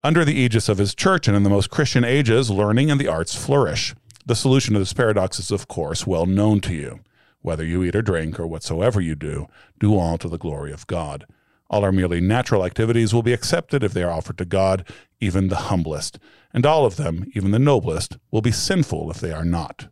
Under 0.04 0.24
the 0.24 0.36
aegis 0.36 0.68
of 0.68 0.78
his 0.78 0.94
church 0.94 1.26
and 1.26 1.36
in 1.36 1.42
the 1.42 1.50
most 1.50 1.68
Christian 1.68 2.04
ages, 2.04 2.48
learning 2.48 2.92
and 2.92 3.00
the 3.00 3.08
arts 3.08 3.34
flourish. 3.34 3.96
The 4.24 4.36
solution 4.36 4.74
to 4.74 4.78
this 4.78 4.92
paradox 4.92 5.40
is, 5.40 5.50
of 5.50 5.66
course, 5.66 6.06
well 6.06 6.26
known 6.26 6.60
to 6.60 6.74
you. 6.74 7.00
Whether 7.42 7.64
you 7.64 7.82
eat 7.82 7.96
or 7.96 8.02
drink 8.02 8.38
or 8.38 8.46
whatsoever 8.46 9.00
you 9.00 9.14
do, 9.14 9.46
do 9.78 9.96
all 9.96 10.18
to 10.18 10.28
the 10.28 10.38
glory 10.38 10.72
of 10.72 10.86
God. 10.86 11.26
All 11.70 11.84
our 11.84 11.92
merely 11.92 12.20
natural 12.20 12.64
activities 12.64 13.14
will 13.14 13.22
be 13.22 13.32
accepted 13.32 13.82
if 13.82 13.92
they 13.92 14.02
are 14.02 14.10
offered 14.10 14.38
to 14.38 14.44
God, 14.44 14.86
even 15.20 15.48
the 15.48 15.56
humblest, 15.56 16.18
and 16.52 16.66
all 16.66 16.84
of 16.84 16.96
them, 16.96 17.30
even 17.34 17.52
the 17.52 17.58
noblest, 17.58 18.18
will 18.30 18.42
be 18.42 18.50
sinful 18.50 19.10
if 19.10 19.20
they 19.20 19.32
are 19.32 19.44
not. 19.44 19.88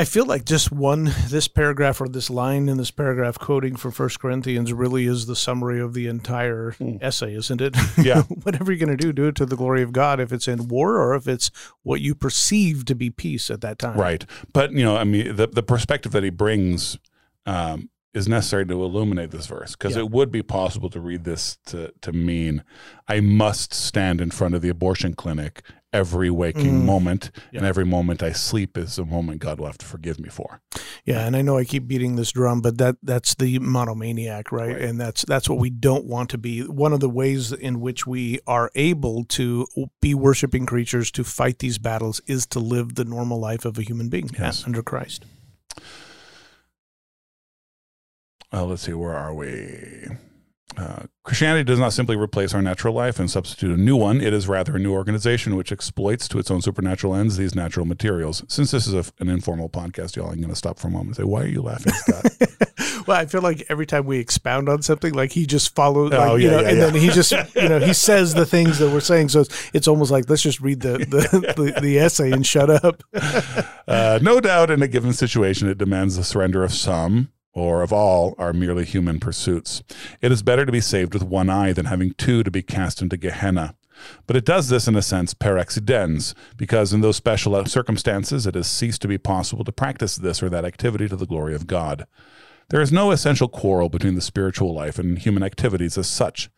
I 0.00 0.04
feel 0.04 0.24
like 0.24 0.46
just 0.46 0.72
one 0.72 1.12
this 1.28 1.46
paragraph 1.46 2.00
or 2.00 2.08
this 2.08 2.30
line 2.30 2.70
in 2.70 2.78
this 2.78 2.90
paragraph 2.90 3.38
quoting 3.38 3.76
from 3.76 3.90
First 3.90 4.18
Corinthians 4.18 4.72
really 4.72 5.04
is 5.04 5.26
the 5.26 5.36
summary 5.36 5.78
of 5.78 5.92
the 5.92 6.06
entire 6.06 6.72
mm. 6.72 7.02
essay, 7.02 7.34
isn't 7.34 7.60
it? 7.60 7.76
Yeah. 7.98 8.22
Whatever 8.22 8.72
you're 8.72 8.78
going 8.86 8.96
to 8.96 9.02
do, 9.02 9.12
do 9.12 9.26
it 9.26 9.34
to 9.34 9.44
the 9.44 9.56
glory 9.56 9.82
of 9.82 9.92
God. 9.92 10.20
If 10.20 10.32
it's 10.32 10.48
in 10.48 10.68
war 10.68 10.96
or 10.96 11.14
if 11.14 11.28
it's 11.28 11.50
what 11.82 12.00
you 12.00 12.14
perceive 12.14 12.86
to 12.86 12.94
be 12.94 13.10
peace 13.10 13.50
at 13.50 13.60
that 13.60 13.78
time. 13.78 13.98
Right. 13.98 14.24
But 14.54 14.72
you 14.72 14.82
know, 14.82 14.96
I 14.96 15.04
mean, 15.04 15.36
the 15.36 15.48
the 15.48 15.62
perspective 15.62 16.12
that 16.12 16.24
he 16.24 16.30
brings 16.30 16.96
um, 17.44 17.90
is 18.14 18.26
necessary 18.26 18.64
to 18.64 18.82
illuminate 18.82 19.32
this 19.32 19.46
verse 19.46 19.72
because 19.72 19.96
yeah. 19.96 20.02
it 20.02 20.10
would 20.10 20.32
be 20.32 20.42
possible 20.42 20.88
to 20.88 21.00
read 21.00 21.24
this 21.24 21.58
to, 21.66 21.92
to 22.00 22.12
mean 22.12 22.64
I 23.06 23.20
must 23.20 23.74
stand 23.74 24.22
in 24.22 24.30
front 24.30 24.54
of 24.54 24.62
the 24.62 24.70
abortion 24.70 25.12
clinic 25.12 25.62
every 25.92 26.30
waking 26.30 26.80
mm. 26.80 26.84
moment 26.84 27.30
yeah. 27.50 27.58
and 27.58 27.66
every 27.66 27.84
moment 27.84 28.22
I 28.22 28.32
sleep 28.32 28.78
is 28.78 28.98
a 28.98 29.04
moment 29.04 29.40
God 29.40 29.58
will 29.58 29.66
have 29.66 29.78
to 29.78 29.86
forgive 29.86 30.20
me 30.20 30.28
for. 30.28 30.60
Yeah, 31.04 31.26
and 31.26 31.36
I 31.36 31.42
know 31.42 31.56
I 31.56 31.64
keep 31.64 31.88
beating 31.88 32.16
this 32.16 32.32
drum, 32.32 32.60
but 32.60 32.78
that 32.78 32.96
that's 33.02 33.34
the 33.34 33.58
monomaniac, 33.58 34.52
right? 34.52 34.72
right? 34.72 34.82
And 34.82 35.00
that's 35.00 35.24
that's 35.24 35.48
what 35.48 35.58
we 35.58 35.70
don't 35.70 36.04
want 36.04 36.30
to 36.30 36.38
be. 36.38 36.62
One 36.62 36.92
of 36.92 37.00
the 37.00 37.08
ways 37.08 37.52
in 37.52 37.80
which 37.80 38.06
we 38.06 38.40
are 38.46 38.70
able 38.74 39.24
to 39.24 39.66
be 40.00 40.14
worshiping 40.14 40.66
creatures 40.66 41.10
to 41.12 41.24
fight 41.24 41.58
these 41.58 41.78
battles 41.78 42.20
is 42.26 42.46
to 42.48 42.60
live 42.60 42.94
the 42.94 43.04
normal 43.04 43.40
life 43.40 43.64
of 43.64 43.78
a 43.78 43.82
human 43.82 44.08
being 44.08 44.30
yes. 44.38 44.64
under 44.66 44.82
Christ. 44.82 45.24
Uh, 48.52 48.64
let's 48.64 48.82
see, 48.82 48.92
where 48.92 49.14
are 49.14 49.32
we? 49.32 50.08
Uh, 50.76 51.02
Christianity 51.24 51.64
does 51.64 51.78
not 51.78 51.92
simply 51.92 52.16
replace 52.16 52.54
our 52.54 52.62
natural 52.62 52.94
life 52.94 53.18
and 53.18 53.30
substitute 53.30 53.70
a 53.70 53.80
new 53.80 53.96
one. 53.96 54.20
It 54.20 54.32
is 54.32 54.48
rather 54.48 54.76
a 54.76 54.78
new 54.78 54.92
organization 54.92 55.56
which 55.56 55.72
exploits 55.72 56.28
to 56.28 56.38
its 56.38 56.50
own 56.50 56.62
supernatural 56.62 57.14
ends 57.14 57.36
these 57.36 57.54
natural 57.54 57.86
materials. 57.86 58.42
Since 58.48 58.70
this 58.70 58.86
is 58.86 58.94
a, 58.94 59.04
an 59.20 59.28
informal 59.28 59.68
podcast, 59.68 60.16
y'all, 60.16 60.30
I'm 60.30 60.38
going 60.38 60.50
to 60.50 60.56
stop 60.56 60.78
for 60.78 60.88
a 60.88 60.90
moment 60.90 61.08
and 61.08 61.16
say, 61.16 61.24
why 61.24 61.42
are 61.42 61.46
you 61.46 61.62
laughing, 61.62 61.92
Scott? 61.92 63.06
well, 63.06 63.16
I 63.16 63.26
feel 63.26 63.42
like 63.42 63.64
every 63.68 63.86
time 63.86 64.06
we 64.06 64.18
expound 64.18 64.68
on 64.68 64.82
something, 64.82 65.12
like 65.12 65.32
he 65.32 65.44
just 65.44 65.74
follows, 65.74 66.12
like, 66.12 66.20
oh, 66.20 66.36
yeah, 66.36 66.44
you 66.44 66.50
know, 66.50 66.60
yeah, 66.60 66.68
and 66.68 66.78
yeah. 66.78 66.84
then 66.86 66.94
he 66.94 67.08
just, 67.10 67.32
you 67.54 67.68
know, 67.68 67.80
he 67.80 67.92
says 67.92 68.34
the 68.34 68.46
things 68.46 68.78
that 68.78 68.90
we're 68.90 69.00
saying. 69.00 69.28
So 69.28 69.40
it's, 69.40 69.70
it's 69.74 69.88
almost 69.88 70.10
like, 70.10 70.28
let's 70.30 70.42
just 70.42 70.60
read 70.60 70.80
the, 70.80 70.98
the, 70.98 71.54
the, 71.74 71.80
the 71.80 71.98
essay 71.98 72.32
and 72.32 72.46
shut 72.46 72.70
up. 72.70 73.02
uh, 73.88 74.18
no 74.22 74.40
doubt 74.40 74.70
in 74.70 74.82
a 74.82 74.88
given 74.88 75.12
situation, 75.12 75.68
it 75.68 75.78
demands 75.78 76.16
the 76.16 76.24
surrender 76.24 76.64
of 76.64 76.72
some 76.72 77.30
or 77.52 77.82
of 77.82 77.92
all 77.92 78.34
our 78.38 78.52
merely 78.52 78.84
human 78.84 79.20
pursuits. 79.20 79.82
It 80.20 80.32
is 80.32 80.42
better 80.42 80.64
to 80.64 80.72
be 80.72 80.80
saved 80.80 81.14
with 81.14 81.22
one 81.22 81.50
eye 81.50 81.72
than 81.72 81.86
having 81.86 82.12
two 82.12 82.42
to 82.42 82.50
be 82.50 82.62
cast 82.62 83.02
into 83.02 83.16
Gehenna. 83.16 83.74
But 84.26 84.36
it 84.36 84.46
does 84.46 84.68
this 84.68 84.88
in 84.88 84.96
a 84.96 85.02
sense 85.02 85.34
per 85.34 85.58
accidens, 85.58 86.34
because 86.56 86.92
in 86.92 87.00
those 87.00 87.16
special 87.16 87.64
circumstances 87.66 88.46
it 88.46 88.54
has 88.54 88.70
ceased 88.70 89.02
to 89.02 89.08
be 89.08 89.18
possible 89.18 89.64
to 89.64 89.72
practice 89.72 90.16
this 90.16 90.42
or 90.42 90.48
that 90.48 90.64
activity 90.64 91.08
to 91.08 91.16
the 91.16 91.26
glory 91.26 91.54
of 91.54 91.66
God. 91.66 92.06
There 92.70 92.80
is 92.80 92.92
no 92.92 93.10
essential 93.10 93.48
quarrel 93.48 93.88
between 93.88 94.14
the 94.14 94.20
spiritual 94.20 94.72
life 94.72 94.98
and 94.98 95.18
human 95.18 95.42
activities 95.42 95.98
as 95.98 96.08
such. 96.08 96.50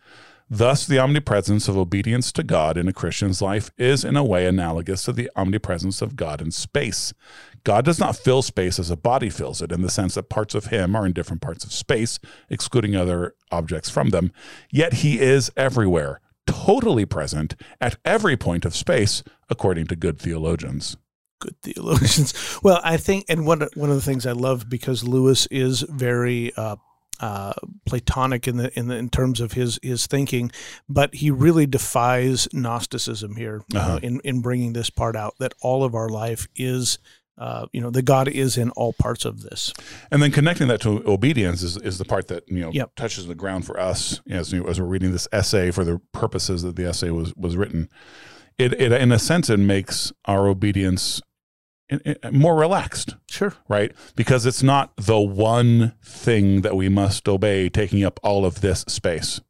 Thus, 0.51 0.87
the 0.87 0.99
omnipresence 0.99 1.67
of 1.67 1.79
obedience 1.79 2.31
to 2.33 2.43
God 2.43 2.77
in 2.77 2.87
a 2.87 2.93
Christian's 2.93 3.41
life 3.41 3.71
is 3.79 4.05
in 4.05 4.17
a 4.17 4.25
way 4.25 4.47
analogous 4.47 5.05
to 5.05 5.13
the 5.13 5.31
omnipresence 5.35 6.03
of 6.03 6.15
God 6.15 6.43
in 6.43 6.51
space. 6.51 7.15
God 7.65 7.85
does 7.85 7.99
not 7.99 8.17
fill 8.17 8.43
space 8.43 8.79
as 8.79 8.91
a 8.91 8.97
body 8.97 9.31
fills 9.31 9.63
it, 9.63 9.73
in 9.73 9.83
the 9.83 9.91
sense 9.91 10.15
that 10.15 10.29
parts 10.29 10.55
of 10.55 10.67
him 10.67 10.97
are 10.97 11.07
in 11.07 11.13
different 11.13 11.43
parts 11.43 11.65
of 11.65 11.73
space, 11.73 12.19
excluding 12.51 12.97
other 12.97 13.35
objects 13.51 13.89
from 13.89 14.11
them. 14.11 14.33
Yet 14.71 14.95
he 14.95 15.21
is 15.21 15.51
everywhere, 15.57 16.21
totally 16.47 17.07
present 17.07 17.55
at 17.81 17.97
every 18.05 18.37
point 18.37 18.65
of 18.65 18.75
space, 18.75 19.23
according 19.49 19.87
to 19.89 19.97
good 19.97 20.19
theologians 20.19 20.97
good 21.41 21.61
theologians. 21.63 22.33
Well, 22.63 22.81
I 22.85 22.97
think, 22.97 23.25
and 23.29 23.45
one 23.45 23.67
one 23.75 23.91
of 23.91 23.97
the 23.97 24.03
things 24.03 24.27
I 24.27 24.33
love 24.33 24.69
because 24.69 25.03
Lewis 25.03 25.47
is 25.51 25.81
very 25.81 26.53
uh, 26.55 26.77
uh, 27.19 27.53
Platonic 27.87 28.47
in 28.47 28.57
the 28.57 28.79
in 28.79 28.89
the, 28.89 28.97
in 28.97 29.09
terms 29.09 29.41
of 29.41 29.53
his 29.53 29.79
his 29.83 30.07
thinking, 30.07 30.53
but 30.89 31.15
he 31.15 31.31
really 31.31 31.67
defies 31.67 32.49
Gnosticism 32.53 33.37
here 33.37 33.65
uh-huh. 33.75 33.95
uh, 33.95 33.99
in 34.03 34.21
in 34.21 34.41
bringing 34.41 34.73
this 34.73 34.91
part 34.91 35.17
out 35.17 35.35
that 35.39 35.55
all 35.61 35.85
of 35.85 35.95
our 35.95 36.09
life 36.09 36.47
is 36.55 36.99
uh, 37.39 37.67
you 37.73 37.81
know, 37.81 37.91
the 37.91 38.03
God 38.03 38.29
is 38.29 38.59
in 38.59 38.71
all 38.71 38.93
parts 38.93 39.25
of 39.25 39.43
this. 39.43 39.73
And 40.11 40.23
then 40.23 40.31
connecting 40.31 40.69
that 40.69 40.81
to 40.83 41.03
obedience 41.09 41.63
is, 41.63 41.77
is 41.79 41.99
the 41.99 42.05
part 42.05 42.29
that, 42.29 42.49
you 42.49 42.61
know, 42.61 42.71
yep. 42.73 42.95
touches 42.95 43.27
the 43.27 43.35
ground 43.35 43.67
for 43.67 43.79
us 43.81 44.21
as, 44.31 44.53
you 44.53 44.61
know, 44.61 44.69
as 44.69 44.81
we're 44.81 44.87
reading 44.87 45.13
this 45.13 45.29
essay 45.33 45.71
for 45.71 45.85
the 45.85 46.01
purposes 46.13 46.63
that 46.63 46.77
the 46.77 46.87
essay 46.87 47.11
was, 47.11 47.35
was 47.35 47.57
written. 47.57 47.89
It, 48.59 48.75
it, 48.81 48.93
in 48.93 49.13
a 49.13 49.19
sense, 49.19 49.49
it 49.49 49.59
makes 49.59 50.13
our 50.27 50.47
obedience 50.47 51.23
eh, 51.91 51.99
eh, 52.05 52.15
eh, 52.23 52.31
more 52.31 52.55
relaxed. 52.55 53.17
Sure. 53.31 53.55
Right? 53.67 53.93
Because 54.15 54.45
it's 54.45 54.63
not 54.63 54.93
the 54.97 55.21
one 55.21 55.95
thing 56.05 56.61
that 56.61 56.77
we 56.77 56.91
must 56.91 57.29
obey 57.29 57.71
taking 57.71 58.05
up 58.05 58.21
all 58.23 58.45
of 58.45 58.61
this 58.61 58.81
space. 58.89 59.41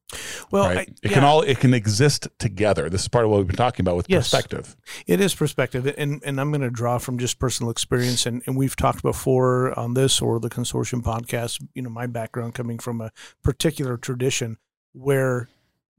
Well, 0.50 0.64
right? 0.64 0.78
I, 0.78 0.80
it 0.82 0.98
yeah. 1.02 1.12
can 1.12 1.24
all 1.24 1.42
it 1.42 1.58
can 1.58 1.74
exist 1.74 2.28
together. 2.38 2.88
This 2.88 3.02
is 3.02 3.08
part 3.08 3.24
of 3.24 3.30
what 3.30 3.38
we've 3.38 3.46
been 3.46 3.56
talking 3.56 3.84
about 3.84 3.96
with 3.96 4.06
yes, 4.08 4.30
perspective. 4.30 4.76
It 5.06 5.20
is 5.20 5.34
perspective, 5.34 5.92
and 5.96 6.22
and 6.24 6.40
I'm 6.40 6.50
going 6.50 6.62
to 6.62 6.70
draw 6.70 6.98
from 6.98 7.18
just 7.18 7.38
personal 7.38 7.70
experience, 7.70 8.26
and 8.26 8.42
and 8.46 8.56
we've 8.56 8.76
talked 8.76 9.02
before 9.02 9.78
on 9.78 9.94
this 9.94 10.20
or 10.20 10.40
the 10.40 10.50
consortium 10.50 11.02
podcast. 11.02 11.62
You 11.74 11.82
know, 11.82 11.90
my 11.90 12.06
background 12.06 12.54
coming 12.54 12.78
from 12.78 13.00
a 13.00 13.10
particular 13.42 13.96
tradition 13.96 14.58
where 14.92 15.48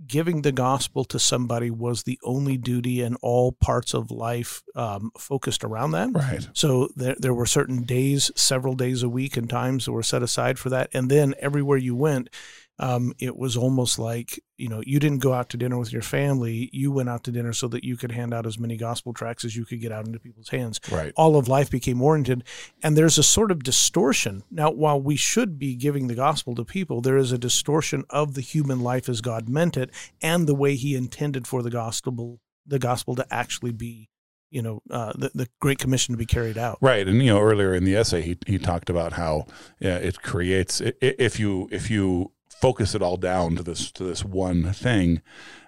giving 0.06 0.42
the 0.42 0.52
gospel 0.52 1.06
to 1.06 1.20
somebody 1.20 1.70
was 1.70 2.04
the 2.04 2.20
only 2.24 2.58
duty 2.58 3.02
and 3.02 3.18
all 3.22 3.52
parts 3.52 3.94
of 3.94 4.12
life 4.12 4.64
um, 4.76 5.12
focused 5.18 5.64
around 5.64 5.92
that. 5.92 6.10
Right. 6.12 6.48
So 6.54 6.90
there, 6.96 7.16
there 7.18 7.34
were 7.34 7.46
certain 7.46 7.84
days, 7.84 8.32
several 8.36 8.76
days 8.76 9.04
a 9.04 9.10
week, 9.10 9.38
and 9.38 9.50
times 9.50 9.86
that 9.86 9.92
were 9.92 10.04
set 10.04 10.24
aside 10.24 10.60
for 10.60 10.70
that. 10.70 10.90
And 10.94 11.10
then 11.10 11.36
everywhere 11.40 11.78
you 11.78 11.96
went, 11.96 12.30
um, 12.80 13.14
it 13.20 13.38
was 13.38 13.56
almost 13.56 14.00
like 14.00 14.42
you 14.58 14.68
know 14.68 14.82
you 14.86 15.00
didn't 15.00 15.20
go 15.20 15.34
out 15.34 15.50
to 15.50 15.58
dinner 15.58 15.78
with 15.78 15.94
your 15.94 16.02
family 16.02 16.70
you 16.74 16.92
went 16.92 17.10
out 17.10 17.24
to 17.24 17.32
dinner 17.32 17.54
so 17.54 17.68
that 17.68 17.84
you 17.84 17.96
could 17.96 18.12
hand 18.12 18.34
out 18.34 18.46
as 18.46 18.58
many 18.58 18.78
gospel 18.78 19.14
tracts 19.14 19.46
as 19.46 19.56
you 19.56 19.66
could 19.66 19.80
get 19.80 19.92
out 19.92 20.06
into 20.06 20.20
people's 20.20 20.50
hands. 20.50 20.80
Right. 20.92 21.14
All 21.16 21.36
of 21.36 21.48
life 21.48 21.70
became 21.70 22.02
oriented 22.02 22.44
and 22.82 22.98
there's 22.98 23.18
a 23.18 23.24
sort 23.24 23.52
of 23.52 23.64
distortion. 23.64 24.44
Now 24.50 24.72
while 24.72 25.02
we 25.02 25.16
should 25.16 25.60
be 25.60 25.76
giving 25.76 26.08
the 26.08 26.16
gospel 26.16 26.56
to 26.56 26.66
people 26.66 27.02
there 27.02 27.18
is 27.18 27.32
a 27.32 27.38
distortion 27.38 28.04
of 28.10 28.34
the 28.34 28.42
human 28.42 28.80
life 28.80 29.08
as 29.08 29.22
god 29.22 29.48
meant 29.48 29.78
it 29.78 29.90
and 30.22 30.48
the 30.48 30.56
way 30.56 30.76
he 30.76 30.96
intended 30.96 31.48
for 31.48 31.62
the 31.62 31.70
gospel 31.70 32.40
the 32.66 32.80
gospel 32.80 33.16
to 33.16 33.26
actually 33.32 33.72
be 33.72 34.10
you 34.54 34.62
know 34.62 34.82
uh, 34.92 35.12
the, 35.18 35.32
the 35.34 35.50
great 35.60 35.80
commission 35.80 36.14
to 36.14 36.18
be 36.18 36.26
carried 36.26 36.58
out. 36.58 36.78
Right 36.80 37.08
and 37.08 37.22
you 37.22 37.34
know 37.34 37.42
earlier 37.42 37.74
in 37.74 37.84
the 37.84 37.96
essay 37.96 38.22
he, 38.22 38.38
he 38.46 38.60
talked 38.60 38.90
about 38.90 39.14
how 39.14 39.48
yeah, 39.80 39.98
it 39.98 40.22
creates 40.22 40.82
if 41.02 41.40
you 41.40 41.68
if 41.72 41.90
you 41.90 42.32
focus 42.64 42.96
it 42.96 43.02
all 43.02 43.18
down 43.18 43.58
to 43.58 43.62
this 43.62 43.92
to 43.92 44.06
this 44.06 44.24
one 44.24 44.72
thing, 44.72 45.22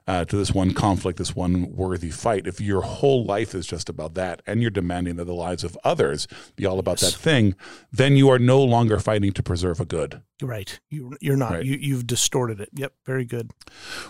uh, 0.07 0.25
to 0.25 0.37
this 0.37 0.53
one 0.53 0.73
conflict, 0.73 1.17
this 1.17 1.35
one 1.35 1.75
worthy 1.75 2.11
fight. 2.11 2.47
If 2.47 2.61
your 2.61 2.81
whole 2.81 3.25
life 3.25 3.55
is 3.55 3.65
just 3.65 3.89
about 3.89 4.13
that, 4.15 4.41
and 4.45 4.61
you're 4.61 4.71
demanding 4.71 5.15
that 5.15 5.25
the 5.25 5.33
lives 5.33 5.63
of 5.63 5.77
others 5.83 6.27
be 6.55 6.65
all 6.65 6.79
about 6.79 7.01
yes. 7.01 7.13
that 7.13 7.19
thing, 7.19 7.55
then 7.91 8.15
you 8.15 8.29
are 8.29 8.39
no 8.39 8.61
longer 8.61 8.99
fighting 8.99 9.33
to 9.33 9.43
preserve 9.43 9.79
a 9.79 9.85
good. 9.85 10.21
Right. 10.41 10.79
You, 10.89 11.15
you're 11.21 11.37
not. 11.37 11.51
Right. 11.51 11.65
You, 11.65 11.77
you've 11.79 12.05
distorted 12.05 12.59
it. 12.59 12.69
Yep. 12.73 12.93
Very 13.05 13.23
good. 13.23 13.51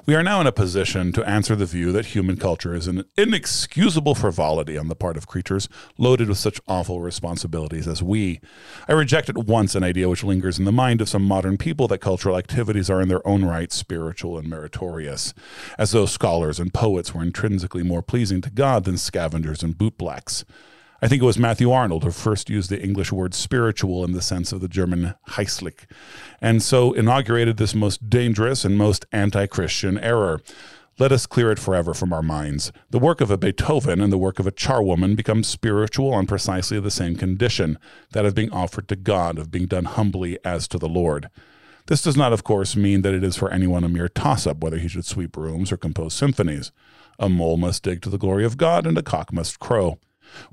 We 0.08 0.15
are 0.15 0.23
now 0.23 0.41
in 0.41 0.47
a 0.47 0.51
position 0.51 1.13
to 1.13 1.23
answer 1.23 1.55
the 1.55 1.67
view 1.67 1.91
that 1.91 2.08
human 2.08 2.38
culture 2.38 2.73
is 2.73 2.88
an 2.88 3.03
inexcusable 3.15 4.15
frivolity 4.15 4.75
on 4.75 4.88
the 4.88 4.95
part 4.95 5.17
of 5.17 5.27
creatures 5.27 5.69
loaded 5.99 6.27
with 6.27 6.39
such 6.39 6.60
awful 6.67 6.99
responsibilities 6.99 7.88
as 7.88 8.01
we. 8.01 8.41
I 8.88 8.93
reject 8.93 9.29
at 9.29 9.38
once 9.38 9.75
an 9.75 9.84
idea 9.84 10.10
which 10.10 10.23
lingers 10.23 10.58
in 10.58 10.65
the 10.65 10.71
mind 10.71 10.99
of 10.99 11.10
some 11.10 11.23
modern 11.23 11.58
people 11.58 11.88
that 11.89 11.99
cultural 11.99 12.38
activities 12.38 12.89
are 12.89 13.01
in 13.01 13.08
their 13.08 13.25
own 13.27 13.45
right 13.45 13.71
spiritual 13.71 14.39
and 14.39 14.49
meritorious, 14.49 15.34
as 15.77 15.85
though 15.91 16.06
scholars 16.06 16.60
and 16.60 16.74
poets 16.74 17.13
were 17.13 17.24
intrinsically 17.24 17.84
more 17.84 18.02
pleasing 18.02 18.41
to 18.41 18.50
God 18.50 18.84
than 18.84 18.98
scavengers 18.98 19.63
and 19.63 19.78
bootblacks. 19.78 20.43
I 21.02 21.08
think 21.08 21.21
it 21.21 21.26
was 21.26 21.38
Matthew 21.38 21.71
Arnold 21.71 22.04
who 22.04 22.12
first 22.12 22.50
used 22.50 22.69
the 22.69 22.82
English 22.82 23.12
word 23.12 23.34
spiritual 23.34 24.04
in 24.04 24.13
the 24.13 24.21
sense 24.21 24.52
of 24.52 24.62
the 24.62 24.67
German 24.67 25.15
geistlich, 25.30 25.86
and 26.41 26.63
so 26.63 26.93
inaugurated 26.93 27.58
this 27.58 27.76
most 27.76 28.10
dangerous 28.10 28.63
and 28.63 28.78
most 28.78 29.06
anti 29.12 29.45
Christian 29.45 29.98
error. 29.98 30.41
Let 30.98 31.12
us 31.12 31.26
clear 31.26 31.52
it 31.52 31.60
forever 31.60 31.93
from 31.93 32.13
our 32.13 32.21
minds. 32.21 32.71
The 32.89 33.00
work 33.00 33.19
of 33.19 33.30
a 33.30 33.38
Beethoven 33.38 34.00
and 34.00 34.13
the 34.13 34.17
work 34.17 34.39
of 34.39 34.48
a 34.48 34.52
charwoman 34.52 35.17
become 35.17 35.43
spiritual 35.43 36.13
on 36.13 36.26
precisely 36.26 36.80
the 36.80 36.89
same 36.89 37.17
condition 37.17 37.78
that 38.13 38.26
of 38.26 38.34
being 38.34 38.52
offered 38.52 38.88
to 38.88 38.95
God, 38.95 39.38
of 39.38 39.52
being 39.52 39.65
done 39.65 39.86
humbly 39.86 40.39
as 40.45 40.69
to 40.69 40.78
the 40.78 40.88
Lord. 40.88 41.30
This 41.88 42.02
does 42.02 42.17
not, 42.17 42.34
of 42.34 42.43
course, 42.43 42.76
mean 42.76 43.04
that 43.04 43.13
it 43.13 43.24
is 43.24 43.36
for 43.36 43.52
anyone 43.52 43.84
a 43.84 43.89
mere 43.89 44.10
toss 44.10 44.48
up 44.48 44.58
whether 44.58 44.78
he 44.78 44.88
should 44.88 45.06
sweep 45.06 45.38
rooms 45.38 45.71
or 45.71 45.78
compose 45.78 46.13
symphonies. 46.13 46.71
A 47.19 47.30
mole 47.30 47.58
must 47.58 47.84
dig 47.84 48.02
to 48.02 48.10
the 48.10 48.17
glory 48.17 48.43
of 48.43 48.58
God, 48.58 48.88
and 48.88 48.98
a 48.98 49.04
cock 49.04 49.32
must 49.32 49.60
crow. 49.60 50.00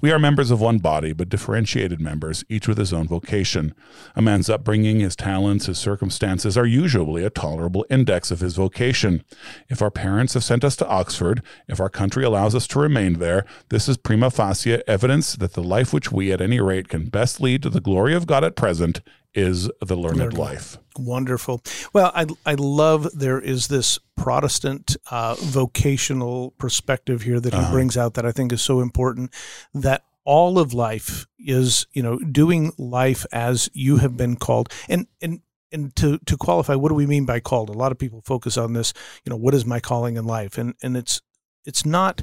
We 0.01 0.13
are 0.13 0.19
members 0.19 0.51
of 0.51 0.61
one 0.61 0.79
body, 0.79 1.13
but 1.13 1.31
differentiated 1.31 2.01
members, 2.01 2.45
each 2.51 2.69
with 2.69 2.79
his 2.79 2.93
own 2.93 3.09
vocation. 3.09 3.75
A 4.15 4.23
man's 4.23 4.51
upbringing, 4.51 5.01
his 5.01 5.17
talents, 5.17 5.67
his 5.67 5.79
circumstances 5.79 6.57
are 6.57 6.67
usually 6.67 7.25
a 7.25 7.31
tolerable 7.31 7.87
index 7.89 8.31
of 8.31 8.41
his 8.41 8.55
vocation. 8.55 9.25
If 9.71 9.83
our 9.83 9.91
parents 9.91 10.35
have 10.35 10.45
sent 10.45 10.65
us 10.65 10.77
to 10.77 10.89
Oxford, 10.89 11.43
if 11.67 11.81
our 11.81 11.89
country 11.89 12.25
allows 12.25 12.55
us 12.55 12.67
to 12.69 12.79
remain 12.79 13.15
there, 13.15 13.45
this 13.71 13.89
is 13.89 13.97
prima 13.97 14.31
facie 14.31 14.83
evidence 14.87 15.35
that 15.37 15.55
the 15.55 15.65
life 15.65 15.93
which 15.93 16.13
we, 16.13 16.31
at 16.31 16.43
any 16.43 16.61
rate, 16.61 16.89
can 16.89 17.07
best 17.07 17.41
lead 17.41 17.63
to 17.63 17.71
the 17.71 17.81
glory 17.81 18.15
of 18.15 18.27
God 18.27 18.45
at 18.45 18.57
present 18.57 19.01
is 19.35 19.71
the 19.81 19.97
learned, 19.97 20.19
learned 20.19 20.39
life. 20.39 20.79
Wonderful. 20.97 21.63
Well, 21.93 22.13
I, 22.15 22.27
I 22.45 22.55
love 22.55 23.09
there 23.19 23.41
is 23.41 23.69
this 23.69 23.99
Protestant 24.17 24.97
uh, 25.11 25.37
vocational 25.39 26.53
perspective 26.59 27.23
here 27.23 27.41
that 27.41 27.55
he 27.55 27.59
uh-huh. 27.61 27.73
brings 27.73 27.97
out 27.97 28.15
that 28.15 28.27
I 28.27 28.33
think 28.33 28.53
is 28.53 28.63
so 28.63 28.81
important 28.81 29.33
that 29.75 30.05
all 30.25 30.59
of 30.59 30.73
life 30.73 31.27
is, 31.39 31.87
you 31.93 32.03
know, 32.03 32.19
doing 32.19 32.73
life 32.79 33.27
as 33.33 33.69
you 33.73 33.97
have 33.97 34.17
been 34.17 34.37
called. 34.37 34.73
And, 34.89 35.07
and, 35.21 35.41
and 35.73 35.97
to, 35.97 36.19
to 36.27 36.37
qualify, 36.37 36.75
what 36.75 36.91
do 36.91 36.95
we 36.95 37.07
mean 37.07 37.25
by 37.25 37.41
called? 37.41 37.71
A 37.71 37.73
lot 37.73 37.91
of 37.91 37.99
people 37.99 38.23
focus 38.25 38.57
on 38.57 38.75
this, 38.75 38.93
you 39.25 39.31
know, 39.31 39.37
what 39.37 39.55
is 39.55 39.65
my 39.65 39.81
calling 39.81 40.17
in 40.17 40.27
life? 40.27 40.59
And, 40.59 40.75
and 40.83 40.97
it's, 40.97 41.21
it's 41.65 41.87
not 41.87 42.23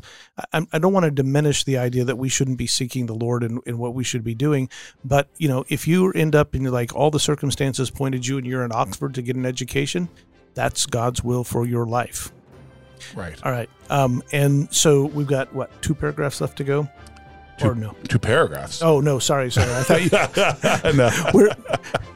I, 0.53 0.65
I, 0.71 0.79
don't 0.79 0.93
want 0.93 1.05
to 1.05 1.11
diminish 1.11 1.63
the 1.63 1.77
idea 1.77 2.03
that 2.05 2.17
we 2.17 2.29
shouldn't 2.29 2.57
be 2.57 2.67
seeking 2.67 3.05
the 3.05 3.13
lord 3.13 3.43
in, 3.43 3.59
in 3.65 3.77
what 3.77 3.93
we 3.93 4.03
should 4.03 4.23
be 4.23 4.35
doing 4.35 4.69
but 5.03 5.27
you 5.37 5.47
know 5.47 5.65
if 5.69 5.87
you 5.87 6.11
end 6.11 6.35
up 6.35 6.55
in 6.55 6.63
like 6.65 6.95
all 6.95 7.11
the 7.11 7.19
circumstances 7.19 7.89
pointed 7.89 8.25
you 8.25 8.37
and 8.37 8.45
you're 8.45 8.63
in 8.63 8.71
oxford 8.71 9.13
to 9.15 9.21
get 9.21 9.35
an 9.35 9.45
education 9.45 10.09
that's 10.53 10.85
god's 10.85 11.23
will 11.23 11.43
for 11.43 11.65
your 11.65 11.85
life. 11.85 12.31
Right. 13.15 13.39
All 13.43 13.51
right 13.51 13.69
um, 13.89 14.21
and 14.33 14.73
so 14.73 15.05
we've 15.05 15.27
got 15.27 15.53
what 15.53 15.69
two 15.81 15.95
paragraphs 15.95 16.41
left 16.41 16.57
to 16.57 16.63
go 16.63 16.89
two, 17.59 17.69
or 17.69 17.75
no. 17.75 17.95
two 18.07 18.19
paragraphs. 18.19 18.81
Oh 18.81 18.99
no 18.99 19.19
sorry 19.19 19.51
sorry. 19.51 19.71
I 19.71 19.83
thought 19.83 20.83
you 20.85 20.97
no. 20.97 21.09
We're, 21.33 21.49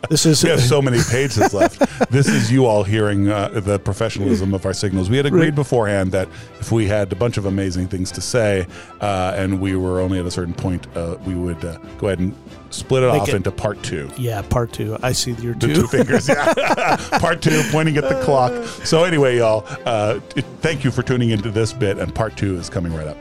this 0.10 0.26
is 0.26 0.44
we 0.44 0.50
have 0.50 0.62
so 0.62 0.82
many 0.82 1.00
pages 1.10 1.54
left. 1.54 1.80
This 2.12 2.28
is 2.28 2.52
you 2.52 2.66
all 2.66 2.84
hearing 2.84 3.30
uh, 3.30 3.50
the 3.50 3.80
professionalism 3.80 4.54
of 4.54 4.66
our 4.66 4.74
signals. 4.74 5.10
We 5.10 5.18
had 5.18 5.26
agreed 5.26 5.46
right. 5.46 5.56
beforehand 5.56 6.12
that 6.12 6.28
if 6.60 6.72
we 6.72 6.88
had 6.88 7.12
a 7.12 7.16
bunch 7.16 7.38
of 7.38 7.46
amazing 7.46 7.88
things 7.88 8.12
to 8.12 8.22
say 8.22 8.68
uh, 9.02 9.34
and 9.36 9.62
we 9.62 9.76
were 9.76 10.02
only 10.02 10.20
at 10.20 10.26
a 10.26 10.32
certain 10.32 10.54
point 10.54 10.88
uh, 10.96 11.18
we 11.26 11.36
would 11.36 11.64
uh, 11.64 11.78
go 11.98 12.08
ahead 12.08 12.20
and 12.20 12.36
split 12.70 13.04
it 13.04 13.12
Make 13.12 13.22
off 13.22 13.30
it, 13.30 13.36
into 13.36 13.52
part 13.52 13.82
two. 13.84 14.10
Yeah 14.18 14.42
part 14.42 14.74
two. 14.74 14.98
I 15.02 15.14
see 15.14 15.32
your 15.34 15.56
two, 15.56 15.68
the 15.68 15.74
two. 15.74 15.88
fingers 15.88 16.28
yeah. 16.28 16.98
Part 17.20 17.42
two 17.42 17.62
pointing 17.72 17.98
at 17.98 18.08
the 18.08 18.22
clock. 18.24 18.52
So 18.84 19.04
anyway 19.04 19.38
y'all 19.38 19.66
uh, 19.86 20.20
thank 20.62 20.84
you 20.84 20.92
for 20.92 21.04
tuning 21.04 21.30
into 21.30 21.50
this 21.50 21.72
bit 21.72 21.98
and 21.98 22.14
part 22.14 22.36
two 22.36 22.58
is 22.58 22.70
coming 22.70 22.94
right 22.94 23.08
up. 23.08 23.18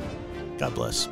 God 0.58 0.74
bless 0.74 1.08